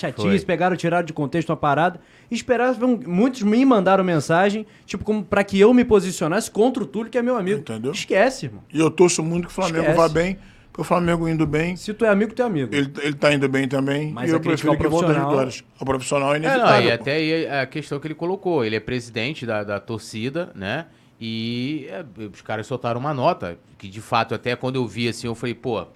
[0.00, 0.46] chatinhos, Foi.
[0.46, 2.00] pegaram, tiraram de contexto uma parada.
[2.30, 6.86] E esperavam, muitos me mandaram mensagem, tipo, como pra que eu me posicionasse contra o
[6.86, 7.60] Túlio, que é meu amigo.
[7.60, 7.92] Entendeu?
[7.92, 8.62] Esquece, irmão.
[8.72, 9.96] E eu torço muito que o Flamengo Esquece.
[9.98, 10.38] vá bem,
[10.72, 12.74] porque o Flamengo indo bem, Se tu é amigo, tu é amigo.
[12.74, 14.10] ele, ele tá indo bem também.
[14.12, 15.64] Mas e eu crítica prefiro que volte às profissional- vitórias.
[15.78, 16.80] O profissional é É, não, inevitável.
[16.80, 17.02] e pô.
[17.02, 18.64] até aí a questão que ele colocou.
[18.64, 20.86] Ele é presidente da, da torcida, né?
[21.20, 25.26] E é, os caras soltaram uma nota, que de fato, até quando eu vi assim,
[25.26, 25.86] eu falei, pô, é,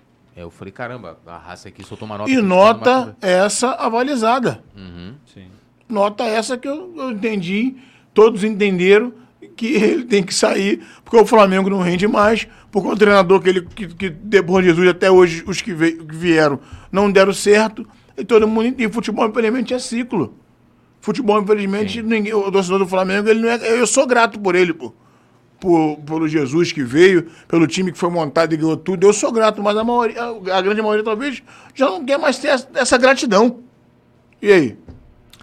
[0.42, 2.30] eu falei, caramba, a raça aqui soltou uma nota.
[2.30, 4.62] E nota essa avalizada.
[5.34, 5.46] Sim.
[5.88, 7.76] Nota essa que eu, eu entendi,
[8.14, 9.12] todos entenderam
[9.56, 13.48] que ele tem que sair, porque o Flamengo não rende mais, porque o treinador que
[13.48, 16.60] ele que, que depois de Jesus até hoje os que, veio- que vieram
[16.92, 20.34] não deram certo, e todo mundo e futebol infelizmente é ciclo.
[21.00, 24.72] Futebol infelizmente ninguém, o torcedor do Flamengo, ele não é, eu sou grato por ele,
[24.74, 24.92] pô.
[25.60, 29.32] Por, pelo Jesus que veio, pelo time que foi montado e ganhou tudo, eu sou
[29.32, 31.42] grato, mas a maioria, a grande maioria talvez
[31.74, 33.58] já não quer mais ter essa, essa gratidão.
[34.40, 34.78] E aí?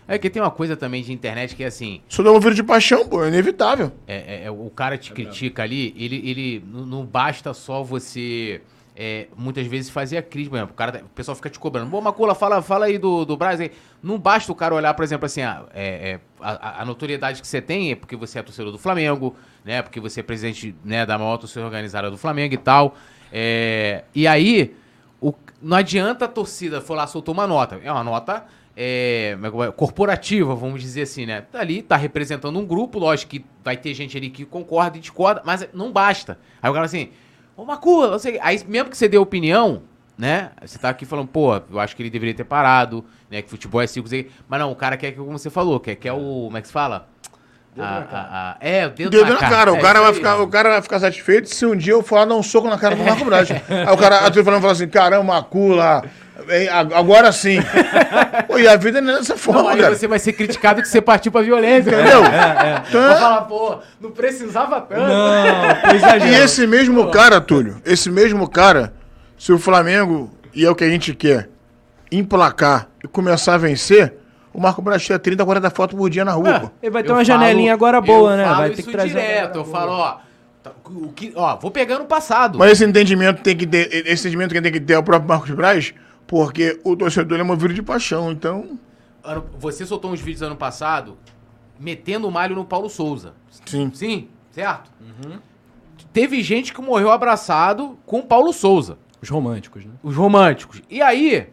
[0.08, 2.56] É que tem uma coisa também de internet que é assim, Só dá um vírus
[2.56, 3.92] de paixão, pô, é inevitável.
[4.08, 8.62] é, é- é, o cara te critica ali, ele, ele não, basta só você
[8.96, 11.90] é, muitas vezes fazer a crítica, exemplo, o, cara, o pessoal fica te cobrando.
[11.92, 13.72] Pô, Macula, fala, fala aí do, do Braz aí.
[14.02, 17.48] Não basta o cara olhar, por exemplo, assim, ah, é, é, a, a notoriedade que
[17.48, 19.36] você tem é porque você é torcedor do Flamengo,
[19.66, 19.82] né?
[19.82, 22.96] Porque você é presidente né, da maior torcida organizada do Flamengo e tal.
[23.34, 24.76] É, e aí,
[25.20, 27.80] o- não adianta a torcida for lá soltou uma nota.
[27.84, 28.46] É uma nota
[28.78, 29.36] é,
[29.68, 31.42] é corporativa, vamos dizer assim, né?
[31.42, 35.00] Tá ali, tá representando um grupo, lógico que vai ter gente ali que concorda e
[35.02, 36.38] discorda, mas não basta.
[36.62, 37.10] Aí o cara assim,
[37.58, 38.38] ô Macula, sei.
[38.42, 39.82] Aí mesmo que você dê opinião,
[40.18, 40.52] né?
[40.62, 43.42] Você tá aqui falando, pô, eu acho que ele deveria ter parado, né?
[43.42, 46.12] Que futebol é sei- mas não, o cara quer que, como você falou, quer, quer
[46.14, 46.18] o.
[46.46, 47.08] Como é que se fala?
[47.78, 49.74] A- a- a- é, o dedo, Dedo na cara.
[49.74, 50.16] O É, cara, vai aí.
[50.16, 52.70] ficar, o cara vai ficar satisfeito se um dia eu for lá dar um soco
[52.70, 53.50] na cara do Marco Braz.
[53.70, 56.04] Aí o cara, a turma falando fala assim, caramba, Macula,
[56.48, 57.58] é, a- agora sim.
[58.48, 59.96] Pô, e a vida não é dessa forma, Não, aí cara.
[59.96, 61.90] você vai ser criticado que você partiu pra violência.
[61.90, 62.22] Entendeu?
[62.88, 65.02] Então, Vai falar, pô, não precisava tanto.
[65.02, 68.94] Não, E esse mesmo cara, Túlio, esse mesmo cara,
[69.38, 71.50] se o Flamengo, e é o que a gente quer,
[72.12, 74.14] emplacar e começar a vencer,
[74.56, 76.72] o Marco Braz tira 30, 40 fotos por dia na rua, pô.
[76.82, 78.44] Ele vai ter Eu uma falo- janelinha agora boa, eu né?
[78.46, 79.10] falo Vai ter isso que trazer.
[79.10, 79.56] direto.
[79.58, 80.18] Eu falo, ó,
[80.86, 82.58] o que, ó, vou pegar no passado.
[82.58, 85.28] Mas esse entendimento tem que ter, esse entendimento que tem que ter é o próprio
[85.30, 85.94] Marcos Braz,
[86.26, 88.80] porque o torcedor é movido de paixão, então,
[89.60, 91.18] Você soltou uns vídeos ano passado
[91.80, 93.34] metendo o malho no Paulo Souza.
[93.66, 93.92] sim.
[93.94, 94.90] Sim, certo?
[96.14, 98.98] Teve gente que morreu abraçado com o Paulo Souza.
[99.22, 99.92] Os românticos, né?
[100.04, 100.82] Os românticos.
[100.90, 101.48] E aí,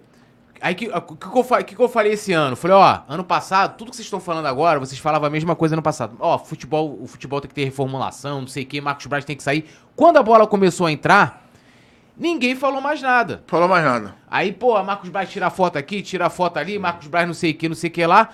[0.62, 2.56] aí que, o que, eu, fa- que, que eu falei esse ano?
[2.56, 5.74] Falei, ó, ano passado, tudo que vocês estão falando agora, vocês falavam a mesma coisa
[5.74, 6.16] ano passado.
[6.20, 9.36] Ó, futebol, o futebol tem que ter reformulação, não sei o que, Marcos Braz tem
[9.36, 9.66] que sair.
[9.94, 11.46] Quando a bola começou a entrar,
[12.16, 13.42] ninguém falou mais nada.
[13.46, 14.14] Falou mais nada.
[14.30, 17.54] Aí, pô, Marcos Braz tira foto aqui, tira foto ali, Marcos Braz não sei o
[17.54, 18.30] que, não sei o que lá.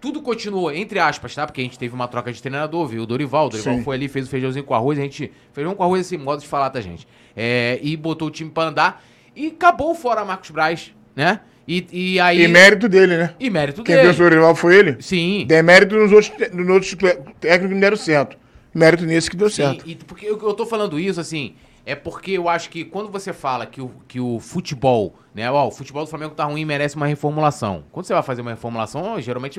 [0.00, 1.46] Tudo continuou, entre aspas, tá?
[1.46, 3.02] Porque a gente teve uma troca de treinador, viu?
[3.02, 3.46] O Dorival.
[3.46, 3.84] O Dorival Sim.
[3.84, 4.98] foi ali, fez o feijãozinho com arroz.
[4.98, 5.30] A gente.
[5.52, 7.06] Feijão com arroz, assim, modo de falar, tá, gente?
[7.36, 9.04] É, e botou o time pra andar.
[9.36, 11.40] E acabou fora Marcos Braz, né?
[11.66, 12.42] E, e aí.
[12.42, 13.34] E mérito dele, né?
[13.38, 14.08] e mérito Quem dele.
[14.08, 14.96] pensou o rival foi ele.
[15.00, 15.44] Sim.
[15.46, 16.96] Demérito nos outros, nos outros
[17.38, 18.36] técnicos que não deram certo.
[18.74, 19.88] Mérito nesse que deu Sim, certo.
[19.88, 21.54] e porque eu, eu tô falando isso, assim,
[21.84, 25.66] é porque eu acho que quando você fala que o, que o futebol, né, ó,
[25.66, 27.84] o futebol do Flamengo tá ruim, merece uma reformulação.
[27.90, 29.58] Quando você vai fazer uma reformulação, geralmente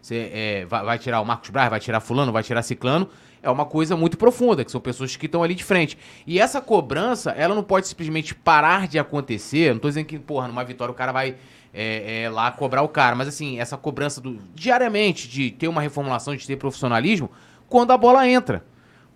[0.00, 3.08] você é, vai, vai tirar o Marcos Braz, vai tirar fulano, vai tirar ciclano,
[3.42, 5.96] é uma coisa muito profunda, que são pessoas que estão ali de frente.
[6.26, 10.48] E essa cobrança, ela não pode simplesmente parar de acontecer, não tô dizendo que, porra,
[10.48, 11.36] numa vitória o cara vai
[11.72, 15.80] é, é, lá cobrar o cara, mas assim, essa cobrança do, diariamente de ter uma
[15.80, 17.30] reformulação, de ter profissionalismo,
[17.68, 18.64] quando a bola entra.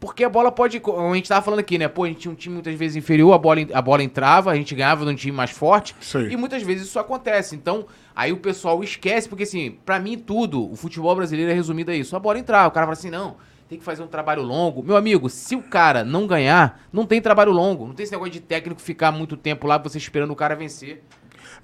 [0.03, 0.83] Porque a bola pode.
[0.85, 1.87] A gente tava falando aqui, né?
[1.87, 4.57] Pô, a gente tinha um time muitas vezes inferior, a bola, a bola entrava, a
[4.57, 5.95] gente ganhava de um time mais forte.
[6.17, 6.33] Aí.
[6.33, 7.55] E muitas vezes isso acontece.
[7.55, 11.93] Então, aí o pessoal esquece, porque assim, pra mim tudo, o futebol brasileiro é resumido
[11.93, 12.17] a isso.
[12.17, 13.37] A bola entrar, o cara fala assim, não,
[13.73, 14.83] tem que fazer um trabalho longo.
[14.83, 17.87] Meu amigo, se o cara não ganhar, não tem trabalho longo.
[17.87, 21.03] Não tem esse negócio de técnico ficar muito tempo lá, você esperando o cara vencer.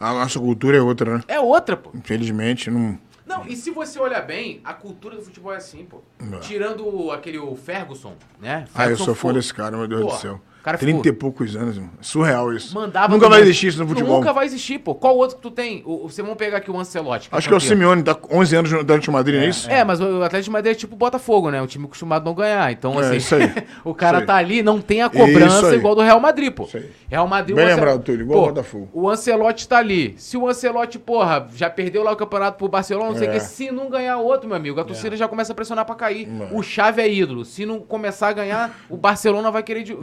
[0.00, 1.24] A nossa cultura é outra, né?
[1.28, 1.90] É outra, pô.
[1.94, 2.98] Infelizmente, não.
[3.26, 6.00] Não, e se você olhar bem, a cultura do futebol é assim, pô.
[6.18, 6.40] Não.
[6.40, 8.64] Tirando aquele o Ferguson, né?
[8.74, 10.40] Ah, eu Ferguson sou fã desse cara, meu Deus Pô, do céu.
[10.62, 11.90] Cara 30 ficou- e poucos anos, irmão.
[12.00, 12.74] Surreal isso.
[12.74, 13.46] Mandava Nunca vai mundo.
[13.48, 14.16] existir isso no futebol.
[14.18, 14.94] Nunca vai existir, pô.
[14.94, 15.82] Qual outro que tu tem?
[15.86, 17.28] O, vocês vão pegar aqui o Ancelotti.
[17.30, 17.60] Acho que é o.
[17.60, 19.70] Simeone, tá com 11 anos no Atlético de Madrid, não é isso?
[19.70, 21.60] É, mas o Atlético de Madrid é tipo o Botafogo, né?
[21.60, 22.70] Um time acostumado a não ganhar.
[22.72, 23.52] Então, É, assim, isso aí.
[23.84, 26.64] o cara tá ali, não tem a cobrança igual do Real Madrid, pô.
[26.64, 26.90] Isso aí.
[27.08, 27.54] Real Madrid...
[27.56, 28.88] Bem o Ancel- lembrado, Túlio, igual Pô, o Botafogo.
[28.92, 30.14] O Ancelotti tá ali.
[30.18, 33.34] Se o Ancelotti, porra, já perdeu lá o campeonato pro Barcelona, não sei o É.
[33.34, 36.28] que, se não ganhar outro, meu amigo, a torcida já começa a pressionar pra cair.
[36.28, 36.48] É.
[36.54, 37.44] O Chave é ídolo.
[37.44, 39.82] Se não começar a ganhar, o Barcelona vai querer...
[39.82, 39.94] de-.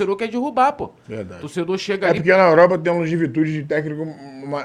[0.00, 0.90] Torcedor quer derrubar, pô.
[1.06, 1.38] Verdade.
[1.38, 2.18] O torcedor chega É ali...
[2.20, 4.02] porque na Europa tem uma longevitude de técnico,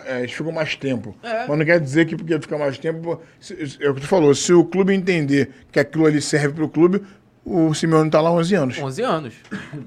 [0.06, 1.16] é, eles ficam mais tempo.
[1.22, 1.46] É.
[1.48, 3.22] Mas não quer dizer que porque fica mais tempo.
[3.40, 6.70] se- É o que tu falou, se o clube entender que aquilo ali serve pro
[6.70, 7.02] clube,
[7.44, 8.78] o Simeone tá lá 11 anos.
[8.80, 9.34] 11 anos.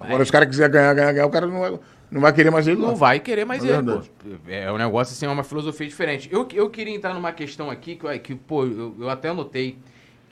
[0.01, 1.79] Agora, se o cara quiser ganhar, ganhar, ganhar, o cara não vai,
[2.11, 2.95] não vai querer mais ele Não lá.
[2.95, 3.83] vai querer mais É ele, pô.
[3.83, 4.11] verdade.
[4.49, 6.29] É um negócio assim, é uma filosofia diferente.
[6.31, 9.79] Eu, eu queria entrar numa questão aqui que, que pô, eu, eu até anotei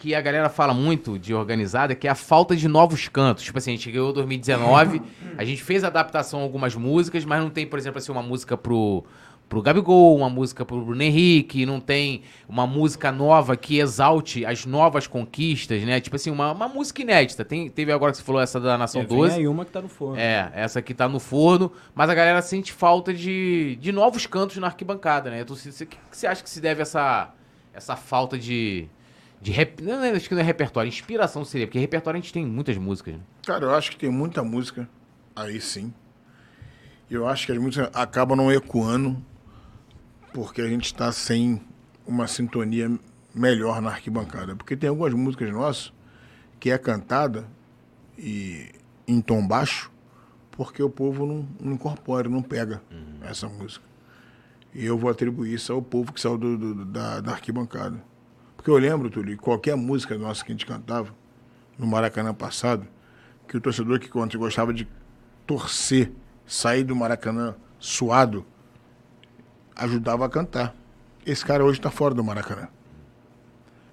[0.07, 3.43] que a galera fala muito de organizada, que é a falta de novos cantos.
[3.43, 5.03] Tipo assim, a gente ganhou 2019,
[5.37, 8.57] a gente fez adaptação a algumas músicas, mas não tem, por exemplo, assim, uma música
[8.57, 9.05] pro,
[9.49, 14.65] pro Gabigol, uma música pro Bruno Henrique, não tem uma música nova que exalte as
[14.65, 15.99] novas conquistas, né?
[15.99, 17.45] Tipo assim, uma, uma música inédita.
[17.45, 19.35] Tem, teve agora que você falou essa da Nação É, vem 12.
[19.35, 20.16] aí uma que tá no forno.
[20.20, 24.57] É, essa aqui tá no forno, mas a galera sente falta de, de novos cantos
[24.59, 25.43] na arquibancada, né?
[25.43, 27.35] O que que você acha que se deve essa,
[27.74, 28.89] essa falta de.
[29.47, 32.32] De rep, não, não, acho que não é repertório, inspiração seria, porque repertório a gente
[32.32, 33.14] tem muitas músicas.
[33.14, 33.20] Né?
[33.44, 34.89] Cara, eu acho que tem muita música
[35.36, 35.93] aí sim.
[37.09, 39.23] Eu acho que as músicas acabam não ecoando
[40.35, 41.60] porque a gente está sem
[42.05, 42.90] uma sintonia
[43.32, 44.56] melhor na arquibancada.
[44.56, 45.93] Porque tem algumas músicas nossas
[46.59, 47.47] que é cantada
[48.18, 48.70] e
[49.06, 49.93] em tom baixo
[50.51, 52.82] porque o povo não, não incorpora, não pega
[53.23, 53.85] essa música.
[54.74, 58.02] E eu vou atribuir isso ao povo que saiu do- do- da, da arquibancada.
[58.67, 61.15] Porque eu lembro, Túlio, qualquer música nossa que a gente cantava
[61.79, 62.85] no Maracanã passado,
[63.47, 64.89] que o torcedor que ontem gostava de
[65.47, 66.11] torcer,
[66.45, 68.45] sair do Maracanã suado,
[69.77, 70.75] ajudava a cantar.
[71.25, 72.67] Esse cara hoje está fora do Maracanã.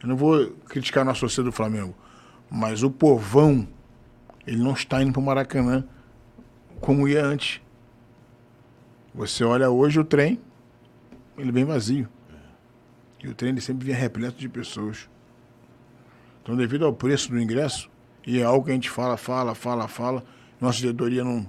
[0.02, 1.94] Eu não vou criticar nossa torcida do Flamengo,
[2.50, 3.68] mas o povão,
[4.48, 5.84] ele não está indo para o Maracanã
[6.82, 7.62] como ia antes.
[9.14, 10.41] Você olha hoje o trem,
[11.38, 12.10] ele vem vazio.
[13.24, 15.10] E o trem ele sempre vinha repleto de pessoas.
[16.41, 17.90] Então, devido ao preço do ingresso,
[18.28, 20.24] e é algo que a gente fala, fala, fala, fala,
[20.60, 21.48] nossa diretoria não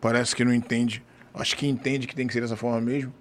[0.00, 1.02] parece que não entende.
[1.34, 3.12] Acho que entende que tem que ser dessa forma mesmo.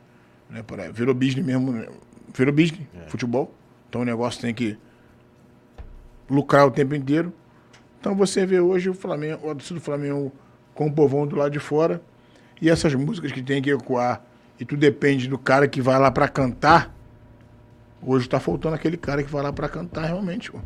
[0.49, 0.63] Né?
[0.93, 1.87] Virou business mesmo, né?
[2.33, 3.53] virou business, futebol.
[3.89, 4.77] Então o negócio tem que
[6.29, 7.33] lucrar o tempo inteiro.
[7.99, 10.31] Então você vê hoje o Flamengo, o do Flamengo
[10.73, 12.01] com o povão do lado de fora
[12.61, 14.23] e essas músicas que tem que ecoar
[14.59, 16.93] e tu depende do cara que vai lá para cantar.
[18.01, 20.59] Hoje tá faltando aquele cara que vai lá para cantar realmente, pô.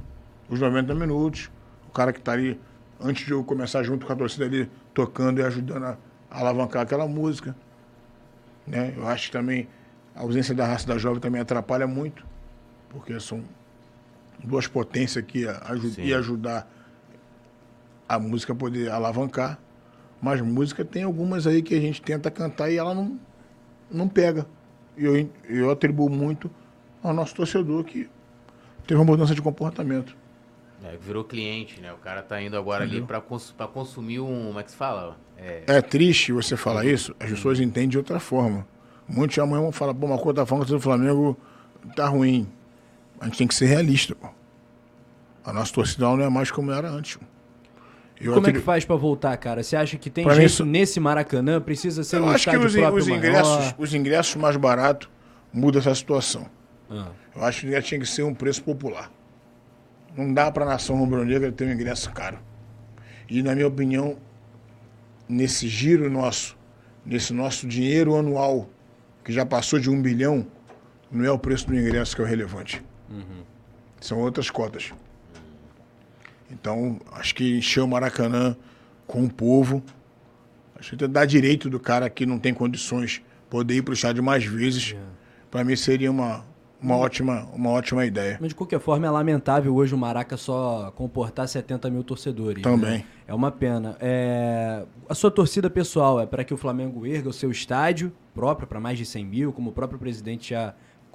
[0.49, 1.49] Os 90 minutos,
[1.87, 2.59] o cara que tá ali
[2.99, 5.97] antes de eu começar junto com a torcida ali tocando e ajudando a,
[6.29, 7.55] a alavancar aquela música.
[8.67, 8.93] Né?
[8.97, 9.67] Eu acho que também
[10.15, 12.25] a ausência da raça da jovem também atrapalha muito,
[12.89, 13.43] porque são
[14.43, 16.03] duas potências que aju Sim.
[16.03, 16.69] iam ajudar
[18.07, 19.59] a música a poder alavancar.
[20.21, 23.17] Mas música tem algumas aí que a gente tenta cantar e ela não,
[23.89, 24.45] não pega.
[24.97, 26.51] E eu, eu atribuo muito
[27.03, 28.09] ao nosso torcedor que
[28.87, 30.15] teve uma mudança de comportamento.
[30.83, 31.91] É, virou cliente, né?
[31.91, 34.47] O cara tá indo agora ali pra, cons consumir um.
[34.47, 35.17] Como é que se fala?
[35.37, 38.65] É, É triste você falar isso, as pessoas entendem de outra forma.
[39.07, 41.37] Muitos amanhã vão falar, pô, uma coisa tá falando que o Flamengo
[41.95, 42.47] tá ruim.
[43.19, 44.27] A gente tem que ser realista, pô.
[45.43, 47.17] A nossa torcida não é mais como era antes.
[47.17, 47.25] pô.
[48.21, 49.63] Eu Como é atri- que faz pra voltar, cara?
[49.63, 51.59] Você acha que tem Pra jeito isso- nesse Maracanã?
[51.61, 53.09] Precisa ser Eu um acho que os, os maior?
[53.09, 55.09] ingressos, os ingressos mais baratos
[55.53, 56.45] mudam essa situação.
[56.89, 57.11] Ah.
[57.35, 59.11] Eu acho que já tinha que ser um preço popular.
[60.15, 62.39] Não dá para a nação rubro-negra ter um ingresso caro.
[63.29, 64.17] E, na minha opinião,
[65.27, 66.57] nesse giro nosso,
[67.05, 68.67] nesse nosso dinheiro anual,
[69.23, 70.45] que já passou de um bilhão,
[71.11, 72.83] não é o preço do ingresso que é o relevante.
[74.01, 74.91] São outras cotas.
[76.51, 78.55] Então, acho que encher o Maracanã
[79.05, 79.83] com o povo,
[80.75, 84.23] acho que dá direito do cara que não tem condições poder ir para o estádio
[84.23, 84.95] mais vezes,
[85.49, 86.45] para mim seria uma,
[86.81, 88.37] uma, ótima, uma ótima ideia.
[88.39, 92.61] Mas de qualquer forma é lamentável hoje o Maraca só comportar 70 mil torcedores.
[92.63, 92.99] Também.
[92.99, 93.03] né?
[93.27, 93.95] É uma pena.
[93.99, 98.67] É, A sua torcida pessoal é para que o Flamengo erga o seu estádio próprio
[98.67, 100.73] para mais de 100 mil, como o próprio presidente já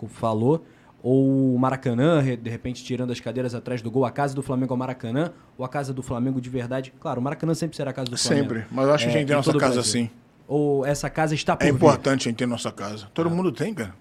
[0.08, 0.64] falou,
[1.02, 4.74] ou o Maracanã, de repente tirando as cadeiras atrás do gol, a casa do Flamengo
[4.74, 6.92] é o Maracanã, ou a casa do Flamengo de verdade?
[7.00, 8.48] Claro, o Maracanã sempre será a casa do Flamengo.
[8.54, 8.66] Sempre.
[8.70, 10.10] Mas eu acho que a gente tem em nossa casa assim.
[10.46, 11.76] Ou essa casa está por É vir?
[11.76, 13.06] importante a gente ter nossa casa.
[13.14, 13.94] Todo mundo tem, cara.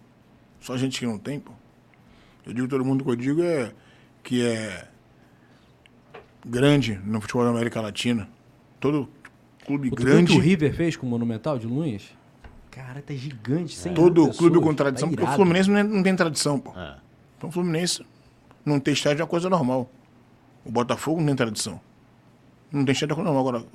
[0.64, 1.52] Só gente que não tem, pô.
[2.46, 3.74] Eu digo todo mundo que eu digo é
[4.24, 4.88] que é
[6.46, 8.30] grande no futebol da América Latina.
[8.80, 9.10] Todo
[9.66, 10.32] clube O grande.
[10.32, 12.04] que o River fez com o Monumental de Luiz?
[12.72, 15.28] Cara, tá gigante, sem Todo pessoas, clube com tá tradição, porque o.
[15.36, 16.72] Fluminense não, é- não tem tradição, pô.
[16.80, 16.96] É.
[17.38, 18.06] Então o Fluminense
[18.66, 19.92] não ter estádio é uma coisa normal.
[20.66, 21.82] O Botafogo não tem tradição.
[22.72, 23.48] Não tem estádio é coisa normal.
[23.58, 23.66] Agora,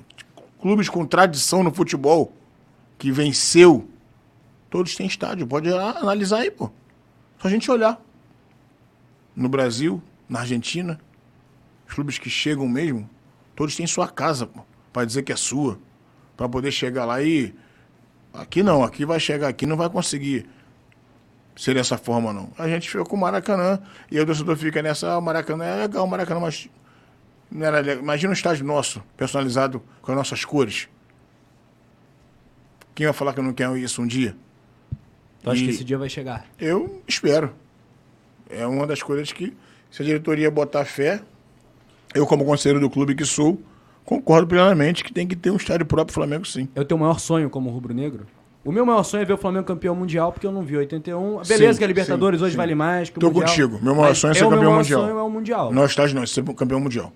[0.59, 2.33] clubes com tradição no futebol,
[2.97, 3.87] que venceu,
[4.69, 5.47] todos têm estádio.
[5.47, 6.69] Pode analisar aí, pô.
[7.39, 7.99] Só a gente olhar.
[9.35, 10.99] No Brasil, na Argentina,
[11.87, 13.09] os clubes que chegam mesmo,
[13.55, 14.61] todos têm sua casa, pô.
[14.91, 15.79] Pra dizer que é sua.
[16.35, 17.53] Pra poder chegar lá e.
[18.33, 20.47] Aqui não, aqui vai chegar aqui, não vai conseguir
[21.59, 22.51] ser dessa forma, não.
[22.57, 23.79] A gente fica com o Maracanã
[24.09, 26.69] e o torcedor fica nessa, ah, o Maracanã é legal, o Maracanã, mas
[27.51, 28.03] não era legal.
[28.03, 30.87] Imagina um estádio nosso, personalizado com as nossas cores.
[32.95, 34.37] Quem vai falar que não quer isso um dia?
[35.43, 36.45] Tu acha que esse dia vai chegar?
[36.59, 37.51] Eu espero.
[38.49, 39.55] É uma das coisas que,
[39.91, 41.21] se a diretoria botar fé,
[42.13, 43.59] eu, como conselheiro do clube que sou,
[44.03, 46.67] concordo plenamente que tem que ter um estádio próprio Flamengo, sim.
[46.75, 48.25] É o teu maior sonho como rubro-negro?
[48.65, 51.41] O meu maior sonho é ver o Flamengo campeão mundial, porque eu não vi 81.
[51.47, 52.57] Beleza Sim, que a Libertadores sim, hoje sim.
[52.57, 53.47] vale mais que o Tô Mundial.
[53.47, 53.79] contigo.
[53.81, 55.01] Meu maior sonho é ser o meu campeão maior mundial.
[55.01, 55.73] sonho é o Mundial.
[55.73, 57.13] Não é estádio, não, é ser campeão mundial.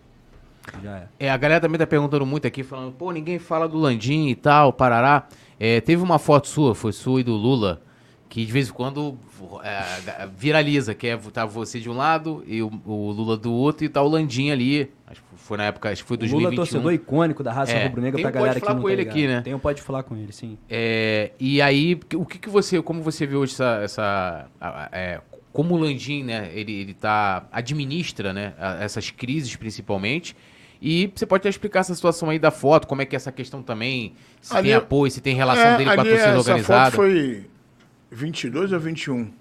[0.81, 1.07] Já é.
[1.19, 4.35] É, a galera também tá perguntando muito aqui, falando, pô, ninguém fala do Landim e
[4.35, 5.27] tal, parará.
[5.59, 7.81] É, teve uma foto sua, foi sua e do Lula,
[8.33, 9.15] que de vez em quando
[9.63, 13.85] é, viraliza, que é tá você de um lado e o, o Lula do outro
[13.85, 14.89] e tá o Landim ali.
[15.05, 16.55] Acho que foi na época, acho que foi O Lula é 2021.
[16.55, 18.87] torcedor icônico da raça É, rubro-negra tem pra um galera Pode que Falar não com
[18.87, 19.15] tá ele ligado.
[19.15, 19.41] aqui, né?
[19.41, 20.57] Tem um pode falar com ele, sim.
[20.67, 24.47] É, e aí, o que, que você, como você vê hoje essa, essa
[24.91, 30.35] é, como o Landim, né, ele, ele tá, administra, né, a- essas crises principalmente,
[30.81, 33.31] e você pode até explicar essa situação aí da foto, como é que é essa
[33.31, 36.37] questão também, se Ali- tem apoio, se tem relação É, dele com a torcida essa
[36.39, 36.85] organizada.
[36.85, 37.45] foto foi
[38.13, 39.21] 22 ou 21?
[39.21, 39.31] Acho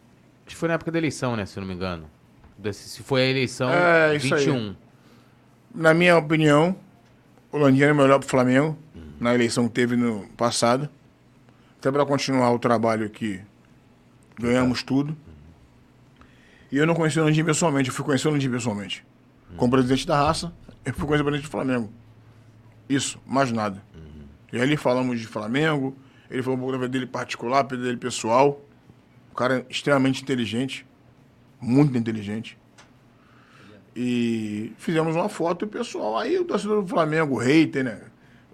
[0.46, 2.06] que foi na época da eleição, né, se não me engano.
[2.58, 4.44] Desse- Se foi a eleição É, isso aí.
[4.44, 4.74] 21.
[5.74, 6.76] Na minha opinião,
[7.50, 8.76] o Landinho é melhor pro Flamengo
[9.20, 10.88] na eleição que teve no passado.
[11.78, 13.40] Até para continuar o trabalho que
[14.38, 15.16] ganhamos tudo.
[16.70, 19.04] E eu não conheci o Landinho pessoalmente, eu fui conhecer o Landinho pessoalmente.
[19.56, 20.52] Como presidente da raça,
[20.84, 21.90] eu fui conhecer o presidente do Flamengo.
[22.88, 23.82] Isso, mais nada.
[24.52, 25.96] E ali falamos de Flamengo,
[26.32, 28.59] ele falou um pouco da vida dele particular, vida dele pessoal.
[29.30, 30.86] Um cara extremamente inteligente,
[31.60, 32.59] muito inteligente.
[33.94, 38.00] E fizemos uma foto e o pessoal, aí o torcedor do Flamengo, o hater, né?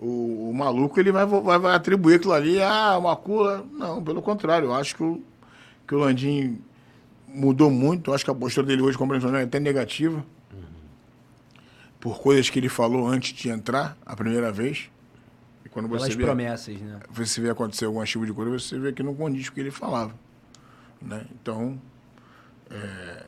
[0.01, 3.65] O, o maluco, ele vai, vai, vai atribuir aquilo ali, ah, uma cula.
[3.73, 5.23] Não, pelo contrário, eu acho que o,
[5.87, 6.61] que o Landim
[7.29, 8.11] mudou muito.
[8.11, 10.25] Eu acho que a postura dele hoje como é até negativa.
[12.01, 14.91] Por coisas que ele falou antes de entrar a primeira vez.
[15.79, 16.99] Quando você Pelas vê, promessas, né?
[17.09, 19.61] você vê acontecer algum tipo de coisa, você vê que não condiz com o que
[19.61, 20.13] ele falava.
[21.01, 21.25] Né?
[21.31, 21.81] Então,
[22.69, 23.27] é,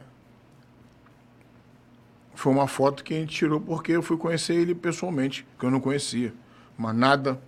[2.35, 5.71] foi uma foto que a gente tirou porque eu fui conhecer ele pessoalmente, que eu
[5.71, 6.35] não conhecia.
[6.77, 7.41] Mas nada,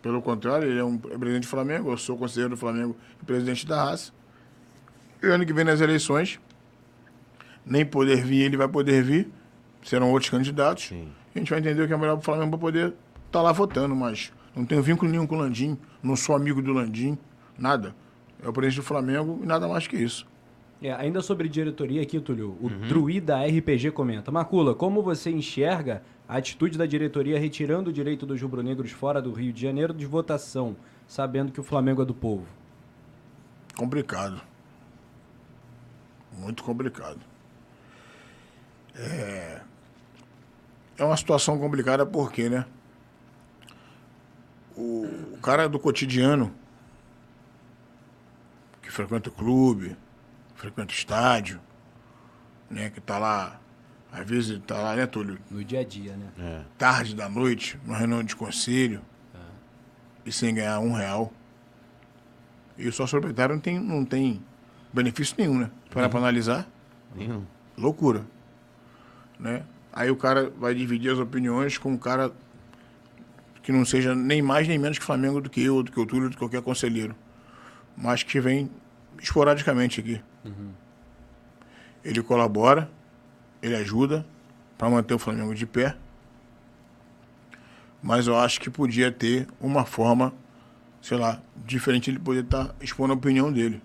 [0.00, 3.26] pelo contrário, ele é um é presidente do Flamengo, eu sou conselheiro do Flamengo e
[3.26, 4.10] presidente da raça.
[5.22, 6.40] E ano que vem nas eleições,
[7.62, 9.28] nem poder vir, ele vai poder vir,
[9.84, 10.84] serão outros candidatos.
[10.84, 11.12] Sim.
[11.34, 12.94] A gente vai entender o que é melhor para o Flamengo para poder
[13.28, 16.72] estar lá votando, mas não tenho vínculo nenhum com o Landim, não sou amigo do
[16.72, 17.16] Landim,
[17.56, 17.94] nada.
[18.42, 20.26] É o presidente do Flamengo e nada mais que isso.
[20.80, 22.88] É, ainda sobre diretoria aqui, Túlio, o Uhum.
[22.88, 24.30] Druida RPG comenta.
[24.30, 29.32] Macula, como você enxerga a atitude da diretoria retirando o direito dos rubro-negros fora do
[29.32, 30.76] Rio de Janeiro de votação,
[31.06, 32.46] sabendo que o Flamengo é do povo?
[33.76, 34.40] Complicado.
[36.38, 37.18] Muito complicado.
[38.94, 39.60] É,
[40.96, 42.64] é uma situação complicada porque, né?
[44.78, 46.54] O, o cara do cotidiano,
[48.80, 49.96] que frequenta o clube,
[50.54, 51.60] frequenta o estádio,
[52.70, 52.90] né?
[52.90, 53.60] Que tá lá,
[54.12, 55.38] às vezes tá lá, né, Túlio?
[55.50, 56.28] No dia a dia, né?
[56.38, 56.62] É.
[56.78, 59.02] tarde da noite, numa reunião de conselho,
[60.24, 61.32] e sem ganhar um real.
[62.76, 64.40] E o sócio proprietário não tem, não tem
[64.92, 65.70] benefício nenhum, né?
[65.92, 66.68] Parar pra analisar,
[67.16, 67.44] Nenhum.
[67.76, 68.24] loucura.
[69.40, 69.64] Né?
[69.92, 72.32] Aí o cara vai dividir as opiniões com um cara
[73.68, 76.06] que não seja nem mais nem menos que Flamengo do que eu, do que o
[76.06, 77.14] Túlio, do que qualquer conselheiro.
[77.94, 78.70] Mas que vem
[79.20, 80.22] esporadicamente aqui.
[82.02, 82.90] Ele colabora,
[83.60, 84.24] ele ajuda
[84.78, 85.94] para manter o Flamengo de pé.
[88.02, 90.32] Mas eu acho que podia ter uma forma,
[91.02, 93.82] sei lá, diferente de ele poder estar expondo a opinião dele.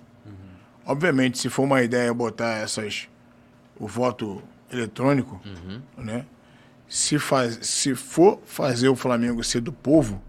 [0.85, 3.09] Obviamente, se for uma ideia botar essas
[3.77, 4.41] o voto
[4.71, 5.41] eletrônico,
[5.97, 6.25] né?
[6.93, 10.21] Se, faz, se for fazer o Flamengo ser do povo,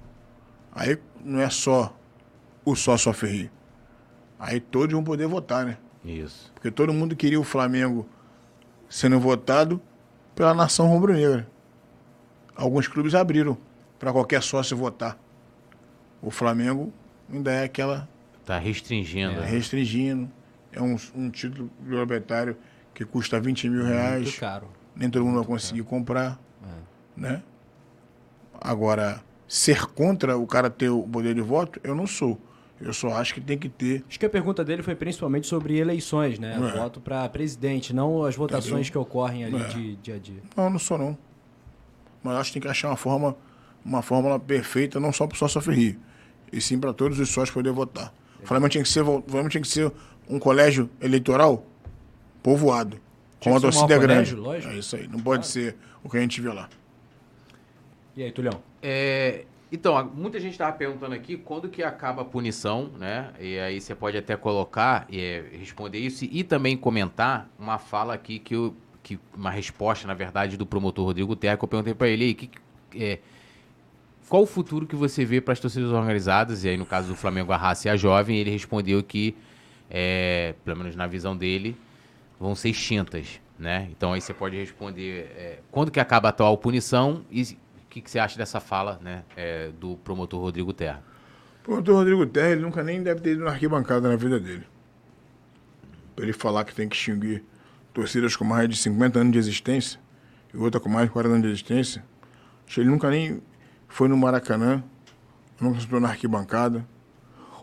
[0.73, 1.95] aí não é só
[2.65, 3.51] o sócio Ferri.
[4.39, 5.77] Aí todos vão poder votar, né?
[6.03, 6.51] Isso.
[6.55, 8.09] Porque todo mundo queria o Flamengo
[8.89, 9.79] sendo votado
[10.35, 11.47] pela nação rubro-negra.
[12.57, 13.59] Alguns clubes abriram
[13.99, 15.19] para qualquer sócio votar.
[16.23, 16.91] O Flamengo
[17.31, 18.09] ainda é aquela
[18.43, 19.39] Tá restringindo.
[19.39, 19.47] né?
[19.47, 20.31] restringindo.
[20.73, 22.57] É um, um título proprietário
[22.95, 24.23] que custa 20 mil reais.
[24.23, 24.69] Muito caro.
[24.97, 26.41] Nem todo mundo vai conseguir comprar.
[27.17, 27.43] Né?
[28.61, 32.39] Agora, ser contra o cara ter o poder de voto, eu não sou.
[32.81, 34.05] Eu só acho que tem que ter.
[34.09, 36.55] Acho que a pergunta dele foi principalmente sobre eleições, né?
[36.57, 36.79] É.
[36.79, 38.93] Voto para presidente, não as votações Entendeu?
[38.93, 39.69] que ocorrem ali É.
[39.69, 40.43] de dia a dia.
[40.57, 41.17] Não, eu não sou não.
[42.23, 43.37] Mas acho que tem que achar uma forma,
[43.85, 45.99] uma fórmula perfeita, não só para o sócio ferrir,
[46.53, 48.13] e sim para todos os sócios poderem votar.
[48.43, 49.91] O Flamengo tinha que ser, Flamengo tinha que ser
[50.29, 51.65] um colégio eleitoral
[52.43, 52.99] povoado,
[53.41, 54.35] com uma um torcida grande.
[54.35, 54.73] colégio, lógico.
[54.73, 56.69] É isso aí, não pode ser o que a gente vê lá.
[58.17, 58.63] E aí, Tulhão?
[58.81, 63.33] É, então, muita gente estava perguntando aqui quando que acaba a punição, né?
[63.41, 68.15] E aí você pode até colocar e é, responder isso e também comentar uma fala
[68.15, 68.73] aqui que, eu,
[69.03, 72.35] que uma resposta, na verdade, do promotor Rodrigo Terra, que eu perguntei para ele, aí,
[72.35, 72.59] que, que-
[73.03, 73.19] é,
[74.29, 76.63] qual o futuro que você vê para as torcidas organizadas?
[76.65, 79.35] E aí, no caso do Flamengo, a raça e a jovem, ele respondeu que,
[79.91, 81.77] é, pelo menos na visão dele,
[82.39, 83.89] vão ser extintas, né?
[83.91, 87.47] Então aí você pode responder é, quando que acaba a atual punição e o
[87.89, 91.03] que, que você acha dessa fala, né, é, do promotor Rodrigo Terra?
[91.61, 94.67] O promotor Rodrigo Terra, ele nunca nem deve ter ido na arquibancada na vida dele.
[96.17, 97.45] Pra ele falar que tem que extinguir
[97.93, 100.01] torcidas com mais de 50 anos de existência
[100.53, 102.05] e outra com mais de 40 anos de existência,
[102.67, 103.41] acho que ele nunca nem
[103.89, 104.83] foi no Maracanã,
[105.61, 106.87] nunca sentou na arquibancada,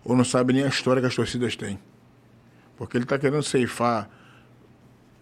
[0.04, 1.78] ou não sabe nem a história que as torcidas têm.
[2.78, 4.10] Porque ele está querendo ceifar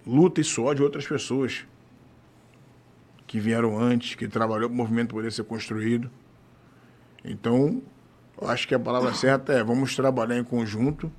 [0.10, 1.66] luta e suor de outras pessoas
[3.28, 6.10] que vieram antes, que trabalhou para o movimento poder ser construído.
[7.24, 7.82] Então,
[8.42, 11.12] eu acho que a palavra certa é vamos trabalhar em conjunto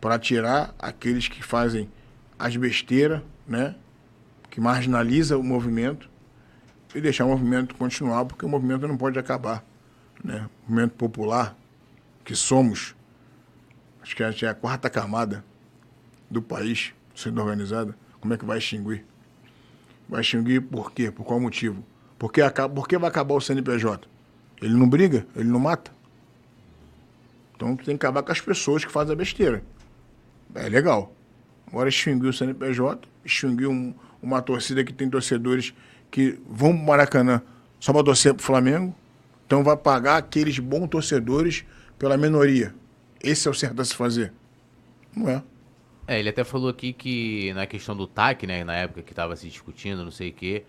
[0.00, 1.90] para tirar aqueles que fazem
[2.38, 3.74] as besteiras, né?
[4.48, 6.08] Que marginaliza o movimento
[6.94, 9.64] e deixar o movimento continuar, porque o movimento não pode acabar,
[10.22, 10.48] né?
[10.66, 11.56] O movimento popular
[12.24, 12.94] que somos,
[14.00, 15.44] acho que a gente é a quarta camada
[16.30, 19.04] do país sendo organizada, como é que vai extinguir?
[20.08, 21.10] Vai extinguir por quê?
[21.10, 21.84] Por qual motivo?
[22.18, 24.08] Porque acaba, por que vai acabar o CNPJ?
[24.62, 25.26] Ele não briga?
[25.36, 25.90] Ele não mata?
[27.54, 29.62] Então tu tem que acabar com as pessoas que fazem a besteira.
[30.54, 31.12] É legal.
[31.66, 35.74] Agora extinguir o CNPJ, extinguir um- uma torcida que tem torcedores
[36.10, 37.42] que vão pro Maracanã
[37.80, 38.94] só para torcer pro Flamengo.
[39.46, 41.64] Então vai pagar aqueles bons torcedores
[41.98, 42.74] pela minoria.
[43.22, 44.32] Esse é o certo a se fazer.
[45.14, 45.42] Não é.
[46.06, 49.34] É, ele até falou aqui que na questão do TAC, né, na época que estava
[49.34, 50.62] se discutindo, não sei o quê,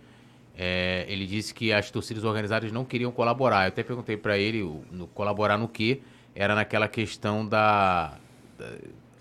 [0.58, 3.66] é, ele disse que as torcidas organizadas não queriam colaborar.
[3.66, 6.02] Eu até perguntei para ele o- no, colaborar no quê?
[6.34, 8.18] Era naquela questão da,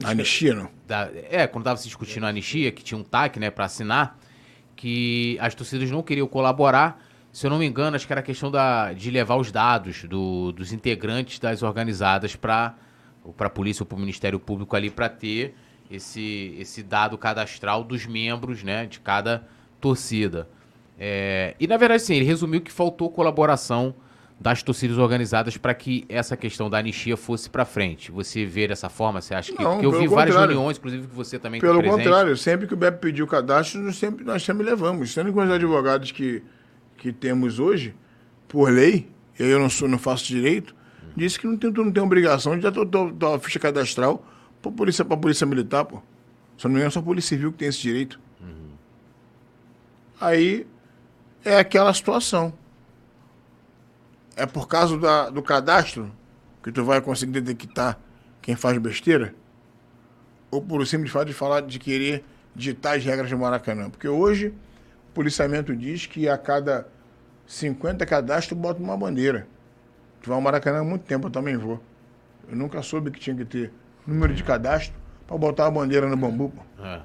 [0.03, 0.71] Anistia, não.
[0.87, 4.19] da- é, quando estava se discutindo a anistia, que tinha um TAC, né, para assinar,
[4.75, 7.03] que as torcidas não queriam colaborar.
[7.33, 10.05] Se eu não me engano, acho que era a questão da, de levar os dados
[10.05, 12.75] do- dos integrantes das organizadas para
[13.39, 15.55] a polícia ou para o Ministério Público ali para ter
[15.91, 19.47] esse, esse dado cadastral dos membros, né, de cada
[19.81, 20.49] torcida.
[20.99, 23.95] É, e na verdade, sim, ele resumiu que faltou colaboração
[24.39, 28.11] das torcidas organizadas para que essa questão da anistia fosse para frente.
[28.11, 29.21] Você vê dessa forma?
[29.21, 29.63] Você acha que.
[29.63, 32.05] Não, porque eu pelo vi várias reuniões, inclusive que você também Pelo teve presente.
[32.05, 35.13] contrário, sempre que o BEP pediu o cadastro, nós sempre, nós sempre levamos.
[35.13, 36.43] Sendo que os advogados que,
[36.99, 37.95] que temos hoje,
[38.47, 39.09] por lei,
[39.39, 40.75] eu não, sou, não faço direito,
[41.17, 44.23] disse que não tem, não tem obrigação de dar tua, tua, tua ficha cadastral
[44.67, 46.03] para polícia, pra polícia militar, pô.
[46.57, 48.21] Só não é só a polícia civil que tem esse direito.
[50.21, 50.67] Aí
[51.45, 52.53] é aquela situação.
[54.35, 56.11] É por causa da, do cadastro
[56.63, 57.99] que tu vai conseguir detectar
[58.41, 59.35] quem faz besteira?
[60.51, 62.25] ou por simples fato de falar de querer
[62.55, 63.91] ditar as regras do Maracanã.
[63.91, 64.49] Porque hoje
[65.11, 66.89] o policiamento diz que a cada
[67.47, 69.47] 50 cadastros bota uma bandeira.
[70.23, 71.83] Tu vai ao Maracanã há muito tempo, eu também vou.
[72.49, 73.73] Eu nunca soube que tinha que ter
[74.07, 74.95] número de cadastro
[75.27, 76.53] para botar a bandeira no bambu.
[76.79, 77.01] É.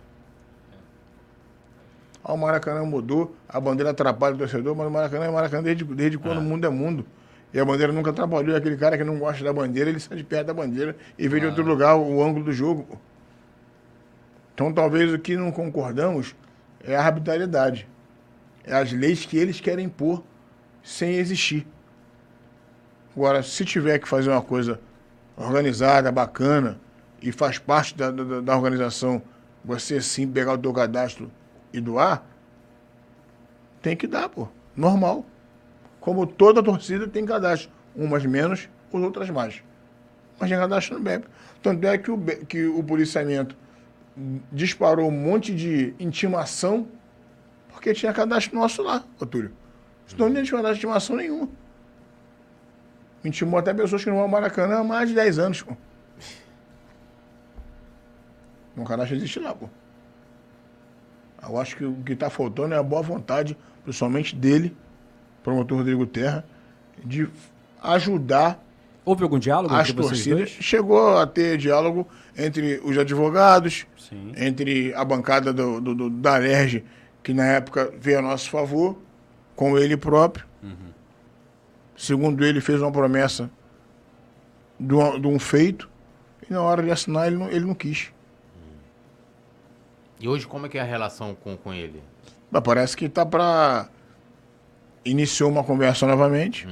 [2.23, 5.83] Ah, o Maracanã mudou, a bandeira atrapalha o torcedor, mas o Maracanã é Maracanã desde,
[5.83, 7.05] desde quando o mundo é mundo.
[7.53, 8.55] E a bandeira nunca atrapalhou.
[8.55, 11.39] Aquele cara que não gosta da bandeira, ele sai de perto da bandeira e vê
[11.39, 12.83] de outro lugar o, o ângulo do jogo.
[12.83, 12.97] pô.
[14.53, 16.35] Então talvez o que não concordamos
[16.83, 17.87] é a arbitrariedade.
[18.63, 20.23] É as leis que eles querem impor
[20.83, 21.67] sem existir.
[23.15, 24.79] Agora, se tiver que fazer uma coisa
[25.35, 26.79] organizada, bacana,
[27.21, 29.21] e faz parte da, da, da organização,
[29.63, 31.31] você sim pegar o teu cadastro
[31.71, 32.25] e doar,
[33.81, 34.47] tem que dar, pô.
[34.75, 35.25] Normal.
[35.99, 37.71] Como toda torcida tem cadastro.
[37.95, 39.61] Umas menos, as outras mais.
[40.39, 41.25] Mas tem cadastro no BEP.
[41.61, 42.17] Tanto é que o,
[42.47, 43.55] que o policiamento
[44.51, 46.87] disparou um monte de intimação
[47.69, 49.51] porque tinha cadastro nosso lá, ô Túlio.
[50.05, 51.49] Senão não tinha cadastro de intimação nenhuma.
[53.23, 55.75] Intimou até pessoas que não vão ao Maracanã há mais de 10 anos, pô.
[58.77, 59.67] Um cadastro existe lá, pô.
[61.43, 64.75] Eu acho que o que está faltando é a boa vontade, principalmente dele,
[65.43, 66.45] promotor Rodrigo Terra,
[67.03, 67.27] de
[67.81, 68.63] ajudar
[69.03, 70.49] Houve algum diálogo as entre torcidas.
[70.51, 72.07] Chegou a ter diálogo
[72.37, 74.31] entre os advogados, Sim.
[74.37, 76.83] entre a bancada do, do- do- da Alerj,
[77.23, 78.95] que na época veio a nosso favor,
[79.55, 80.45] com ele próprio.
[81.97, 83.49] Segundo ele, fez uma promessa
[84.79, 85.89] de um, de um feito,
[86.47, 88.11] e na hora de assinar ele não, ele não quis.
[90.21, 92.01] E hoje como é que é a relação com, com ele?
[92.51, 93.89] Mas parece que tá para
[95.03, 96.67] iniciou uma conversa novamente.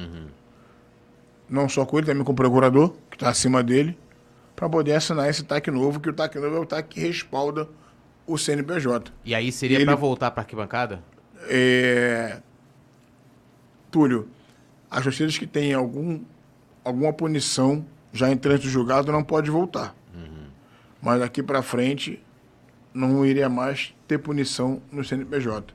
[1.49, 3.97] Não só com ele, também com o procurador, que está acima dele,
[4.55, 7.67] para poder assinar esse TAC novo, que o TAC novo é o TAC que respalda
[8.27, 9.11] o CNPJ.
[9.26, 11.03] E aí seria pra voltar pra arquibancada?
[11.47, 12.39] É...
[13.89, 14.30] Túlio,
[14.91, 16.21] as torcidas que têm algum,
[16.84, 19.95] alguma punição já em trânsito julgado não pode voltar.
[21.01, 22.21] Mas daqui para frente
[22.94, 25.74] não iria mais ter punição no CNPJ.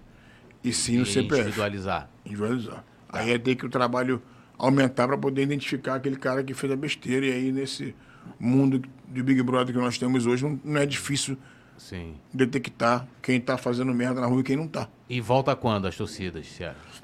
[0.63, 1.43] E sim no E CPF.
[1.43, 2.09] Individualizar.
[2.25, 2.85] Individualizar.
[3.09, 4.21] Aí é ter que o trabalho
[4.59, 7.27] aumentar para poder identificar aquele cara que fez a besteira.
[7.27, 7.95] E aí, nesse
[8.39, 11.37] mundo de Big Brother que nós temos hoje, não, não é difícil
[11.77, 12.15] Sim.
[12.33, 14.89] detectar quem tá fazendo merda na rua e quem não tá.
[15.09, 16.47] E volta quando as torcidas?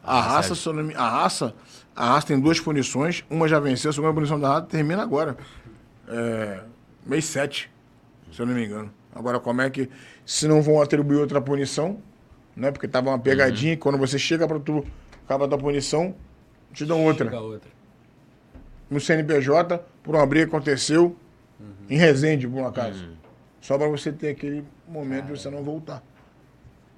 [0.02, 0.54] A, A raça,
[0.96, 1.54] a raça,
[1.94, 3.24] a raça tem duas punições.
[3.28, 5.36] Uma já venceu, a segunda punição da raça termina agora.
[6.08, 6.62] É,
[7.04, 7.70] mês 7,
[8.32, 8.90] se eu não me engano.
[9.14, 9.88] Agora, como é que.
[10.24, 11.98] Se não vão atribuir outra punição,
[12.54, 12.70] né?
[12.70, 14.84] Porque tava uma pegadinha, e quando você chega para tu
[15.24, 16.14] acaba da punição,
[16.72, 17.26] te dão outra.
[17.26, 17.70] Chega outra.
[18.88, 21.16] No CNPJ, por uma briga que aconteceu
[21.88, 23.08] em Resende, por um acaso.
[23.60, 26.02] Só para você ter aquele momento de você não voltar.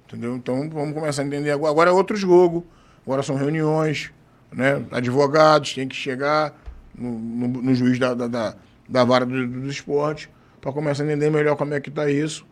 [0.07, 0.35] Entendeu?
[0.35, 1.71] Então vamos começar a entender agora.
[1.71, 2.65] Agora é outro jogo.
[3.05, 4.11] Agora são reuniões,
[4.51, 4.83] né?
[4.91, 6.57] Advogados têm que chegar
[6.95, 8.55] no, no, no juiz da, da, da,
[8.87, 10.29] da vara do, do esporte
[10.63, 12.45] para começar a entender melhor como é que está isso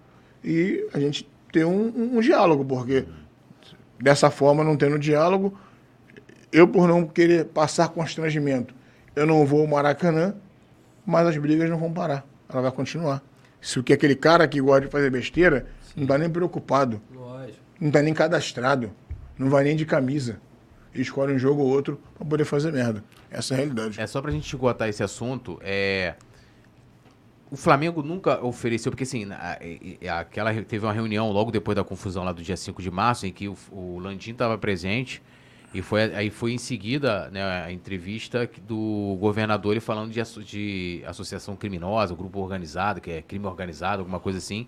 [0.43, 3.05] e a gente ter um, um- diálogo, porque
[3.97, 5.57] dessa forma, não tendo diálogo,
[6.51, 8.75] eu por não querer passar constrangimento,
[9.15, 10.35] eu não vou ao Maracanã,
[11.05, 12.25] mas as brigas não vão parar.
[12.51, 13.23] Ela vai continuar.
[13.61, 17.57] Se o que aquele cara que gosta de fazer besteira, não está nem preocupado Lógico.
[17.79, 18.91] não tá nem cadastrado,
[19.37, 20.37] não vai nem de camisa.
[20.93, 23.01] E escolhe um jogo ou outro pra poder fazer merda.
[23.29, 24.01] Essa é a realidade.
[24.01, 26.15] É só pra gente esgotar esse assunto, é...
[27.51, 29.27] O Flamengo nunca ofereceu, porque assim,
[30.09, 33.31] aquela teve uma reunião logo depois da confusão lá do dia 5 de março, em
[33.33, 35.21] que o, o Landim estava presente,
[35.73, 41.03] e foi, aí foi em seguida né, a entrevista do governador ele falando de, de
[41.05, 44.65] associação criminosa, grupo organizado, que é crime organizado, alguma coisa assim.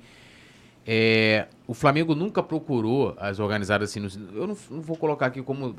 [0.86, 4.06] É, o Flamengo nunca procurou as organizadas assim.
[4.34, 5.74] eu não, não vou colocar aqui como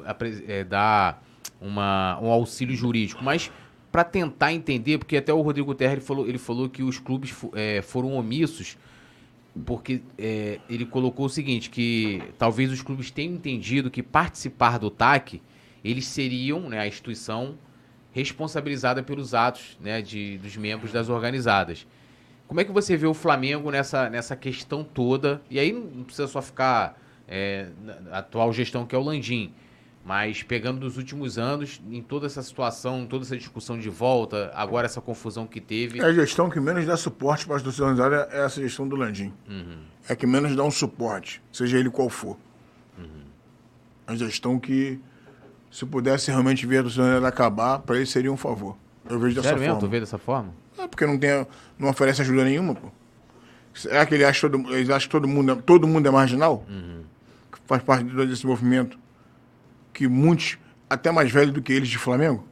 [0.48, 1.22] é, dar
[1.60, 3.50] uma, um auxílio jurídico, mas
[3.94, 7.32] para tentar entender, porque até o Rodrigo Terra ele falou, ele falou que os clubes
[7.52, 8.76] é, foram omissos,
[9.64, 14.90] porque é, ele colocou o seguinte: que talvez os clubes tenham entendido que participar do
[14.90, 15.40] TAC
[15.84, 17.56] eles seriam, né, a instituição
[18.10, 21.86] responsabilizada pelos atos né, de, dos membros das organizadas.
[22.48, 25.40] Como é que você vê o Flamengo nessa, nessa questão toda?
[25.48, 29.54] E aí não precisa só ficar é, na atual gestão que é o Landim,
[30.04, 34.84] mas pegando dos últimos anos, em toda essa situação, toda essa discussão de volta, agora
[34.86, 36.00] essa confusão que teve.
[36.00, 38.96] É a gestão que menos dá suporte para as torcidas organizadas é essa gestão do
[38.96, 39.32] Landim.
[40.08, 42.36] É a que menos dá um suporte, seja ele qual for.
[44.06, 45.00] A gestão que,
[45.70, 48.76] se pudesse realmente ver a organizada acabar, para eles seria um favor.
[49.08, 49.74] Eu vejo dessa Sério mesmo?
[49.76, 49.90] Tu forma.
[49.92, 50.54] vê dessa forma?
[50.78, 51.46] É porque não, tem,
[51.78, 52.88] não oferece ajuda nenhuma, pô.
[53.72, 56.64] Será que ele acha todo, eles acham que todo mundo, é- todo mundo é marginal?
[57.50, 58.98] Que faz parte desse movimento?
[59.94, 60.58] Que muitos,
[60.90, 62.46] até mais velhos do que eles, de Flamengo?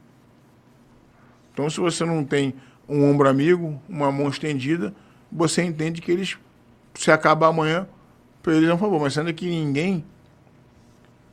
[1.53, 2.55] Então, se você não tem
[2.89, 4.93] um ombro amigo, uma mão estendida,
[5.31, 6.37] você entende que eles,
[6.95, 7.87] se acabar amanhã,
[8.41, 8.99] para eles é um favor.
[8.99, 10.03] Mas sendo que ninguém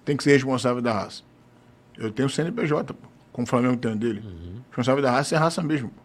[0.04, 1.22] tem que ser responsável da raça.
[1.96, 4.20] Eu tenho o CNPJ, pô, como o Flamengo tem dele.
[4.20, 5.88] O responsável da raça é raça mesmo.
[5.88, 6.02] Pô.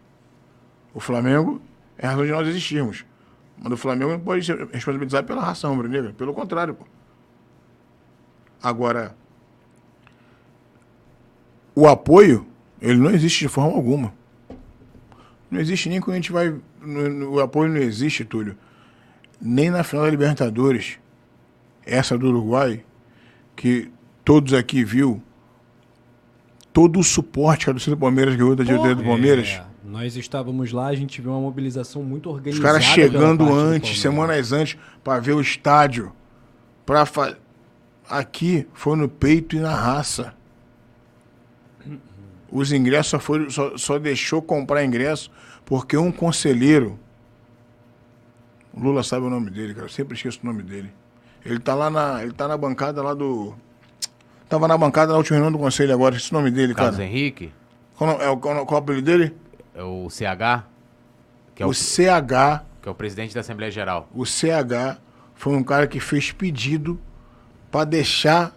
[0.94, 1.60] O Flamengo
[1.98, 3.04] é a razão de nós existirmos.
[3.58, 6.12] Mas o Flamengo não pode ser responsabilizado pela raça rubro-negra.
[6.12, 6.84] Pelo contrário, pô.
[8.62, 9.16] Agora,
[11.76, 12.46] o apoio,
[12.80, 14.12] ele não existe de forma alguma.
[15.50, 16.52] Não existe nem quando a gente vai.
[17.28, 18.56] o apoio não existe, Túlio.
[19.38, 20.98] Nem na final da Libertadores,
[21.84, 22.82] essa do Uruguai,
[23.54, 23.92] que
[24.24, 25.22] todos aqui viu,
[26.72, 29.48] todo o suporte que a torcida do Palmeiras ganhou da diretoria do Palmeiras.
[29.48, 32.66] É, Nós estávamos lá, a gente viu uma mobilização muito Os organizada.
[32.66, 36.10] caras pela chegando antes, semanas antes, pra ver o estádio.
[36.86, 37.36] Pra fa...
[38.08, 40.34] Aqui foi no peito e na raça.
[42.50, 45.30] Os ingressos só, foi, só, só deixou comprar ingresso
[45.64, 46.98] porque um conselheiro.
[48.72, 49.86] O Lula sabe o nome dele, cara.
[49.86, 50.92] Eu sempre esqueço o nome dele.
[51.44, 52.22] Ele tá lá na.
[52.22, 53.54] Ele tá na bancada lá do.
[54.48, 56.16] Tava na bancada na última reunião do conselho agora.
[56.16, 57.08] Esse nome dele, Carlos cara.
[57.08, 57.52] Henrique,
[57.96, 59.34] Qual, é o- qual, qual o apelido dele?
[59.74, 60.64] é o CH,
[61.54, 62.64] que é o, o CH.
[62.80, 64.08] que é o presidente da Assembleia Geral.
[64.14, 64.98] O CH
[65.34, 66.98] foi um cara que fez pedido
[67.70, 68.54] para deixar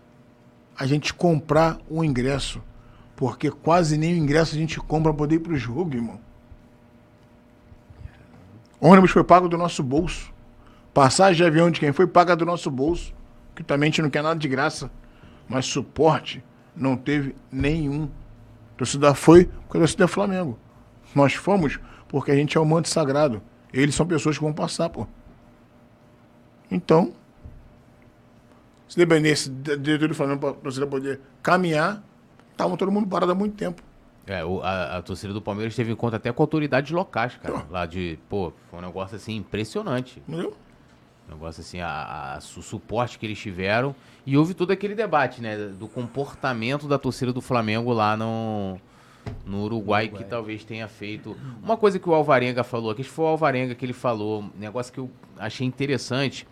[0.78, 2.62] a gente comprar o ingresso.
[3.20, 6.22] Porque quase nem ingresso a gente compra para poder ir pro jogo, irmão.
[8.80, 10.32] Ônibus foi pago do nosso bolso.
[10.94, 13.14] Passagem de avião de quem foi paga do nosso bolso.
[13.54, 14.90] Que também a gente não quer nada de graça.
[15.50, 16.42] Mas suporte
[16.74, 18.06] não teve nenhum.
[18.06, 20.58] A torcida foi porque a torcida é Flamengo.
[21.14, 21.78] Nós fomos
[22.08, 23.42] porque a gente é o manto sagrado.
[23.74, 25.06] Eles são pessoas que vão passar, pô.
[26.72, 27.12] Então,
[28.88, 32.02] se dependesse da diretoria do Flamengo para a torcida poder caminhar,
[32.60, 33.82] estavam todo mundo parado há muito tempo.
[34.28, 37.66] É, o- a, a torcida do Palmeiras teve em conta até com autoridades locais, cara.
[37.70, 40.22] Lá de, pô, foi um negócio assim impressionante.
[40.28, 40.56] Entendeu?
[41.28, 43.96] Um negócio assim, a, a- o suporte que eles tiveram.
[44.26, 45.56] E houve todo aquele debate, né?
[45.58, 48.78] Do comportamento da torcida do Flamengo lá no,
[49.46, 51.36] no Uruguai, que talvez tenha feito.
[51.64, 54.42] Uma coisa que o Alvarenga falou, que acho que foi o Alvarenga que ele falou,
[54.44, 56.46] um negócio que eu achei interessante,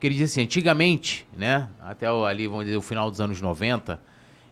[0.00, 1.68] que ele disse assim, antigamente, né?
[1.80, 4.00] Até o- ali, vamos dizer, o final dos anos 90,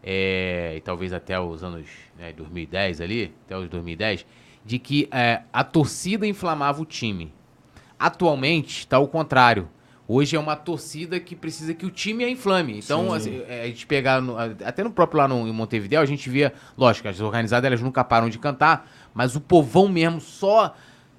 [0.08, 4.24] é, e talvez até os anos né, 2010 ali, até os 2010,
[4.64, 7.34] de que é, a torcida inflamava o time.
[7.98, 9.68] Atualmente está o contrário.
[10.08, 12.78] Hoje é uma torcida que precisa que o time a inflame.
[12.78, 16.06] Então, assim, é, a gente pegar, no- até no próprio lá no, em Montevideo, a
[16.06, 20.74] gente via, lógico, as organizadas elas nunca param de cantar, mas o povão mesmo só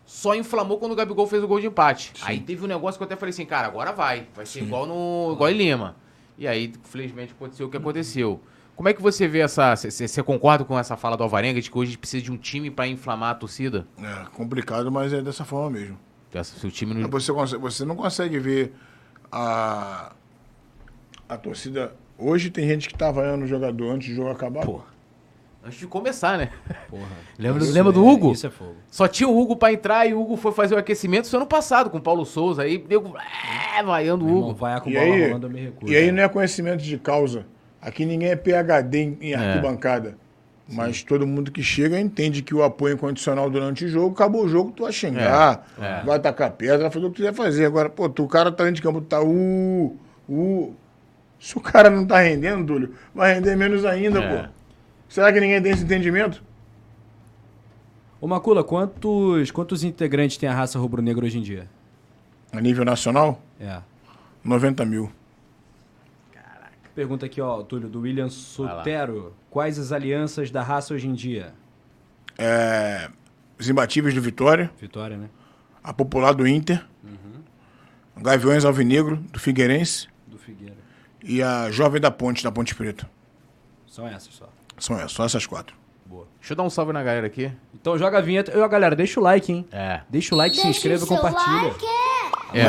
[0.05, 2.13] só inflamou quando o Gabigol fez o gol de empate.
[2.21, 4.25] Aí teve um negócio que eu até falei assim, cara, agora vai.
[4.33, 5.97] Vai ser igual no igual em Lima.
[6.37, 8.39] E aí, felizmente, aconteceu o que aconteceu.
[8.77, 9.75] Como é que você vê essa.
[9.75, 12.37] Você concorda com essa fala do Alvarenga de que hoje a gente precisa de um
[12.37, 13.85] time para inflamar a torcida?
[13.99, 15.97] É complicado, mas é dessa forma mesmo.
[16.33, 17.09] Essa- Se o time não.
[17.09, 18.73] Você, consegue- você não consegue ver
[19.31, 20.11] a,
[21.27, 21.95] a torcida.
[22.17, 24.63] Hoje tem gente que tá vaiando o jogador antes do jogo acabar.
[24.63, 24.81] Pô.
[25.65, 26.51] Antes de começar, né?
[26.89, 27.07] Porra.
[27.37, 28.31] Lembra, Isso lembra do é- Hugo?
[28.31, 28.75] Isso é fogo.
[28.91, 31.47] Só tinha o Hugo pra entrar e o Hugo foi fazer o aquecimento isso ano
[31.47, 32.61] passado com o Paulo Souza.
[32.61, 33.13] Aí deu.
[33.75, 34.59] É, vaiando o Meu irmão, Hugo.
[34.59, 35.91] vai com E bola aí, rolando, eu me recuso.
[35.91, 37.45] e aí não é conhecimento de causa.
[37.87, 40.17] Aqui ninguém é PHD em, em arquibancada.
[40.69, 44.49] Mas todo mundo que chega entende que o apoio incondicional durante o jogo, acabou o
[44.49, 46.03] jogo, tu vai xingar, É, é.
[46.03, 47.65] vai tacar pedra, vai fazer o que quiser fazer.
[47.65, 49.97] Agora, pô, tu, o cara tá dentro de campo, tá uh,
[50.27, 50.75] uh.
[51.39, 54.43] Se o cara não tá rendendo, Túlio, vai render menos ainda, É.
[54.43, 54.49] pô.
[55.07, 56.43] Será que ninguém tem esse entendimento?
[58.19, 61.67] Ô Macula, quantos, quantos integrantes tem a raça rubro-negra hoje em dia?
[62.51, 63.77] A nível nacional, É.
[64.43, 65.09] 90 mil.
[66.97, 68.25] Pergunta aqui, ó, Túlio, do William.
[68.25, 69.35] É, Sotero.
[69.51, 71.53] Quais as alianças da raça hoje em dia?
[73.59, 75.29] Os imbatíveis do Vitória, Vitória, né?
[75.83, 76.83] a Popular do Inter,
[78.19, 80.73] Gaviões Alvinegro do Figueirense Do Figueira.
[81.23, 83.07] e a Jovem da Ponte, da Ponte Preta.
[83.85, 84.49] São essas só.
[84.79, 85.75] São essas, só essas quatro.
[86.03, 86.25] Boa.
[86.39, 87.51] Deixa eu dar um salve na galera aqui.
[87.75, 88.51] Então joga a vinheta.
[88.51, 89.67] Eu, galera, deixa o like, hein?
[89.71, 90.01] É.
[90.09, 91.75] Deixa o like, se inscreva e compartilha.
[92.53, 92.67] É.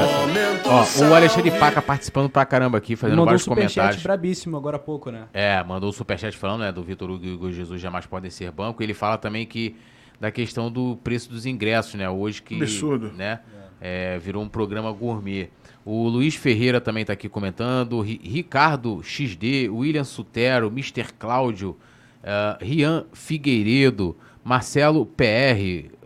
[0.68, 4.02] Ó, o Alexandre Paca participando pra caramba aqui, fazendo Mandou um vários superchat comentários.
[4.02, 5.24] brabíssimo agora há pouco, né?
[5.32, 8.82] É, mandou o superchat falando, né, do Vitor Hugo e Jesus jamais podem ser banco.
[8.82, 9.76] Ele fala também que
[10.20, 12.56] da questão do preço dos ingressos, né, hoje que...
[12.56, 13.12] Absurdo.
[13.16, 13.38] Né,
[13.80, 15.48] é, virou um programa gourmet.
[15.84, 21.06] O Luiz Ferreira também tá aqui comentando, Ri- Ricardo XD, William Sutero, Mr.
[21.18, 21.76] Cláudio,
[22.22, 24.14] eh, Rian Figueiredo,
[24.44, 25.22] Marcelo PR,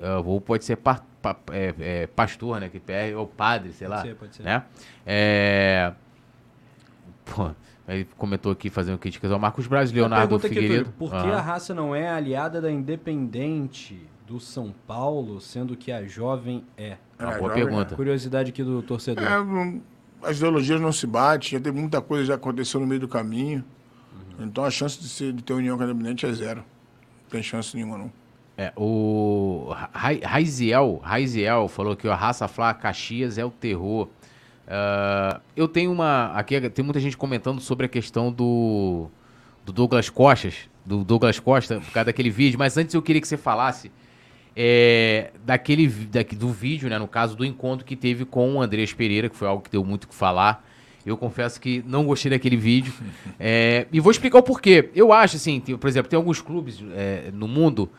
[0.01, 3.87] eh, ou pode ser pa- pa- é, é, pastor, né, que PR, ou padre, sei
[3.89, 4.43] lá, ser, pode ser.
[4.43, 4.65] né?
[5.07, 5.93] É...
[7.25, 7.51] Pô,
[7.89, 10.85] ele comentou aqui fazendo críticas ao Marcos Braz, Leonardo aqui, Figueiredo.
[10.85, 15.91] Túlio, por que a raça não é aliada da Independente do São Paulo, sendo que
[15.93, 16.97] a jovem é?
[17.19, 17.95] É uma É, boa jovem, pergunta.
[17.97, 19.25] Curiosidade aqui do torcedor.
[19.25, 19.81] É,
[20.29, 23.09] as ideologias não se batem, já teve muita coisa que já aconteceu no meio do
[23.09, 23.65] caminho.
[24.39, 26.61] Então a chance de, ser, de ter união com a independente é zero.
[26.61, 28.13] Não tem chance nenhuma, não.
[28.57, 34.09] É, o Ra- Raiziel, Raiziel falou que a raça Flá Caxias é o terror.
[34.69, 36.27] Ah, eu tenho uma.
[36.35, 39.09] Aqui tem muita gente comentando sobre a questão do,
[39.65, 40.55] do Douglas Costas,
[40.85, 43.91] do Douglas Costa, por causa daquele vídeo, mas antes eu queria que você falasse
[44.55, 46.99] é, daquele daqui, do vídeo, né?
[46.99, 49.83] No caso do encontro que teve com o Andreas Pereira, que foi algo que deu
[49.85, 50.67] muito o que falar.
[51.05, 52.93] Eu confesso que não gostei daquele vídeo.
[53.45, 54.91] É, e vou explicar o porquê.
[54.95, 57.91] Eu acho, assim, tem- por exemplo, tem alguns clubes é, no mundo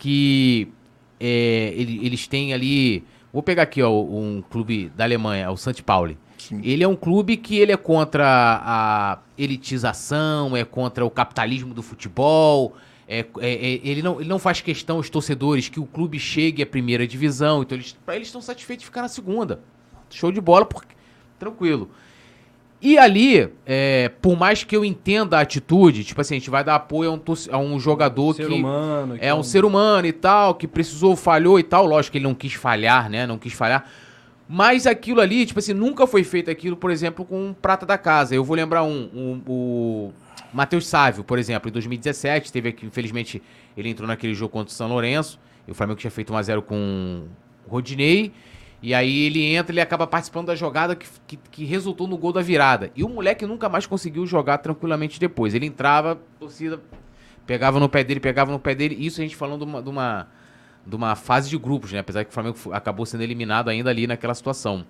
[0.00, 0.68] que
[1.20, 3.04] é, ele- eles têm ali.
[3.32, 5.82] Vou pegar aqui, ó, um clube da Alemanha, o St.
[5.82, 6.16] Pauli.
[6.38, 6.60] Sim.
[6.64, 8.24] Ele é um clube que ele é contra
[8.64, 12.74] a elitização, é contra o capitalismo do futebol.
[13.12, 16.62] é- é- é- ele, não, ele não faz questão, os torcedores, que o clube chegue
[16.62, 17.60] à primeira divisão.
[17.62, 19.60] Então, eles, pra eles estão satisfeitos de ficar na segunda.
[20.10, 20.94] Show de bola, porque,
[21.36, 21.90] tranquilo.
[22.82, 26.64] E ali, é, por mais que eu entenda a atitude, tipo assim, a gente vai
[26.64, 27.20] dar apoio a um,
[27.52, 29.18] a um jogador Ser que humano.
[29.20, 31.84] é um ser humano e tal, que precisou, falhou e tal.
[31.84, 33.26] Lógico que ele não quis falhar, né?
[33.26, 33.84] Não quis falhar.
[34.48, 37.98] Mas aquilo ali, tipo assim, nunca foi feito aquilo, por exemplo, com um prata da
[37.98, 38.34] casa.
[38.34, 40.12] Eu vou lembrar um, um- o
[40.52, 43.40] Matheus Sávio, por exemplo, em 2017, teve aqui, infelizmente,
[43.76, 45.38] ele entrou naquele jogo contra o São Lourenço,
[45.68, 47.24] e o Flamengo tinha feito 1x0 com
[47.66, 48.32] o Rodinei,
[48.82, 52.32] e aí ele entra, ele acaba participando da jogada que, que, que resultou no gol
[52.32, 52.90] da virada.
[52.96, 55.54] E o moleque nunca mais conseguiu jogar tranquilamente depois.
[55.54, 56.80] Ele entrava, torcida
[57.46, 58.96] pegava no pé dele, pegava no pé dele.
[58.98, 60.28] Isso a gente falando de uma, de uma,
[60.86, 61.98] de uma fase de grupos, né?
[61.98, 64.86] Apesar que o Flamengo acabou sendo eliminado ainda ali naquela situação.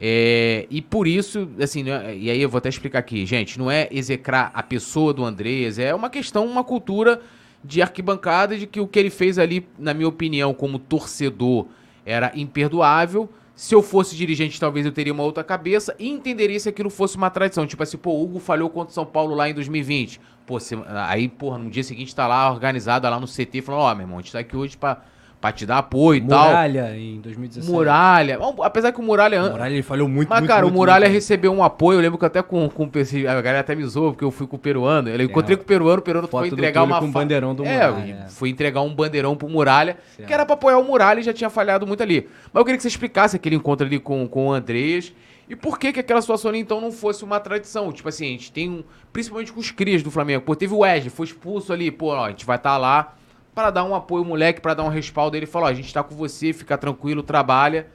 [0.00, 3.70] É, e por isso, assim, né, e aí eu vou até explicar aqui, gente, não
[3.70, 7.20] é execrar a pessoa do Andrés, é uma questão, uma cultura
[7.62, 11.68] de arquibancada de que o que ele fez ali, na minha opinião, como torcedor,
[12.04, 13.28] era imperdoável.
[13.54, 17.16] Se eu fosse dirigente, talvez eu teria uma outra cabeça e entenderia se aquilo fosse
[17.16, 17.66] uma tradição.
[17.66, 20.20] Tipo assim, pô, Hugo falhou contra o São Paulo lá em 2020.
[20.46, 20.74] Pô, se-
[21.06, 24.18] aí, porra, no dia seguinte tá lá organizada lá no CT, falando, ó, meu irmão,
[24.18, 25.02] a gente tá aqui hoje pra,
[25.42, 26.46] pra te dar apoio e tal.
[26.46, 27.70] Muralha em 2017.
[27.70, 28.38] Muralha.
[28.62, 29.42] Apesar que o Muralha.
[29.50, 31.12] Muralha ele falhou muito, Mas, muito, cara, muito, o Muralha muito.
[31.14, 31.98] recebeu um apoio.
[31.98, 34.30] Eu lembro que até com, com o PC, a galera até me zoou, porque eu
[34.30, 35.08] fui com o peruano.
[35.10, 37.00] Eu encontrei com o peruano, o peruano foi entregar uma.
[37.00, 38.26] com o fa- bandeirão do é, Muralha.
[38.30, 40.26] foi entregar um bandeirão pro Muralha, Certo.
[40.28, 42.28] que era pra apoiar o Muralha e já tinha falhado muito ali.
[42.52, 45.12] Mas eu queria que você explicasse aquele encontro ali com, com o Andrés.
[45.48, 47.92] E por que que aquela situação ali, então não fosse uma tradição?
[47.92, 48.84] Tipo assim, a gente tem um.
[49.12, 50.42] Principalmente com os crias do Flamengo.
[50.44, 51.90] Pô, teve o Wesley, foi expulso ali.
[51.90, 53.14] Pô, ó, a gente vai estar lá
[53.54, 55.36] para dar um apoio ao moleque, para dar um respaldo.
[55.36, 57.88] Ele falou: ó, a gente tá com você, fica tranquilo, trabalha.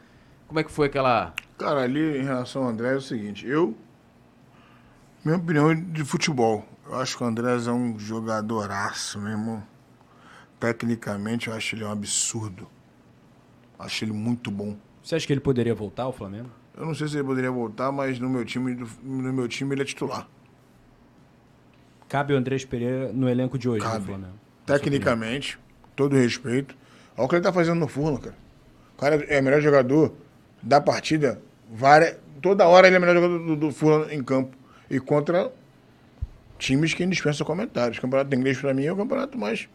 [0.47, 1.33] Como é que foi aquela.
[1.57, 3.75] Cara, ali em relação ao André é o seguinte, eu.
[5.25, 6.65] Minha opinião é de futebol.
[6.85, 9.63] Eu acho que o André é um jogadoraço, meu irmão.
[10.59, 12.67] Tecnicamente, eu acho ele um absurdo.
[13.77, 14.77] Acho ele muito bom.
[15.03, 16.49] Você acha que ele poderia voltar ao Flamengo?
[16.75, 19.81] Eu não sei se ele poderia voltar, mas no meu time, no meu time ele
[19.81, 20.27] é titular.
[22.07, 23.99] Cabe o Andrés Pereira no elenco de hoje Cabe.
[23.99, 24.46] do Flamengo.
[24.67, 25.57] Tecnicamente,
[25.95, 26.75] todo respeito.
[27.17, 28.35] Olha o que ele tá fazendo no Furno, cara.
[28.95, 30.13] O cara é o melhor jogador
[30.61, 31.41] da partida.
[31.71, 34.55] Várias, toda hora ele é o melhor jogador do, do Furno em campo.
[34.89, 35.51] E contra
[36.59, 37.97] times que dispensam comentários.
[37.97, 39.69] O campeonato inglês, pra mim, é o campeonato mais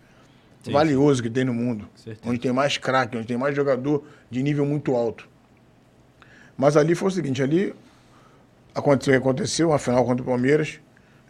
[0.63, 1.89] Sim, valioso que tem no mundo.
[1.97, 2.29] Certeza.
[2.29, 5.29] Onde tem mais craque, onde tem mais jogador de nível muito alto.
[6.57, 7.75] Mas ali foi o seguinte, ali
[8.75, 10.81] aconteceu o que aconteceu, uma final contra o Palmeiras,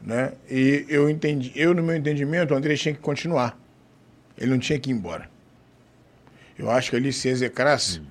[0.03, 0.33] né?
[0.51, 3.59] E eu entendi, eu no meu entendimento, o André tinha que continuar.
[4.37, 5.31] Ele não tinha que ir embora.
[6.59, 8.03] Eu acho que ali se execrasse,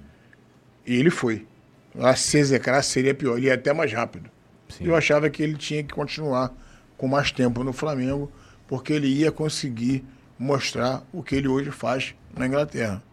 [0.86, 1.46] e ele foi.
[1.94, 4.30] Lá se execrasse seria pior, ele ia até mais rápido.
[4.70, 4.86] Sim.
[4.86, 6.54] Eu achava que ele tinha que continuar
[6.98, 8.32] com mais tempo no Flamengo,
[8.68, 10.04] porque ele ia conseguir
[10.40, 13.04] mostrar o que ele hoje faz na Inglaterra.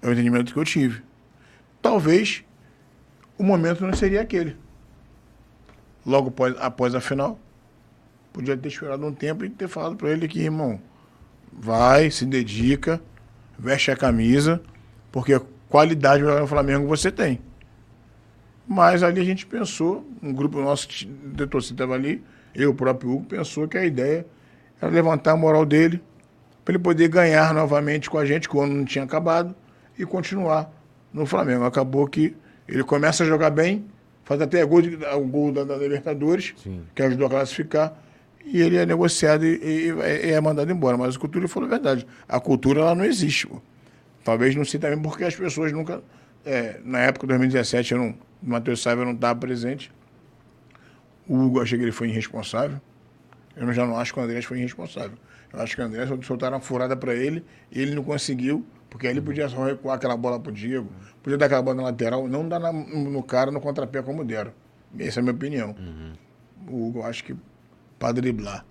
[0.00, 1.02] É o entendimento que eu tive.
[1.82, 2.44] Talvez
[3.36, 4.56] o momento não seria aquele.
[6.08, 7.38] Logo após, após a final,
[8.32, 10.80] podia ter esperado um tempo e ter falado para ele que, irmão,
[11.52, 12.98] vai, se dedica,
[13.58, 14.58] veste a camisa,
[15.12, 17.38] porque qualidade no Flamengo você tem.
[18.66, 22.24] Mas ali a gente pensou, um grupo nosso de torcida estava ali,
[22.54, 24.26] eu, o próprio Hugo, pensou que a ideia
[24.80, 26.02] era levantar a moral dele,
[26.64, 29.54] para ele poder ganhar novamente com a gente, que o ano não tinha acabado,
[29.98, 30.72] e continuar
[31.12, 31.64] no Flamengo.
[31.64, 32.34] Acabou que
[32.66, 33.84] ele começa a jogar bem,
[34.28, 36.82] faz até gol de- o gol da, da Libertadores, Sim.
[36.94, 37.98] que ajudou a classificar,
[38.44, 40.98] e ele é negociado e, e- e é mandado embora.
[40.98, 42.06] Mas o Cultura falou a verdade.
[42.28, 43.46] A cultura ela não existe.
[43.46, 43.60] pô.
[44.22, 46.02] Talvez não sei também porque as pessoas nunca.
[46.44, 49.90] é, na época de 2017, eu não, o Matheus Saiba não estava presente.
[51.26, 52.80] O Hugo, achei que ele foi irresponsável.
[53.56, 55.18] Eu já não acho que o Andrés foi irresponsável.
[55.52, 57.42] Eu acho que o Andrés soltaram uma furada para ele
[57.72, 60.88] e ele não conseguiu, porque aí ele podia só recuar aquela bola pro Diego,
[61.22, 64.52] podia dar aquela bola na lateral, não dar na- no cara no contrapé como deram.
[64.98, 65.74] Essa é a minha opinião.
[66.66, 67.36] O Hugo, eu acho que
[67.98, 68.64] para driblar,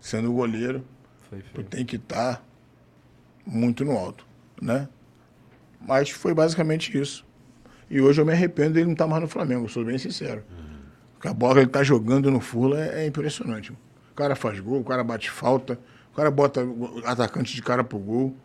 [0.00, 0.84] sendo goleiro,
[1.30, 2.44] Foi tu tem que estar
[3.44, 4.26] muito no alto,
[4.60, 4.88] né?
[5.80, 7.24] Mas foi basicamente isso.
[7.90, 10.42] E hoje eu me arrependo dele não estar mais no Flamengo, sou bem sincero.
[11.14, 13.72] Porque a bola que ele está jogando no Fula é, é impressionante.
[13.72, 15.78] O cara faz gol, o cara bate falta,
[16.12, 16.60] o cara bota
[17.04, 18.36] atacante de cara pro gol.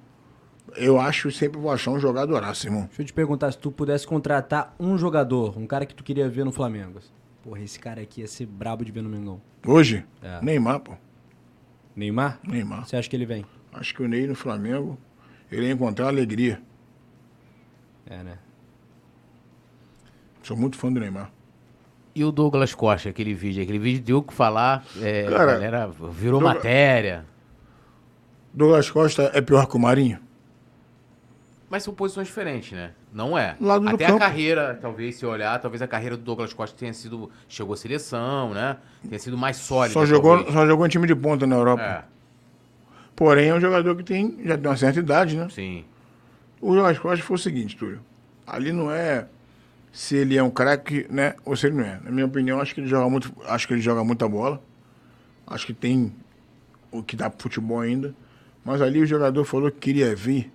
[0.75, 2.85] Eu acho sempre vou achar um jogadoraço, irmão.
[2.85, 6.29] Deixa eu te perguntar, se tu pudesse contratar um jogador, um cara que tu queria
[6.29, 6.99] ver no Flamengo.
[7.43, 9.41] Porra, esse cara aqui ia ser brabo de ver no Mengão.
[9.65, 10.39] Hoje, É.
[10.41, 10.93] Neymar, pô.
[11.95, 12.39] Neymar?
[12.47, 12.85] Neymar.
[12.87, 13.43] Você acha que ele vem?
[13.73, 14.97] Acho que o Ney no Flamengo.
[15.51, 16.61] ele ia encontrar alegria.
[18.05, 18.37] É, né?
[20.43, 21.31] Sou muito fã do Neymar.
[22.15, 23.61] E o Douglas Costa, aquele vídeo?
[23.63, 27.25] Aquele vídeo deu o que falar, é, Cara, a galera virou Douglas- matéria.
[28.53, 30.19] Douglas Costa é pior que o Marinho?
[31.71, 32.91] Mas são posições diferentes, né?
[33.13, 33.55] Não é.
[33.57, 34.19] Lado do Até a campo.
[34.19, 37.31] carreira, talvez, se olhar, talvez a carreira do Douglas Costa tenha sido.
[37.47, 38.75] Chegou à seleção, né?
[39.07, 39.93] Tenha sido mais sólida.
[39.93, 40.53] Só jogou, talvez.
[40.53, 41.81] só jogou em time de ponta na Europa.
[41.81, 42.03] É,
[43.15, 45.47] Porém, é um jogador que tem, já tem uma certa idade, né?
[45.49, 45.85] sim.
[46.59, 48.01] O Douglas Costa foi o seguinte, Túlio.
[48.45, 49.27] Ali não é
[49.93, 51.35] se ele é um craque, né?
[51.45, 52.01] Ou se ele não é.
[52.03, 54.61] Na minha opinião, acho que ele joga muito, acho que ele joga muita bola.
[55.47, 56.13] Acho que tem
[56.91, 58.13] o que dá pro futebol ainda.
[58.65, 60.51] Mas ali o jogador falou que queria vir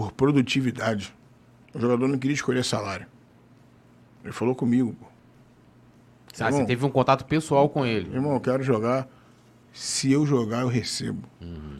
[0.00, 1.14] por produtividade.
[1.74, 3.06] O jogador não queria escolher salário.
[4.24, 5.06] Ele falou comigo, pô.
[5.06, 6.66] Ah, você Irmão.
[6.66, 8.10] teve um contato pessoal com ele.
[8.14, 9.06] Irmão, eu quero jogar.
[9.72, 11.28] Se eu jogar, eu recebo.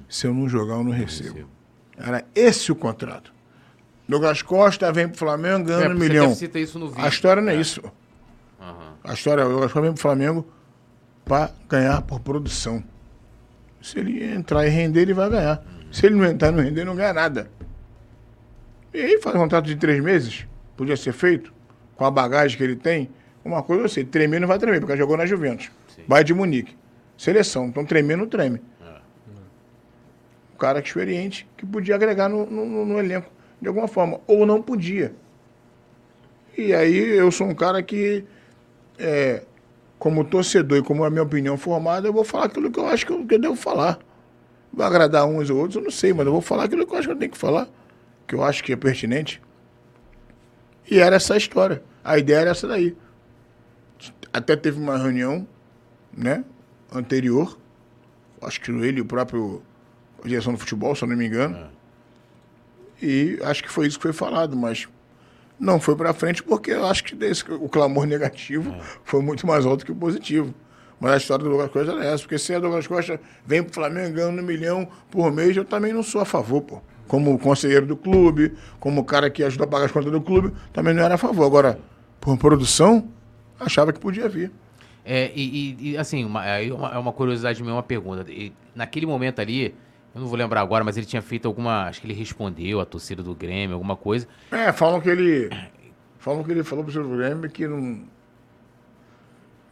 [0.08, 1.32] Se eu não jogar, eu não recebo.
[1.34, 1.48] recebo.
[1.96, 3.32] Era esse o contrato.
[4.08, 6.34] Douglas Costa vem pro Flamengo É, ganhando um você milhão.
[6.34, 7.04] cita isso no vídeo.
[7.04, 7.80] A história não é, isso.
[8.60, 8.94] Aham.
[9.04, 10.46] A história é o Douglas Costa vem pro Flamengo
[11.24, 12.82] para ganhar por produção.
[13.80, 15.62] Se ele entrar e render, ele vai ganhar.
[15.92, 17.50] Se ele não entrar e não render, ele não ganha nada.
[18.92, 20.46] E aí faz um contrato de três meses.
[20.76, 21.52] Podia ser feito.
[21.96, 23.10] Com a bagagem que ele tem.
[23.44, 25.70] Uma coisa eu sei, tremer não vai tremer, porque jogou na Juventus.
[25.94, 26.02] Sim.
[26.08, 26.76] Vai de Munique.
[27.16, 27.66] Seleção.
[27.66, 28.60] Então tremer não treme.
[30.54, 33.30] Um cara experiente que podia agregar no, no- no- no elenco
[33.60, 34.20] de alguma forma.
[34.26, 35.14] Ou não podia.
[36.56, 38.24] E aí eu sou um cara que,
[38.98, 39.42] é,
[39.98, 42.86] como torcedor e como é a minha opinião formada, eu vou falar aquilo que eu
[42.86, 43.98] acho que eu, que eu devo falar.
[44.72, 46.98] Vai agradar uns ou outros, eu não sei, mas eu vou falar aquilo que eu
[46.98, 47.68] acho que eu tenho que falar,
[48.30, 49.42] que eu acho que é pertinente.
[50.88, 51.82] E era essa a história.
[52.04, 52.96] A ideia era essa daí.
[54.32, 55.46] Até teve uma reunião,
[56.16, 56.44] né,
[56.92, 57.58] anterior,
[58.40, 59.60] acho que ele e o próprio
[60.22, 61.70] a direção do futebol, se eu não me engano.
[63.02, 64.88] E acho que foi isso que foi falado, mas
[65.58, 69.66] não foi pra frente porque eu acho que desse, o clamor negativo foi muito mais
[69.66, 70.54] alto que o positivo.
[71.00, 73.74] Mas a história do Douglas Costa era essa, porque se a Douglas Costa vem pro
[73.74, 76.80] Flamengo ganhando um milhão por mês, eu também não sou a favor, pô.
[77.10, 80.94] Como conselheiro do clube, como cara que ajuda a pagar as contas do clube, também
[80.94, 81.44] não era a favor.
[81.44, 81.76] Agora,
[82.20, 83.08] por produção,
[83.58, 84.52] achava que podia vir.
[85.04, 88.24] É, e, e- e, assim, uma, aí uma- é uma curiosidade minha, uma pergunta.
[88.30, 89.74] E, naquele momento ali,
[90.14, 91.86] eu não vou lembrar agora, mas ele tinha feito alguma.
[91.88, 94.28] Acho que ele respondeu à torcida do Grêmio, alguma coisa.
[94.52, 95.50] É, falam que ele.
[96.20, 98.02] Falam que ele falou pro seu Grêmio que não.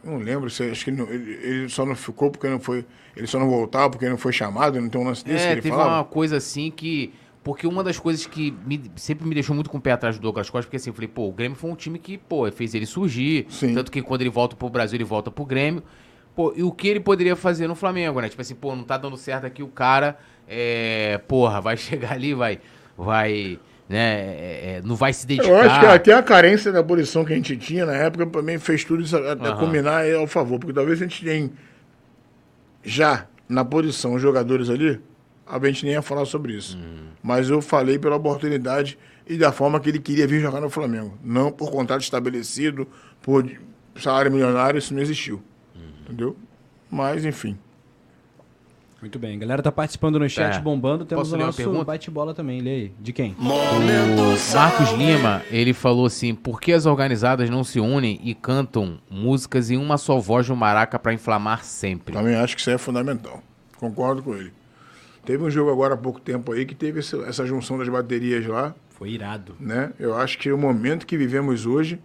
[0.03, 2.85] Não lembro, se, acho que ele, não- ele, ele só não ficou porque não foi.
[3.15, 5.51] Ele só não voltava porque não foi chamado, não tem um lance desse que é,
[5.53, 5.95] ele teve falava.
[5.95, 7.13] uma coisa assim que.
[7.49, 10.21] Porque uma das coisas que me- sempre me deixou muito com o pé atrás do
[10.21, 12.75] Douglas Costa, porque assim, eu falei, pô, o Grêmio foi um time que, pô, fez
[12.75, 13.47] ele surgir.
[13.49, 13.73] Sim.
[13.73, 15.81] Tanto que quando ele volta pro Brasil, ele volta pro Grêmio.
[16.35, 18.29] Pô, e o que ele poderia fazer no Flamengo, né?
[18.29, 20.15] Tipo assim, pô, não tá dando certo aqui o cara,
[20.47, 22.59] é, porra, vai chegar ali, vai,
[22.95, 23.57] vai,
[23.89, 25.49] né, é, é, não vai se dedicar.
[25.49, 28.59] Eu acho que até a carência da abolição que a gente tinha na época também
[28.59, 29.57] fez tudo isso até Aham.
[29.57, 31.49] combinar ao favor, porque talvez a gente tenha
[32.83, 35.01] já na posição os jogadores ali,
[35.49, 36.77] a gente nem ia falar sobre isso.
[36.77, 37.07] Uhum.
[37.23, 38.97] Mas eu falei pela oportunidade
[39.27, 41.17] e da forma que ele queria vir jogar no Flamengo.
[41.23, 42.87] Não por contrato estabelecido,
[43.21, 43.49] por
[43.95, 45.41] salário milionário, isso não existiu.
[45.75, 45.81] Uhum.
[46.03, 46.35] Entendeu?
[46.89, 47.57] Mas, enfim.
[49.01, 49.37] Muito bem.
[49.37, 50.59] A galera tá participando no chat, É.
[50.59, 51.05] bombando.
[51.05, 51.85] Temos Posso o nosso pergunta?
[51.85, 52.59] bate-bola também.
[52.59, 52.91] Lê aí.
[52.99, 53.33] De quem?
[53.39, 58.99] O Marcos Lima, ele falou assim: por que as organizadas não se unem e cantam
[59.09, 62.13] músicas em uma só voz no maraca pra inflamar sempre?
[62.13, 63.41] Também acho que isso é fundamental.
[63.77, 64.51] Concordo com ele.
[65.25, 68.45] Teve um jogo agora há pouco tempo aí que teve essa, essa junção das baterias
[68.47, 69.55] lá, Foi irado.
[69.59, 69.91] né?
[69.99, 71.99] Eu acho que o momento que vivemos hoje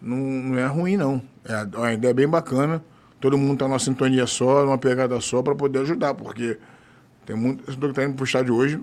[0.00, 1.22] não, não é ruim, não.
[1.44, 2.82] É, a ideia é bem bacana.
[3.20, 6.58] Todo mundo tá numa sintonia só, numa pegada só, para poder ajudar, porque
[7.24, 7.68] tem muito.
[7.68, 8.80] Esse que tá indo pro estádio hoje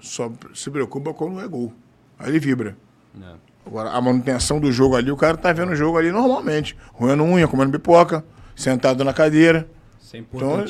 [0.00, 1.72] só se preocupa quando é gol.
[2.18, 2.76] Aí ele vibra.
[3.14, 3.36] Não.
[3.66, 6.76] Agora, a manutenção do jogo ali, o cara tá vendo o jogo ali normalmente.
[6.92, 8.24] Roendo unha, comendo pipoca,
[8.54, 9.66] sentado na cadeira.
[10.02, 10.66] Isso é Então,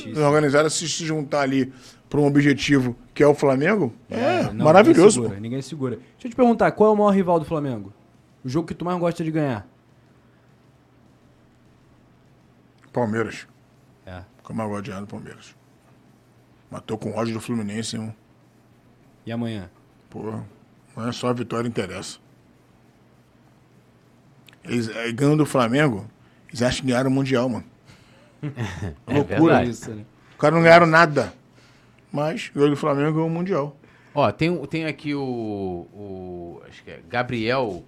[0.71, 1.73] se, se juntar ali
[2.15, 5.23] para um objetivo que é o Flamengo, é, não, maravilhoso.
[5.23, 5.97] Ninguém segura, ninguém segura.
[5.97, 7.93] Deixa eu te perguntar, qual é o maior rival do Flamengo?
[8.45, 9.67] O jogo que tu mais gosta de ganhar?
[12.93, 13.49] Palmeiras.
[14.07, 14.23] É.
[14.45, 15.57] Como eu gosto de ganhar do Palmeiras.
[16.71, 18.15] Matou com ódio do Fluminense, hein?
[19.27, 19.69] E amanhã?
[20.09, 20.23] Pô,
[20.97, 22.19] não é só a vitória interessa.
[24.63, 26.09] Eles, eh, ganhando do Flamengo,
[26.47, 27.65] eles acham que ganharam o Mundial, mano.
[29.05, 29.65] É Loucura.
[29.65, 30.05] Isso, né?
[30.31, 31.35] Os caras não ganharam nada.
[32.15, 33.77] Mas ganhou do Flamengo ganhou o Mundial.
[34.15, 35.21] Ó, tem, tem aqui o,
[35.93, 36.63] o.
[36.69, 37.83] Acho que é Gabriel.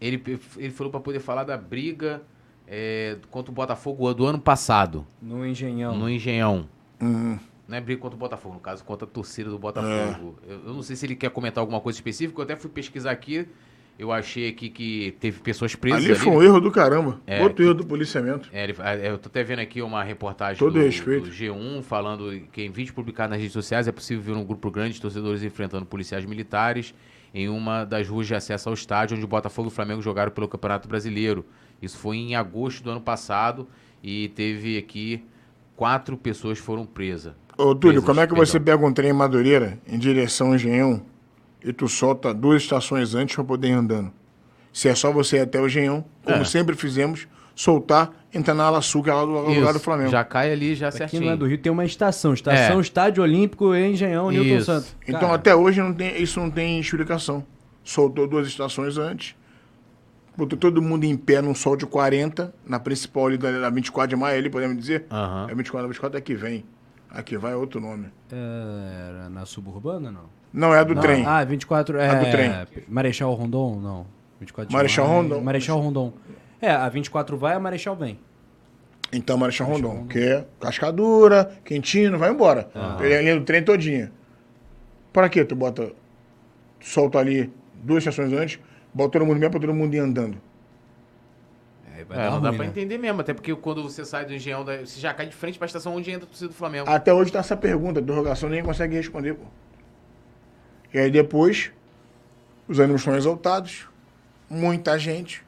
[0.00, 0.22] Ele,
[0.56, 2.22] ele falou pra poder falar da briga
[2.68, 5.96] é, contra o Botafogo do ano passado, No Engenhão.
[5.98, 6.68] no Engenhão.
[7.00, 7.36] Uhum.
[7.66, 10.38] Não é briga contra o Botafogo, no caso, contra a torcida do Botafogo.
[10.46, 13.10] Eu, eu não sei se ele quer comentar alguma coisa específica, eu até fui pesquisar
[13.10, 13.48] aqui.
[13.98, 16.20] Eu achei aqui que teve pessoas presas Ali ali.
[16.20, 17.20] foi um erro do caramba.
[17.26, 18.48] É, Outro que- erro do policiamento.
[18.52, 21.24] É, é, eu tô até vendo aqui uma reportagem Todo do, respeito.
[21.26, 24.70] do G1 falando que em vídeo publicado nas redes sociais é possível ver um grupo
[24.70, 26.94] grande de torcedores enfrentando policiais militares
[27.34, 30.30] em uma das ruas de acesso ao estádio onde o Botafogo e o Flamengo jogaram
[30.30, 31.44] pelo Campeonato Brasileiro.
[31.82, 33.66] Isso foi em agosto do ano passado
[34.02, 35.24] e teve aqui
[35.74, 37.32] quatro pessoas foram presas.
[37.56, 38.76] Ô, Túlio, Presas, como é que você perdão.
[38.78, 41.02] pega um trem em Madureira em direção ao Engenhão
[41.64, 44.12] e tu solta duas estações antes pra poder ir andando?
[44.72, 46.44] Se é só você ir até o Engenhão, como É.
[46.44, 50.10] sempre fizemos, soltar, entrar na ala sul, que é lá do lugar do Flamengo.
[50.10, 51.24] Já cai ali, já Aqui certinho.
[51.24, 52.32] não é do Rio, tem uma estação.
[52.32, 52.80] Estação É.
[52.80, 54.66] Estádio Olímpico em Engenhão, Newton Isso.
[54.66, 54.94] Santos.
[55.06, 57.44] Então Cara, até hoje não tem, isso não tem explicação.
[57.82, 59.34] Soltou duas estações antes,
[60.36, 64.10] botou todo mundo em pé num sol de 40, na principal ali da, da 24
[64.10, 65.06] de maio, ali podemos dizer.
[65.10, 65.48] Aham.
[65.50, 66.64] É 24, a 24 é que vem.
[67.10, 68.06] Aqui vai é outro nome.
[68.30, 70.37] Era na suburbana, não?
[70.52, 71.24] Não, é a do Não, trem.
[71.26, 71.98] Ah, 24.
[71.98, 72.50] É, A do trem.
[72.88, 74.06] Marechal Rondon, não.
[74.40, 75.40] 24 de Marechal maio, Rondon.
[75.40, 76.12] Marechal Rondon.
[76.60, 78.18] É, a 24 vai, a Marechal vem.
[79.12, 82.68] Então, Marechal Rondon, que é cascadura, quentinho, vai embora.
[83.00, 84.12] Ele é a linha do trem todinha.
[85.12, 85.44] Pra quê?
[85.44, 85.86] Tu bota,
[86.80, 88.58] tu solta ali duas estações antes,
[88.92, 90.38] bota todo mundo mesmo pra todo mundo ir andando.
[91.96, 92.70] É, vai É, dar não dá ruim, pra né?
[92.70, 95.66] entender mesmo, até porque quando você sai do engenhão, você já cai de frente pra
[95.66, 96.88] estação onde entra a torcida do Flamengo.
[96.88, 99.44] Até hoje tá essa pergunta, interrogação, ninguém consegue responder, pô.
[100.92, 101.70] E aí depois,
[102.66, 103.86] os ânimos estão exaltados,
[104.48, 105.42] muita gente,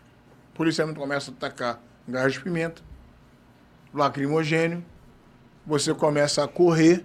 [0.53, 2.83] o policiamento começa a atacar gás de pimenta,
[3.95, 4.85] lacrimogênio,
[5.67, 7.05] você começa a correr,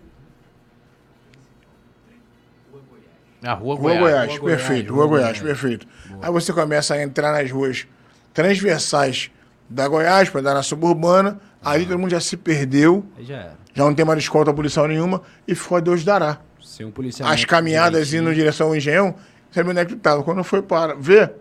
[3.41, 3.99] Na rua, Rua Goiás.
[3.99, 4.93] Goiás, Rua Goiás, perfeito.
[4.93, 5.59] Rua Rua Goiás, Goiás.
[5.59, 5.87] perfeito.
[6.21, 7.85] Aí você começa a entrar nas ruas
[8.33, 9.29] transversais
[9.69, 11.39] da Goiás para dar na suburbana.
[11.63, 13.57] Ali todo mundo já se perdeu, Aí já era.
[13.73, 16.39] já não tem mais escolta policial nenhuma e ficou a Deus dará.
[16.83, 19.15] Um policiamento As caminhadas indo em direção ao engenhão,
[19.51, 20.23] sabe onde é que tu tava?
[20.23, 21.33] Quando foi para ver,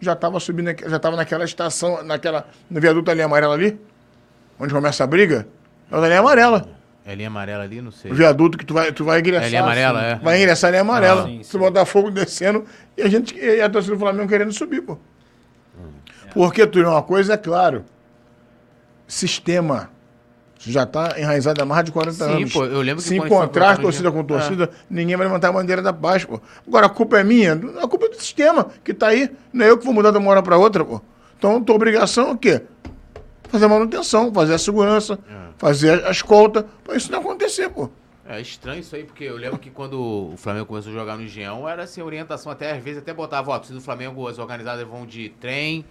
[0.00, 3.80] já tava subindo, já tava naquela estação, naquela, no viaduto ali amarelo ali,
[4.58, 5.46] onde começa a briga.
[5.90, 6.68] É o da linha amarela.
[7.04, 8.10] É linha amarela ali, não sei.
[8.10, 9.46] O viaduto que tu vai, tu vai ingressar.
[9.46, 10.24] É linha amarela, assim, é.
[10.24, 11.22] Vai ingressar a linha amarela.
[11.22, 11.50] Ah, sim, sim.
[11.50, 12.64] Tu Botafogo descendo
[12.96, 14.98] e a gente e a torcida do Flamengo querendo subir, pô.
[16.32, 17.84] Porque, tu uma coisa é claro.
[19.06, 19.90] Sistema.
[20.64, 22.52] Já tá enraizado há mais de 40 Sim, anos.
[22.52, 25.92] pô, eu lembro que Se encontrar torcida com torcida, ninguém vai levantar a bandeira da
[25.92, 26.40] paz, pô.
[26.66, 27.54] Agora, a culpa é minha?
[27.82, 29.30] A culpa é do sistema que tá aí.
[29.52, 31.00] Não é eu que vou mudar de uma hora pra outra, pô.
[31.36, 32.62] Então, tua obrigação é o quê?
[33.48, 35.18] Fazer a manutenção, fazer a segurança,
[35.58, 37.90] fazer a escolta, pra isso não acontecer, pô.
[38.24, 40.00] É estranho isso aí, porque eu lembro que quando
[40.32, 43.50] o Flamengo começou a jogar no Engenhão, era assim, orientação até, às vezes até botava,
[43.50, 45.84] ó, torcida do Flamengo, as organizadas vão de trem,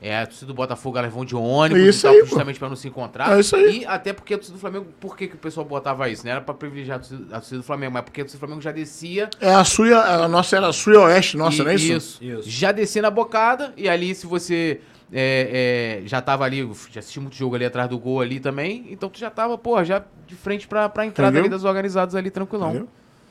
[0.00, 2.68] é, a torcida do Botafogo, elas vão de ônibus Isso e tal, aí, justamente pra
[2.68, 3.36] não se encontrar.
[3.36, 3.80] É isso aí.
[3.80, 6.24] E até porque a torcida do Flamengo, por que, que o pessoal botava isso?
[6.24, 8.40] Não era pra privilegiar a torcida, a torcida do Flamengo, mas porque a torcida do
[8.40, 11.64] Flamengo já descia É a sua, a nossa era a sul e oeste, nossa, e-
[11.64, 12.22] não é isso?
[12.22, 12.42] Isso.
[12.50, 14.80] Já descia na bocada, e ali se você
[15.12, 18.86] é, é, já tava ali, já assistiu muito jogo ali atrás do gol ali também,
[18.90, 21.44] então tu já tava, pô, já de frente pra, pra entrada Entendeu?
[21.44, 22.70] ali das organizadas ali, tranquilão.
[22.70, 22.88] Entendeu?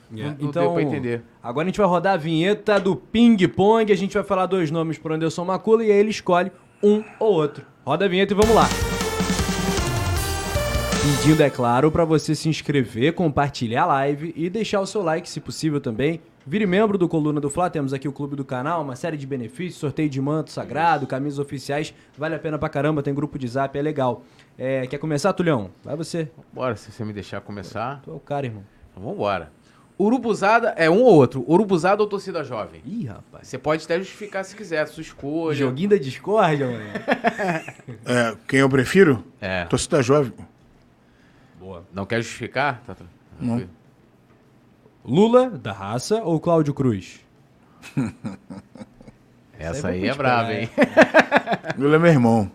[0.09, 1.23] Não, não então, entender.
[1.41, 3.91] agora a gente vai rodar a vinheta do Ping Pong.
[3.91, 6.51] A gente vai falar dois nomes pro Anderson Macula e aí ele escolhe
[6.83, 7.65] um ou outro.
[7.85, 8.67] Roda a vinheta e vamos lá.
[11.05, 15.29] Pedindo, é claro, para você se inscrever, compartilhar a live e deixar o seu like,
[15.29, 16.19] se possível também.
[16.47, 19.25] Vire membro do Coluna do Fla, temos aqui o clube do canal, uma série de
[19.25, 23.47] benefícios, sorteio de manto sagrado, camisas oficiais, vale a pena pra caramba, tem grupo de
[23.47, 24.23] zap, é legal.
[24.57, 25.69] É, quer começar, Tulhão?
[25.83, 28.01] Vai você, Bora, se você me deixar começar.
[28.03, 28.63] tu é o cara, irmão.
[28.91, 29.51] Então vambora.
[29.97, 31.43] Urubuzada é um ou outro.
[31.47, 32.81] Urubuzada ou torcida jovem?
[32.85, 33.47] Ih, rapaz.
[33.47, 35.55] Você pode até justificar se quiser, sua escolha.
[35.55, 36.83] Joguinho da discórdia, mano.
[38.05, 39.23] É, quem eu prefiro?
[39.39, 39.65] É.
[39.65, 40.33] Torcida jovem.
[41.59, 41.83] Boa.
[41.93, 42.81] Não quer justificar?
[42.85, 43.05] Tá, tá.
[43.39, 43.63] Não.
[45.03, 47.21] Lula, da raça, ou Cláudio Cruz?
[49.57, 50.69] Essa aí é vou brava, hein?
[51.77, 52.51] Ele é meu irmão.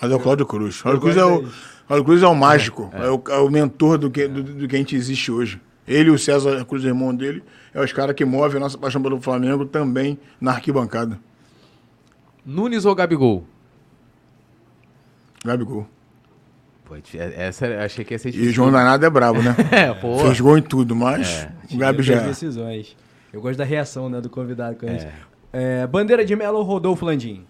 [0.00, 0.82] Mas é o Cláudio Cruz.
[0.82, 1.48] Cláudio Cruz é o,
[1.86, 2.90] Cláudio Cruz é o mágico.
[2.92, 5.60] É, o, é o mentor do que, do, do que a gente existe hoje.
[5.92, 7.42] Ele e o César Cruz, irmão dele,
[7.74, 11.18] é os caras que movem a nossa paixão pelo Flamengo também na arquibancada.
[12.44, 13.44] Nunes ou Gabigol?
[15.44, 15.86] Gabigol.
[16.84, 17.00] Pô, é-
[17.46, 18.52] essa eu achei que ia ser E difícil.
[18.52, 19.54] João Danado é brabo, né?
[19.70, 20.18] É, pô.
[20.18, 22.26] Fez gol em tudo, mas o Gabi já As é.
[22.26, 22.96] decisões.
[23.32, 24.86] Eu gosto da reação né, do convidado com.
[24.86, 25.12] É.
[25.52, 27.44] É, Bandeira de Melo ou Rodolfo Landim?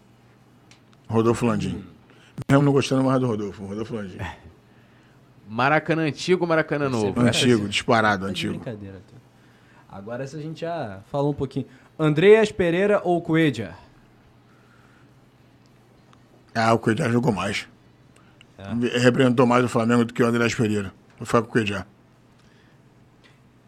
[1.09, 1.82] Rodolfo Landim.
[2.51, 3.64] Mesmo não gostando mais do Rodolfo.
[3.64, 4.16] Rodolfo Landim.
[5.57, 7.20] Maracanã antigo ou Maracanã novo?
[7.20, 8.55] Antigo, disparado, Tá de antigo.
[8.55, 9.03] brincadeira.
[9.87, 11.66] Agora essa a gente já falou um pouquinho.
[11.99, 13.69] Andreas Pereira ou Coelho?
[16.55, 17.69] Ah, o Cuejá jogou mais.
[19.03, 20.91] Representou mais o Flamengo do que o Andrés Pereira.
[21.19, 21.85] Vou ficar com o Cuejá.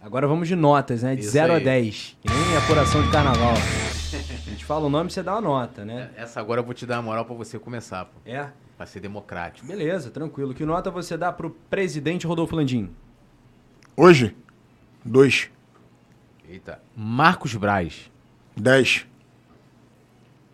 [0.02, 1.14] Agora vamos de notas, né?
[1.14, 1.64] De Isso 0 a aí.
[1.64, 2.16] 10.
[2.22, 3.52] Que nem apuração de carnaval.
[3.52, 6.08] A gente fala o nome e você dá uma nota, né?
[6.16, 8.12] Essa agora eu vou te dar a moral pra você começar, pô.
[8.24, 8.48] É.
[8.76, 9.66] Pra ser democrático.
[9.66, 10.52] Beleza, tranquilo.
[10.54, 12.90] Que nota você dá pro presidente Rodolfo Landim?
[13.96, 14.36] Hoje,
[15.04, 15.50] 2,
[16.48, 16.80] Eita.
[16.96, 18.10] Marcos Braz.
[18.56, 19.06] 10.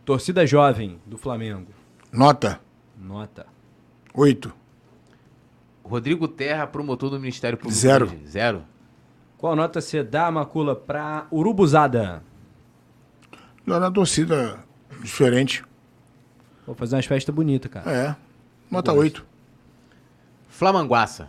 [0.05, 1.73] Torcida jovem do Flamengo.
[2.13, 2.61] Nota,
[2.99, 3.47] Nota.
[4.15, 4.53] 8.
[5.83, 7.79] Rodrigo Terra, promotor do Ministério Público.
[7.79, 8.07] Zero.
[8.07, 8.27] hoje.
[8.27, 8.65] Zero.
[9.39, 12.23] Qual nota você dá, Macula, pra Urubuzada?
[13.67, 14.63] Lá na torcida,
[15.03, 15.65] diferente.
[16.67, 17.91] Vou fazer umas festas bonitas, cara.
[17.91, 18.17] É,
[18.71, 19.03] nota Gosto.
[19.03, 19.27] 8.
[20.49, 21.29] Flamanguaça.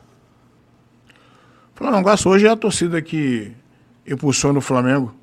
[1.74, 3.52] Flamengo hoje é a torcida que
[4.06, 5.16] impulsiona o Flamengo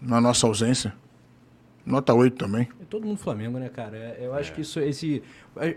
[0.00, 0.94] na nossa ausência.
[1.84, 2.68] Nota 8 também.
[2.80, 3.96] É todo mundo Flamengo, né, cara?
[3.96, 5.22] É, Eu acho que isso, esse.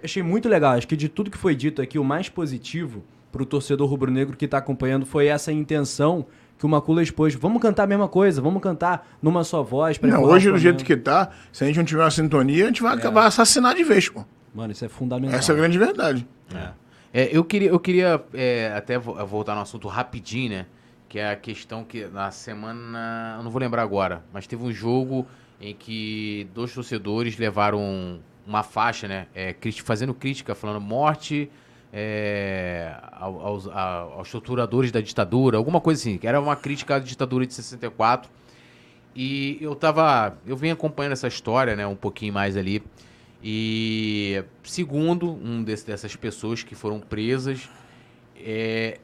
[0.03, 0.73] Achei muito legal.
[0.73, 4.47] Acho que de tudo que foi dito aqui, o mais positivo pro torcedor rubro-negro que
[4.47, 6.25] tá acompanhando foi essa intenção
[6.57, 7.35] que o Macula expôs.
[7.35, 9.97] Vamos cantar a mesma coisa, vamos cantar numa só voz.
[9.97, 12.67] Pra Não, hoje, do jeito que tá, se a gente não tiver uma sintonia, a
[12.67, 14.23] gente vai acabar assassinar de vez, pô.
[14.53, 15.37] Mano, isso é fundamental.
[15.37, 16.27] Essa é a grande verdade.
[17.13, 20.65] É, eu queria, eu queria é, até vo- voltar no assunto rapidinho, né?
[21.07, 23.35] Que é a questão que na semana.
[23.37, 25.25] Eu não vou lembrar agora, mas teve um jogo
[25.61, 29.27] em que dois torcedores levaram uma faixa, né?
[29.33, 31.49] é, fazendo crítica, falando morte
[31.91, 36.19] é, ao- aos, aos torturadores da ditadura, alguma coisa assim.
[36.23, 38.29] Era uma crítica à ditadura de 64.
[39.15, 40.37] E eu tava.
[40.45, 42.83] Eu venho acompanhando essa história, né, um pouquinho mais ali.
[43.43, 47.69] E segundo um desse- dessas pessoas que foram presas,
[48.35, 48.99] é,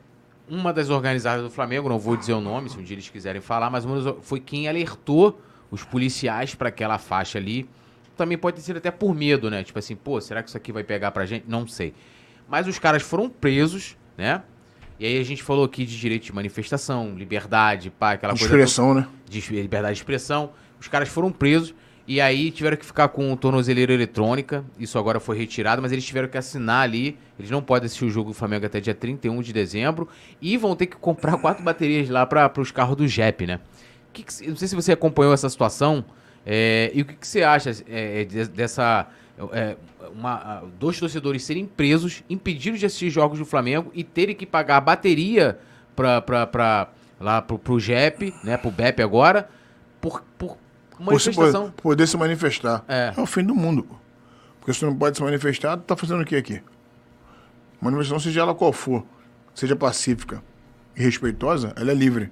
[0.49, 3.41] uma das organizadas do Flamengo, não vou dizer o nome, se um dia eles quiserem
[3.41, 3.85] falar, mas
[4.21, 5.39] foi quem alertou
[5.71, 7.69] os policiais para aquela faixa ali.
[8.17, 9.63] Também pode ter sido até por medo, né?
[9.63, 11.45] Tipo assim, pô, será que isso aqui vai pegar pra gente?
[11.47, 11.93] Não sei.
[12.49, 14.41] Mas os caras foram presos, né?
[14.99, 18.45] E aí a gente falou aqui de direito de manifestação, liberdade, pá, aquela coisa.
[18.47, 19.07] toda Expressão, né?
[19.27, 20.51] de liberdade de expressão.
[20.79, 21.73] Os caras foram presos
[22.07, 24.63] e aí tiveram que ficar com tornozeleira eletrônica.
[24.79, 27.17] Isso agora foi retirado, mas eles tiveram que assinar ali.
[27.39, 30.07] Eles não podem assistir o jogo do Flamengo até dia 31 de dezembro.
[30.41, 33.59] E vão ter que comprar quatro baterias lá para os carros do JEP, né?
[34.13, 36.05] Que que não sei se você acompanhou essa situação.
[36.45, 39.07] é, e o que, que você acha é, de- dessa.
[39.51, 39.75] É,
[40.13, 44.77] uma- dois torcedores serem presos, impedidos de assistir jogos do Flamengo e terem que pagar
[44.77, 45.57] a bateria
[45.95, 46.89] pra, pra, pra,
[47.19, 48.57] lá pro, pro JEP, né?
[48.57, 49.49] Pro BEP agora,
[49.99, 50.57] por, por
[50.97, 51.71] Por se manifestação.
[51.71, 52.83] po- poder se manifestar.
[52.87, 53.13] É.
[53.17, 53.87] o fim do mundo.
[54.59, 56.61] Porque se tu não pode se manifestar, tu tá fazendo o que aqui?
[57.81, 59.03] Manifestação, seja ela qual for,
[59.53, 60.41] seja pacífica
[60.95, 62.31] e respeitosa, ela é livre.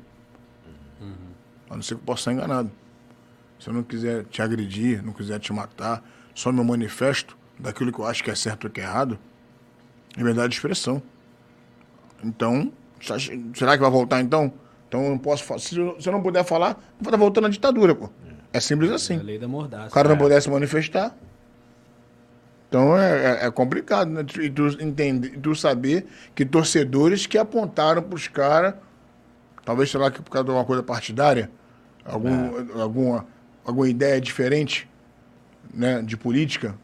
[1.70, 2.72] A não ser que eu possa estar enganado.
[3.60, 8.00] Se eu não quiser te agredir, não quiser te matar, só meu manifesto daquilo que
[8.00, 9.18] eu acho que é certo ou que é errado,
[10.18, 11.02] liberdade de expressão.
[12.24, 12.72] Então,
[13.56, 14.54] será que vai voltar então?
[14.88, 15.60] Então eu não posso falar.
[15.60, 18.10] Se eu, se não puder falar, vai estar voltando à ditadura, pô.
[18.54, 19.18] É simples É a assim.
[19.18, 19.88] lei da mordaça.
[19.88, 21.16] O cara não pudesse manifestar.
[22.68, 24.26] Então é, é- é complicado, né?
[24.42, 26.06] E tu, entender, tu saber
[26.36, 28.76] que torcedores que apontaram pros caras,
[29.66, 31.50] talvez, sei lá, que por causa de alguma coisa partidária,
[32.06, 33.26] algum, alguma,
[33.66, 34.90] alguma ideia diferente
[35.74, 36.78] né, de política,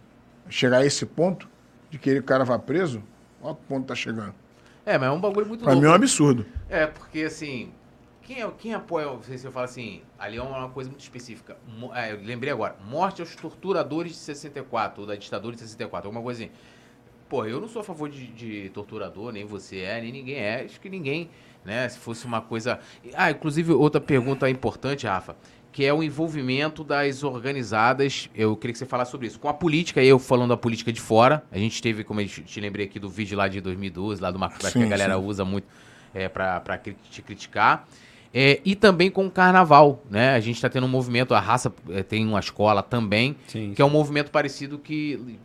[0.49, 1.47] chegar a esse ponto
[1.89, 3.01] de que o cara vá preso,
[3.41, 4.33] olha que ponto tá chegando.
[4.85, 5.81] É, mas é um bagulho muito Pra louco.
[5.85, 6.45] mim é um absurdo.
[6.69, 7.71] É, porque assim.
[8.21, 11.55] Quem, é, quem apoia, você, você fala assim, ali é uma coisa muito específica.
[11.95, 12.75] É, eu lembrei agora.
[12.85, 16.51] Morte aos torturadores de 64, ou da ditadura de 64, alguma coisa assim.
[17.29, 20.63] Pô, eu não sou a favor de, de torturador, nem você é, nem ninguém é.
[20.65, 21.29] Acho que ninguém,
[21.63, 21.87] né?
[21.87, 22.79] Se fosse uma coisa.
[23.13, 25.35] Ah, inclusive, outra pergunta importante, Rafa,
[25.77, 28.31] que é o envolvimento das organizadas.
[28.33, 29.39] Eu queria que você falasse sobre isso.
[29.39, 31.43] Com a política, eu falando da política de fora.
[31.51, 34.39] A gente teve, como eu te lembrei aqui do vídeo lá de 2012, lá do
[34.39, 35.23] Marco que a galera sim.
[35.23, 35.67] usa muito
[36.15, 36.27] é,
[36.81, 37.87] cri- te criticar.
[38.33, 40.33] É, e também com o carnaval, né?
[40.33, 43.73] A gente tá tendo um movimento, a raça é, tem uma escola também, Sim.
[43.75, 45.37] que é um movimento parecido que.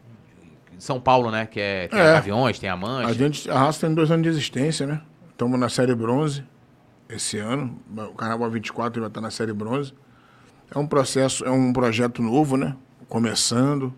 [0.78, 1.44] São Paulo, né?
[1.44, 2.02] Que é, tem É.
[2.08, 3.12] a Gaviões, tem a A Mancha.
[3.12, 5.02] gente, a raça tem dois anos de existência, né?
[5.30, 6.42] Estamos na série bronze
[7.06, 7.78] esse ano.
[7.94, 9.92] O Carnaval 24 vai estar na série bronze.
[10.74, 12.74] É um processo, é um projeto novo, né?
[13.08, 13.92] Começando.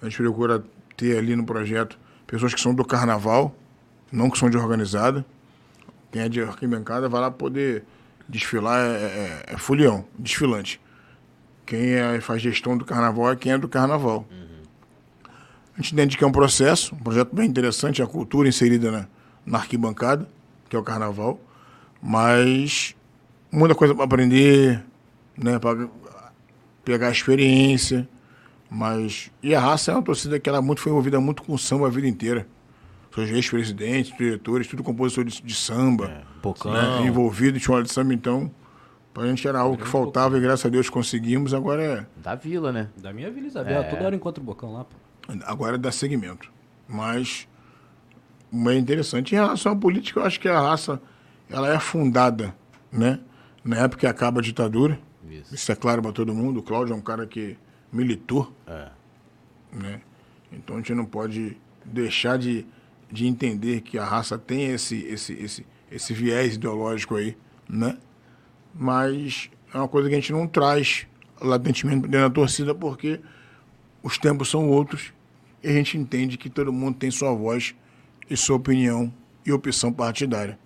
[0.00, 0.62] A gente procura
[0.96, 3.54] ter ali no projeto pessoas que são do carnaval,
[4.10, 5.24] não que são de organizada.
[6.10, 7.84] Quem é de arquibancada vai lá poder
[8.28, 10.78] desfilar, é, é, é folião, desfilante.
[11.64, 14.26] Quem é, faz gestão do carnaval é quem é do carnaval.
[15.74, 19.06] A gente entende que é um processo, um projeto bem interessante, a cultura inserida na,
[19.46, 20.28] na arquibancada,
[20.68, 21.40] que é o carnaval,
[22.02, 22.94] mas
[23.50, 24.84] muita coisa para aprender,
[25.36, 25.58] né,
[26.84, 28.08] pegar a experiência,
[28.70, 31.58] mas e a raça é uma torcida que ela muito foi envolvida muito com o
[31.58, 32.46] samba a vida inteira.
[33.14, 36.72] seus ex-presidentes, diretores, tudo compositor de, de samba, É, Bocão.
[36.72, 38.50] né, envolvido em escola de samba, então,
[39.12, 42.72] pra gente era algo que faltava e graças a Deus conseguimos, agora é, Da vila,
[42.72, 42.88] né?
[42.96, 44.96] Da minha Vila Isabel, toda hora encontro o Bocão lá, pô.
[45.44, 46.50] agora é dar seguimento.
[46.88, 47.46] Mas
[48.66, 49.32] é interessante.
[49.32, 51.00] Em relação à política, eu acho que a raça
[51.50, 52.54] ela é fundada,
[52.90, 53.20] né?
[53.64, 54.98] Na época que acaba a ditadura.
[55.42, 55.54] Isso.
[55.54, 56.60] Isso é claro para todo mundo.
[56.60, 57.56] O Cláudio é um cara que
[57.92, 58.88] militou, É.
[59.72, 60.00] né?
[60.52, 62.66] Então a gente não pode deixar de,
[63.10, 67.36] de entender que a raça tem esse, esse, esse, esse viés ideológico aí,
[67.68, 67.98] né?
[68.74, 71.06] Mas é uma coisa que a gente não traz
[71.40, 73.20] latentemente dentro da torcida porque
[74.02, 75.12] os tempos são outros
[75.62, 77.74] e a gente entende que todo mundo tem sua voz
[78.28, 79.12] e sua opinião
[79.44, 80.58] e opção partidária.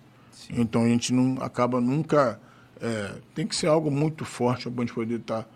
[0.49, 2.39] Então a gente não acaba nunca.
[2.81, 5.47] É, tem que ser algo muito forte para a gente poder estar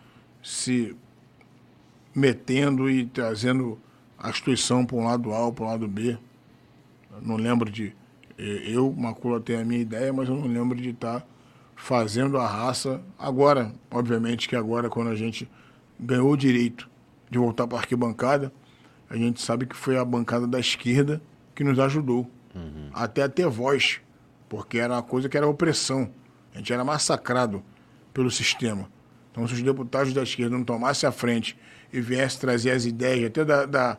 [0.44, 0.96] se
[2.16, 3.80] metendo e trazendo
[4.18, 6.18] a instituição para um lado A ou para um lado B.
[7.14, 7.94] Eu não lembro de.
[8.38, 11.26] eh, Eu, Macula, tenho a minha ideia, mas eu não lembro de estar
[11.76, 13.74] fazendo a raça agora.
[13.90, 15.50] Obviamente que agora, quando a gente
[16.00, 16.90] ganhou o direito
[17.30, 18.52] de voltar para a arquibancada,
[19.10, 21.22] a gente sabe que foi a bancada da esquerda
[21.56, 22.30] que nos ajudou.
[22.94, 24.02] Até a ter voz,
[24.50, 26.10] porque era uma coisa que era opressão.
[26.54, 27.64] A gente era massacrado
[28.14, 28.90] pelo sistema.
[29.32, 31.58] Então, se os deputados da esquerda não tomassem a frente
[31.92, 33.98] e viessem trazer as ideias até da, da,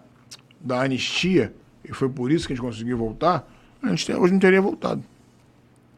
[0.61, 1.55] da anistia,
[1.85, 3.51] e foi por isso que a gente conseguiu voltar,
[3.83, 5.03] a gente hoje não teria voltado.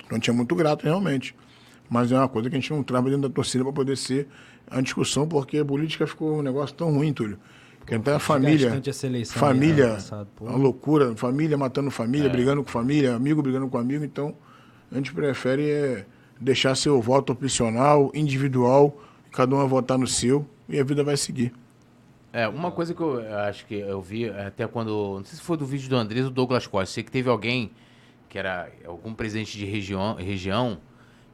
[0.04, 1.34] Então, a gente é muito grato, realmente.
[1.90, 4.28] Mas é uma coisa que a gente não trava dentro da torcida para poder ser
[4.70, 7.38] a discussão, porque a política ficou um negócio tão ruim, Túlio.
[7.86, 8.72] Que até a família.
[9.18, 11.14] aí, família, ano passado, uma loucura.
[11.16, 14.04] Família matando família, brigando com família, amigo brigando com amigo.
[14.04, 14.34] Então,
[14.90, 16.06] a gente prefere é,
[16.40, 18.96] deixar seu voto opcional, individual,
[19.32, 21.52] cada um vai votar no seu e a vida vai seguir.
[22.32, 24.90] É, uma coisa que eu acho que eu vi até quando.
[25.18, 26.92] Não sei se foi do vídeo do Andrés ou do Douglas Costa.
[26.92, 27.70] Sei que teve alguém
[28.28, 30.78] que era algum presidente de região, região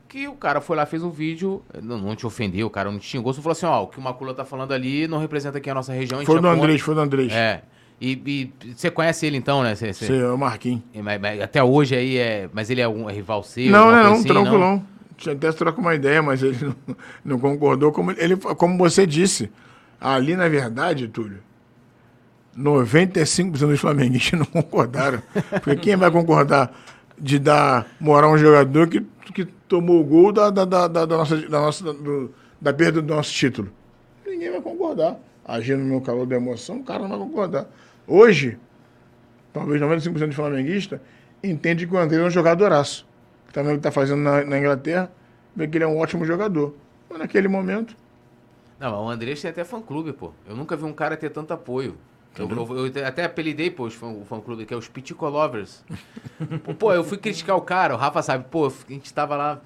[0.07, 2.99] que o cara foi lá, fez um vídeo, não, não te ofendeu, o cara não
[2.99, 5.57] te xingou, só falou assim: ó, o que o Macula tá falando ali não representa
[5.57, 6.21] aqui a nossa região.
[6.21, 6.63] a Foi é do contra.
[6.65, 7.33] Andrés, foi do Andrés.
[7.33, 7.63] É.
[7.99, 8.13] E
[8.67, 9.75] e você conhece ele então, né?
[9.75, 10.83] Cê- cê- Você é o Marquinhos.
[11.03, 12.51] mas- mas até hoje aí é.
[12.53, 13.71] Mas ele é um é rival seu?
[13.71, 14.85] Não, não, não, assim, tranquilão.
[15.21, 17.93] Tinha até troca uma ideia, mas ele não, não concordou.
[17.93, 19.51] Como, ele, como você disse,
[20.01, 21.39] ali na verdade, Túlio,
[22.59, 25.23] 95% dos flamenguistas não concordaram.
[25.51, 26.73] Porque quem vai concordar
[27.19, 31.05] de dar moral a um jogador que, que tomou o gol da, da, da, da,
[31.07, 33.69] da nossa, da, nossa do- da perda do nosso título?
[34.27, 35.19] Ninguém vai concordar.
[35.45, 37.67] Agindo no calor da emoção, o cara não vai concordar.
[38.07, 38.57] Hoje,
[39.53, 40.99] talvez 95% dos flamenguistas
[41.45, 43.07] entende que o André é um jogadoraço.
[43.53, 45.11] Tá vendo o que está fazendo na, na Inglaterra,
[45.55, 46.75] vê que ele é um ótimo jogador.
[47.09, 47.97] Mas naquele momento,
[48.79, 50.33] Não, o Andrés tem até fã-clube, pô.
[50.49, 51.97] Eu nunca vi um cara ter tanto apoio.
[52.39, 55.85] Eu, eu- eu até apelidei, pô, fã- o fã-clube, que é os Pitico Lovers.
[56.79, 59.61] pô, eu fui criticar o cara, o Rafa sabe, pô, a gente tava lá,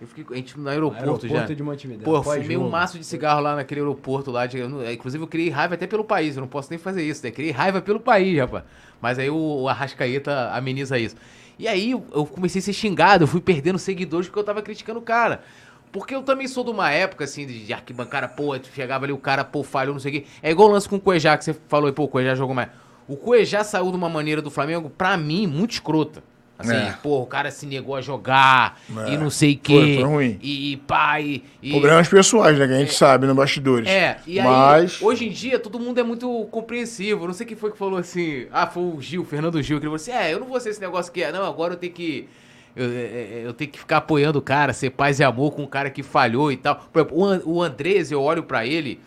[0.00, 1.54] eu fiquei, a gente no aeroporto, Aeroporto já.
[1.54, 1.62] de
[2.04, 4.46] Pô, eu fumei um maço de cigarro lá naquele aeroporto lá.
[4.46, 7.02] De, eu não- inclusive, eu criei raiva até pelo país, eu não posso nem fazer
[7.02, 7.30] isso, né?
[7.30, 8.64] Criei raiva pelo país, rapaz.
[9.00, 11.16] Mas aí o, o Arrascaeta ameniza isso.
[11.58, 14.98] E aí eu- comecei a ser xingado, eu fui perdendo seguidores porque eu tava criticando
[15.00, 15.42] o cara.
[15.90, 19.18] Porque eu também sou de uma época, assim, de de arquibancada, pô, chegava ali o
[19.18, 20.26] cara, pô, falhou, não sei o quê.
[20.42, 22.54] É igual o lance com o Cuejá, que você falou aí, pô, o Cuejá jogou
[22.54, 22.68] mais.
[23.08, 26.22] O Cuejá saiu de uma maneira do Flamengo, pra mim, muito escrota.
[26.58, 26.92] Assim, É.
[27.00, 29.12] pô, o cara se negou a jogar É.
[29.12, 29.94] e não sei o Foi- quê.
[30.00, 30.38] foi ruim.
[30.42, 31.42] E, e pai.
[31.62, 32.66] E, problemas pessoais, né?
[32.66, 33.88] Que a gente sabe no bastidores.
[33.88, 37.26] é, e aí, Mas, hoje em dia, todo mundo é muito compreensivo.
[37.28, 38.46] Não sei quem foi que falou assim.
[38.50, 40.70] Ah, foi o Gil, Fernando Gil, que ele falou assim: é, eu não vou ser
[40.70, 42.28] esse negócio que é, não, agora eu tenho que.
[42.74, 45.68] Eu, eu- eu tenho que ficar apoiando o cara, ser paz e amor com o
[45.68, 46.74] cara que falhou e tal.
[46.92, 49.00] Por exemplo, o An- o Andrés, eu olho pra ele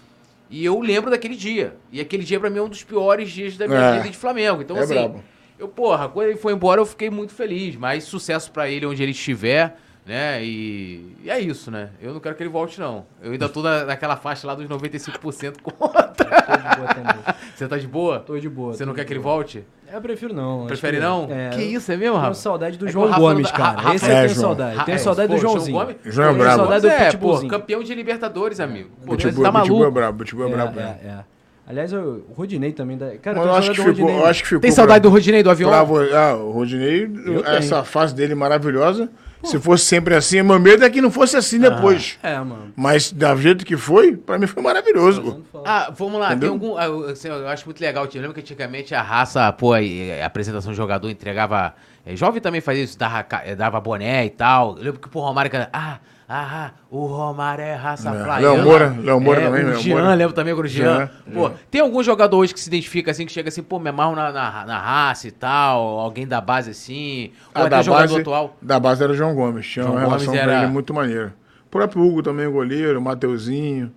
[0.50, 1.76] e eu lembro daquele dia.
[1.92, 3.98] E aquele dia, pra mim, é um dos piores dias da minha É.
[3.98, 4.62] vida de Flamengo.
[4.62, 5.24] Então, É assim, brabo.
[5.62, 7.76] Eu, porra, quando ele foi embora, eu fiquei muito feliz.
[7.76, 10.44] Mas sucesso pra ele onde ele estiver, né?
[10.44, 11.90] E, e é isso, né?
[12.02, 13.06] Eu não quero que ele volte, não.
[13.22, 16.04] Eu ainda tô na, naquela faixa lá dos 95% contra.
[16.12, 17.36] Tô de boa também.
[17.56, 18.20] Você tá de boa?
[18.20, 18.74] Tô de boa.
[18.74, 19.64] Você não quer que ele volte?
[19.94, 20.66] Eu prefiro não.
[20.68, 21.28] Prefere que- não?
[21.30, 22.34] É, que eu isso, é mesmo, Tenho Rafa?
[22.36, 23.78] saudade do É João Gomes, cara.
[23.82, 24.42] Rafa- Esse É, eu tenho João.
[24.48, 24.86] saudade.
[24.86, 25.78] Tenho é, saudade pô, do João Joãozinho.
[25.78, 25.96] Gomes?
[26.06, 26.58] João é Tenho brabo.
[26.62, 28.90] saudade do é, pô, campeão de Libertadores, amigo.
[29.06, 29.92] Pô, tá é maluco.
[29.92, 30.80] brabo, Pitbull é brabo.
[30.80, 31.00] É, né?
[31.04, 31.26] é, é.
[31.72, 32.98] Aliás, eu- o Rodinei também.
[32.98, 33.18] Da...
[33.18, 34.16] Cara, Mas eu acho que ficou, Rodinei.
[34.18, 35.70] eu acho que ficou Tem saudade pra- do Rodinei do avião?
[35.70, 37.86] pra vo- ah, o Rodinei, Eu essa tenho.
[37.86, 39.10] fase dele maravilhosa.
[39.44, 42.20] Se fosse sempre assim, meu medo é que não fosse assim depois.
[42.22, 42.72] É, mano.
[42.76, 45.42] Mas da jeito que foi, pra mim foi maravilhoso.
[45.52, 45.64] pô.
[45.66, 46.50] Ah, vamos lá, Entendeu?
[46.52, 46.78] tem algum.
[46.78, 48.06] ah, Eu, assim, eu acho muito legal.
[48.06, 49.80] Eu lembro que antigamente a raça, pô, a
[50.24, 51.74] apresentação do jogador entregava.
[52.06, 54.78] eh, jovem também fazia isso, dava, eh, dava boné e tal.
[54.78, 55.50] Eu lembro que o Romário.
[55.50, 55.98] cara, Ah,
[56.34, 58.24] Ah, o Romário é raça É.
[58.24, 58.54] flaiana.
[58.56, 60.14] Léo Moura, Léo Moura é, também, O Léo Jean, Moura.
[60.14, 60.98] lembro também agora o Jean.
[60.98, 61.54] Jean, Pô, é.
[61.70, 64.32] tem algum jogador hoje que se identifica assim, que chega assim, pô, me amarro na,
[64.32, 68.22] na, na raça e tal, alguém da base assim, ou Ah, até da, jogador base,
[68.22, 68.58] atual.
[68.62, 69.68] da base era o João Gomes.
[69.68, 71.34] Tinha João uma relação Gomes com era- ele muito maneira.
[71.66, 73.92] O próprio Hugo também, o goleiro, o Mateuzinho,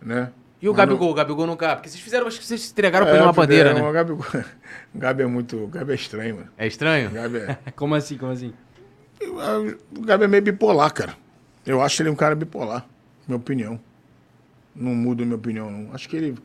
[0.00, 0.30] né?
[0.62, 1.76] E o Mas Gabigol, o Gabigol nunca.
[1.76, 3.82] Porque vocês fizeram, acho que vocês entregaram pra ele É, uma bandeira, é, né?
[3.86, 4.24] O Gabigol,
[4.94, 5.56] o Gabi é muito.
[5.64, 6.48] O Gabi é estranho, mano.
[6.56, 7.10] É estranho?
[7.10, 8.54] O Gabi é, Como assim, como assim?
[9.20, 11.14] o Gabi é meio bipolar, cara.
[11.66, 12.86] Eu acho ele um cara bipolar,
[13.26, 13.80] minha opinião.
[14.74, 15.94] Não muda minha opinião, não.
[15.94, 16.38] Acho que ele,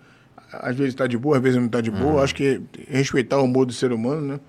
[0.51, 2.23] às vezes tá de boa, às vezes não tá de boa.
[2.23, 4.39] Acho que respeitar o humor do ser humano, né?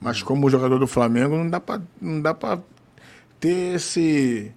[0.00, 2.58] Mas como jogador do Flamengo, não dá pra, não dá pra
[3.38, 4.50] ter esse,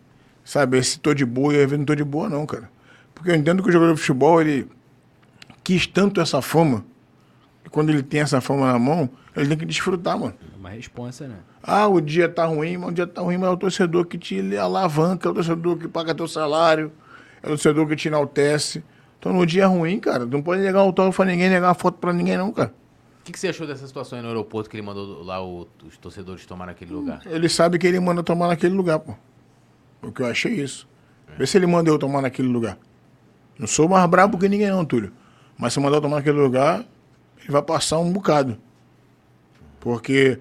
[0.43, 2.69] sabe, esse tô de boa e às vezes não tô de boa, não, cara.
[3.13, 4.67] Porque eu entendo que o jogador de futebol, ele
[5.63, 6.85] quis tanto essa fama,
[7.65, 10.35] e quando ele tem essa fama na mão, ele tem que desfrutar, mano.
[10.65, 11.35] É Uma responsa, né?
[11.61, 14.17] Ah, o dia tá ruim, mas o dia tá ruim, mas é o torcedor que
[14.17, 16.91] te alavanca, é o torcedor que paga teu salário,
[17.43, 18.83] é o torcedor que te enaltece.
[19.19, 21.99] Então no dia ruim, cara, não pode negar um autógrafo pra ninguém, negar uma foto
[21.99, 22.73] pra ninguém, não, cara.
[23.21, 25.67] O que, que você achou dessa situação aí no aeroporto que ele mandou lá o-
[25.85, 27.21] os torcedores tomar naquele lugar?
[27.25, 29.13] Ele sabe que ele manda tomar naquele lugar, pô.
[30.01, 30.87] O que eu achei isso.
[31.37, 32.77] Vê se ele manda eu tomar naquele lugar.
[33.57, 35.11] Não sou mais brabo que ninguém, não, Túlio.
[35.57, 36.79] Mas se mandar eu tomar naquele lugar,
[37.41, 38.57] ele vai passar um bocado.
[39.79, 40.39] Porque.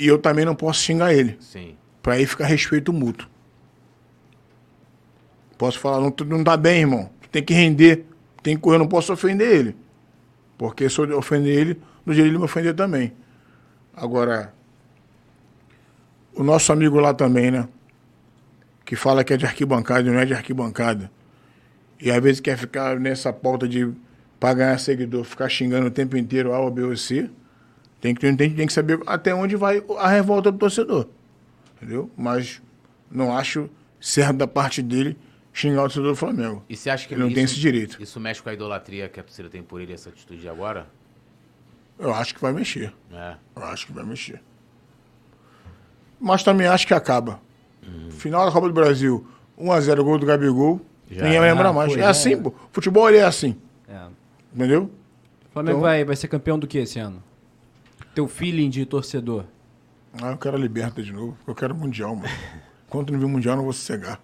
[0.00, 1.36] E eu também não posso xingar ele.
[1.40, 1.76] Sim.
[2.02, 3.28] Pra aí ficar respeito mútuo.
[5.58, 7.10] Posso falar, não, tu não tá bem, irmão.
[7.20, 8.06] Tu tem que render.
[8.42, 9.76] Tem que, eu não posso ofender ele.
[10.56, 13.12] Porque se eu ofender ele, no dia ele me ofender também.
[13.94, 14.54] Agora,
[16.34, 17.68] o nosso amigo lá também, né?
[18.86, 21.10] Que fala que é de arquibancada e não é de arquibancada.
[22.00, 23.92] E às vezes quer ficar nessa pauta de
[24.38, 27.28] pra ganhar seguidor, ficar xingando o tempo inteiro A ou B ou C.
[28.00, 31.06] Tem que, tem, tem que saber até onde vai a revolta do torcedor.
[31.76, 32.10] Entendeu?
[32.16, 32.62] Mas
[33.10, 33.68] não acho
[34.00, 35.16] certo da parte dele
[35.52, 36.62] xingar o torcedor do Flamengo.
[36.68, 38.02] E você acha que Ele não tem esse direito.
[38.02, 40.86] Isso mexe com a idolatria que a torcida tem por ele, essa atitude de agora?
[41.98, 42.92] Eu acho que vai mexer.
[43.12, 43.34] É.
[43.54, 44.40] Eu acho que vai mexer.
[46.18, 47.40] Mas também acho que acaba.
[48.10, 49.26] Final da Copa do Brasil,
[49.58, 50.80] 1x0 gol do Gabigol.
[51.10, 51.40] Já ninguém é.
[51.40, 51.92] lembra Ah, mais.
[51.92, 52.36] é já assim, é.
[52.36, 52.54] pô.
[52.72, 53.56] Futebol ele é assim.
[53.88, 54.06] É.
[54.54, 54.90] Entendeu?
[55.48, 57.22] O Flamengo Então- vai, vai ser campeão do que esse ano?
[58.14, 59.44] Teu feeling de torcedor.
[60.20, 61.36] Ah, eu quero a liberta de novo.
[61.46, 62.28] Eu quero mundial, mano.
[62.88, 64.20] Enquanto não vir mundial, não vou sossegar.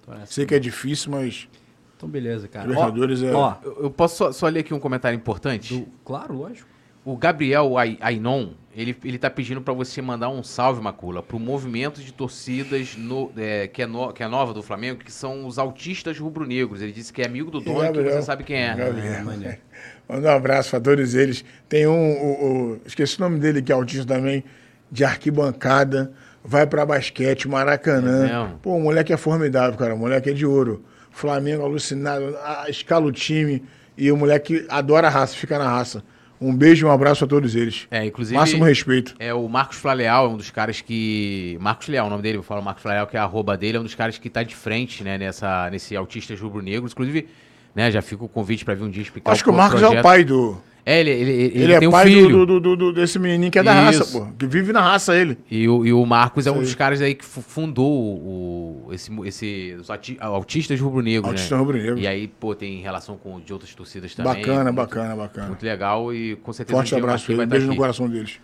[0.00, 0.32] Então, é assim.
[0.34, 1.48] Sei que é difícil, mas
[1.96, 2.66] Então, beleza, cara.
[2.68, 3.32] Libertadores é.
[3.32, 5.76] Ó, Eu, posso só, só ler aqui um comentário importante?
[5.80, 6.68] do- claro, lógico.
[7.04, 11.38] O Gabriel Ai- Ainon, ele, ele tá pedindo pra você mandar um salve, Macula, pro
[11.38, 15.46] movimento de torcidas no, é, que, é no- que é nova do Flamengo, que são
[15.46, 16.80] os autistas rubro-negros.
[16.80, 18.74] Ele disse que é amigo do dono, que você sabe quem é.
[18.74, 19.24] Gabriel.
[19.24, 19.58] maneiro.
[20.08, 21.44] Manda um abraço pra todos eles.
[21.68, 24.42] Tem um, o, o- esqueci o nome dele, que é autista também,
[24.90, 26.12] de arquibancada,
[26.44, 28.26] vai pra basquete, Maracanã.
[28.26, 28.54] É?
[28.62, 29.94] Pô, o moleque é formidável, cara.
[29.94, 30.84] O moleque é de ouro.
[31.10, 33.62] Flamengo alucinado, a- escala o time
[33.96, 36.02] e o moleque adora a raça, fica na raça.
[36.42, 37.86] Um beijo e um abraço a todos eles.
[37.90, 38.36] É, inclusive.
[38.36, 39.14] Máximo respeito.
[39.18, 41.56] É o Marcos Flaleal, é um dos caras que.
[41.60, 43.80] Marcos Leal, o nome dele, eu falo Marcos Flaleal, que é a arroba dele, é
[43.80, 46.92] um dos caras que tá de frente, né, nessa, nesse Autistas Rubro-Negros.
[46.92, 47.28] Inclusive,
[47.74, 49.84] né, já fica o convite pra vir um dia explicar Acho que o Marcos é
[49.84, 50.00] projeto.
[50.00, 50.60] o pai do.
[50.84, 52.44] É, ele, ele, ele, Ele, é tem um pai filho.
[52.44, 54.00] do, do, do- desse menininho que é da Isso.
[54.00, 54.26] raça, pô.
[54.36, 55.38] Que vive na raça ele.
[55.48, 59.10] E o, e o Marcos é um dos caras aí que fu- fundou o, esse,
[59.24, 61.60] esse, os ati- autistas rubro-negros, Autista né?
[61.60, 61.98] rubro-negro.
[62.00, 64.34] E aí, pô, tem relação com de outras torcidas também.
[64.34, 65.46] Bacana, muito, bacana, bacana.
[65.48, 67.42] Muito legal e com certeza Forte um abraço ele.
[67.42, 68.40] estar Beijo no coração deles.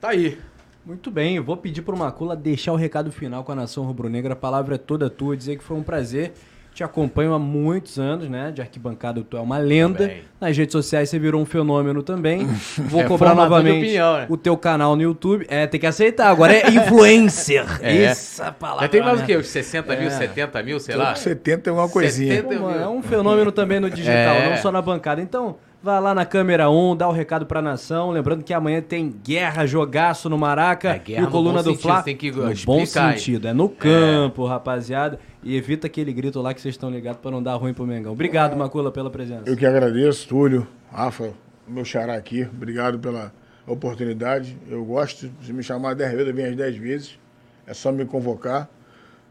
[0.00, 0.38] Tá aí.
[0.86, 4.32] Muito bem, eu vou pedir pro Macula deixar o recado final com a Nação Rubro-Negra.
[4.32, 6.32] A palavra é toda tua, dizer que foi um prazer.
[6.72, 8.50] Te acompanho há muitos anos, né?
[8.52, 9.98] De arquibancada, tu é uma lenda.
[10.06, 10.22] Também.
[10.40, 12.46] Nas redes sociais você virou um fenômeno também.
[12.78, 14.26] Vou É cobrar novamente opinião, né?
[14.30, 15.44] o teu canal no YouTube.
[15.50, 16.28] É, tem que aceitar.
[16.30, 17.66] Agora é influencer.
[17.82, 18.04] É.
[18.04, 18.82] Essa palavra.
[18.84, 19.24] Já tem mais né?
[19.24, 19.36] o quê?
[19.36, 20.10] Uns 60 mil, É.
[20.10, 21.10] 70 mil, sei lá?
[21.10, 22.36] com 70 é uma coisinha.
[22.36, 22.58] 70.
[22.60, 24.50] Pô, é um fenômeno também no digital, É.
[24.50, 25.20] não só na bancada.
[25.20, 28.10] Então, vai lá na câmera 1, dá o recado pra nação.
[28.10, 30.90] Lembrando que amanhã tem guerra, jogaço no Maraca.
[30.90, 32.02] É, guerra e o no Coluna bom do sentido, Fla.
[32.02, 33.18] tem que no bom explicar aí.
[33.18, 35.18] sentido, é no campo, rapaziada.
[35.42, 38.12] E evita aquele grito lá que vocês estão ligados pra não dar ruim pro Mengão.
[38.12, 39.48] Obrigado, Macula, pela presença.
[39.48, 41.32] Eu que agradeço, Túlio, Rafa,
[41.66, 42.42] meu xará aqui.
[42.42, 43.32] Obrigado pela
[43.66, 44.58] oportunidade.
[44.68, 45.30] Eu gosto.
[45.42, 47.18] Se me chamar 10 vezes, eu venho às 10 vezes.
[47.66, 48.68] É só me convocar.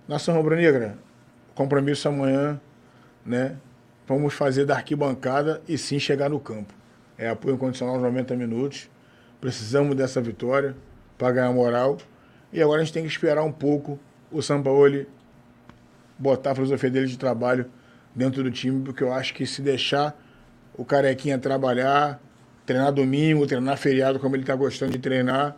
[0.08, 0.98] Nação Rubro-Negra,
[1.54, 2.60] compromisso amanhã,
[3.24, 3.58] né?
[4.08, 6.74] Vamos fazer da arquibancada e sim chegar no campo.
[7.16, 8.90] É apoio incondicional aos 90 minutos.
[9.40, 10.76] Precisamos dessa vitória
[11.20, 11.98] para ganhar moral.
[12.52, 14.00] E agora a gente tem que esperar um pouco
[14.32, 15.08] o Sampaoli
[16.20, 17.66] botar a filosofia dele de trabalho
[18.14, 20.20] dentro do time, porque eu acho que se deixar
[20.78, 22.20] o Carequinha trabalhar,
[22.66, 25.56] treinar domingo, treinar feriado, como ele está gostando de treinar,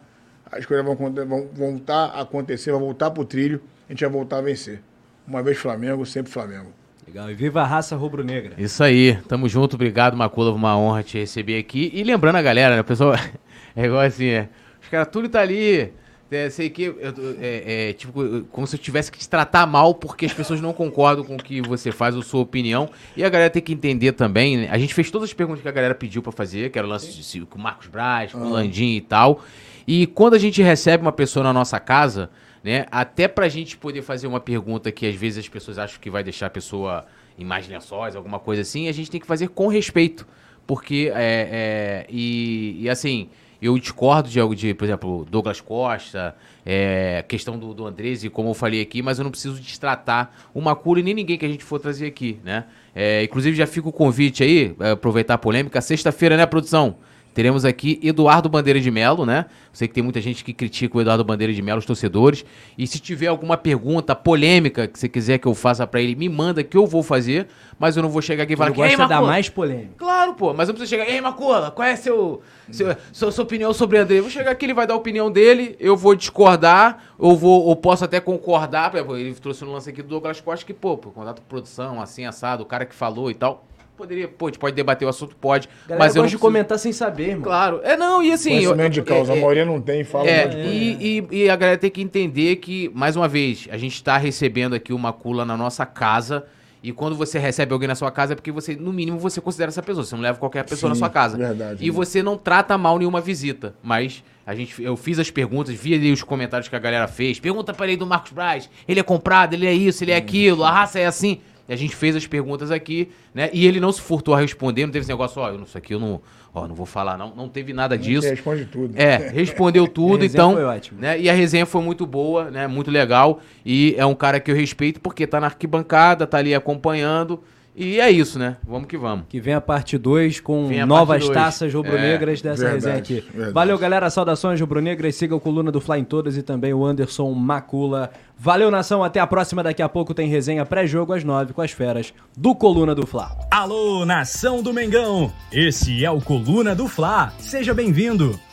[0.51, 4.09] as coisas vão, vão voltar a acontecer, vão voltar para o trilho, a gente vai
[4.09, 4.81] voltar a vencer.
[5.27, 6.71] Uma vez Flamengo, sempre Flamengo.
[7.07, 7.29] Legal.
[7.29, 8.53] E viva a raça rubro-negra.
[8.57, 11.91] Isso aí, tamo junto, obrigado, Macula, uma honra te receber aqui.
[11.93, 13.13] E lembrando a galera, né, pessoal,
[13.75, 14.49] é igual assim, é,
[14.81, 15.91] os caras tudo tá ali,
[16.31, 16.97] é, sei que, eu-
[17.39, 20.73] é, é, tipo, como se eu tivesse que te tratar mal porque as pessoas não
[20.73, 22.89] concordam com o que você faz ou sua opinião.
[23.15, 25.67] E a galera tem que entender também, né, a gente fez todas as perguntas que
[25.67, 28.39] a galera pediu pra fazer, que era o lance de, com o Marcos Braz, com
[28.39, 29.41] o Landim e tal.
[29.87, 32.29] E quando a gente recebe uma pessoa na nossa casa,
[32.63, 36.09] né, até pra gente poder fazer uma pergunta que às vezes as pessoas acham que
[36.09, 37.05] vai deixar a pessoa
[37.37, 40.27] em mais lençóis, alguma coisa assim, a gente tem que fazer com respeito.
[40.67, 43.29] Porque, é, é, e, e assim,
[43.61, 46.35] eu discordo de algo de, por exemplo, Douglas Costa,
[46.65, 50.59] é, questão do, do Andrés, como eu falei aqui, mas eu não preciso destratar o
[50.59, 52.65] Macula e nem ninguém que a gente for trazer aqui, né?
[52.95, 56.95] É, inclusive, já fica o convite aí, é, aproveitar a polêmica, sexta-feira, né, produção?
[57.33, 59.45] Teremos aqui Eduardo Bandeira de Melo, né?
[59.71, 62.43] Sei que tem muita gente que critica o Eduardo Bandeira de Melo, os torcedores.
[62.77, 66.27] E se tiver alguma pergunta polêmica que você quiser que eu faça pra ele, me
[66.27, 67.47] manda que eu vou fazer.
[67.79, 69.49] Mas eu não vou chegar aqui e falar Ele que "Ei, gosta da Macula!" mais
[69.49, 69.93] polêmica.
[69.97, 71.09] Claro, pô, mas eu preciso chegar.
[71.09, 74.19] Ei, Macula, qual é seu, seu, sua, sua opinião sobre André?
[74.19, 77.63] Eu vou chegar aqui, ele vai dar a opinião dele, eu vou discordar, ou vou,
[77.63, 78.91] ou posso até concordar.
[78.91, 82.01] Por ele trouxe um lance aqui do Douglas Costa que, pô, pô, contato com produção,
[82.01, 83.65] assim, assado, o cara que falou e tal.
[84.01, 85.69] Poderia, pô, a gente pode debater o assunto, pode.
[85.87, 87.43] Galera mas eu gosta não de preciso- comentar sem saber, irmão.
[87.43, 87.81] Claro.
[87.83, 88.49] É, não, e assim.
[88.53, 91.43] eu- Conhecimento de causa, é, a é, maioria não tem, fala é, um e, e,
[91.43, 94.91] e a galera tem que entender que, mais uma vez, a gente está recebendo aqui
[94.91, 96.45] uma cula na nossa casa.
[96.83, 99.69] E quando você recebe alguém na sua casa é porque você, no mínimo, você considera
[99.69, 100.03] essa pessoa.
[100.03, 101.37] Você não leva qualquer pessoa na Sim, sua casa.
[101.37, 101.91] verdade, E né?
[101.93, 103.75] você não trata mal nenhuma visita.
[103.83, 107.39] Mas a gente, eu fiz as perguntas, vi ali os comentários que a galera fez.
[107.39, 108.67] Pergunta para ele do Marcos Braz.
[108.87, 111.39] Ele é comprado, ele é isso, ele é aquilo, a raça é assim.
[111.71, 113.49] E a gente fez as perguntas aqui, né?
[113.53, 115.77] E ele não se furtou a responder, não teve esse negócio, ó, eu não isso
[115.77, 116.21] aqui eu não,
[116.53, 118.27] ó, não vou falar não, não teve nada disso.
[118.27, 118.93] Responde tudo.
[118.99, 120.51] É, respondeu tudo, então.
[120.51, 120.99] foi ótima.
[120.99, 122.67] Né, e a resenha foi muito boa, né?
[122.67, 123.39] Muito legal.
[123.65, 127.41] E é um cara que eu respeito porque tá na arquibancada, tá ali acompanhando.
[127.73, 128.57] E é isso, né?
[128.67, 129.25] Vamos que vamos.
[129.29, 131.37] Que vem a parte 2 com a novas parte dois.
[131.37, 133.21] taças rubro-negras É, dessa verdade, resenha aqui.
[133.31, 133.53] verdade.
[133.53, 134.09] Valeu, galera.
[134.09, 135.15] Saudações rubro-negras.
[135.15, 138.11] Siga o Coluna do Fly em todas e também o Anderson Macula.
[138.37, 139.03] Valeu, nação.
[139.03, 139.63] Até a próxima.
[139.63, 143.31] Daqui a pouco tem resenha pré-jogo às 9 com as feras do Coluna do Fla.
[143.49, 145.31] Alô, nação do Mengão!
[145.51, 147.33] Esse é o Coluna do Fla.
[147.39, 148.37] Seja bem-vindo.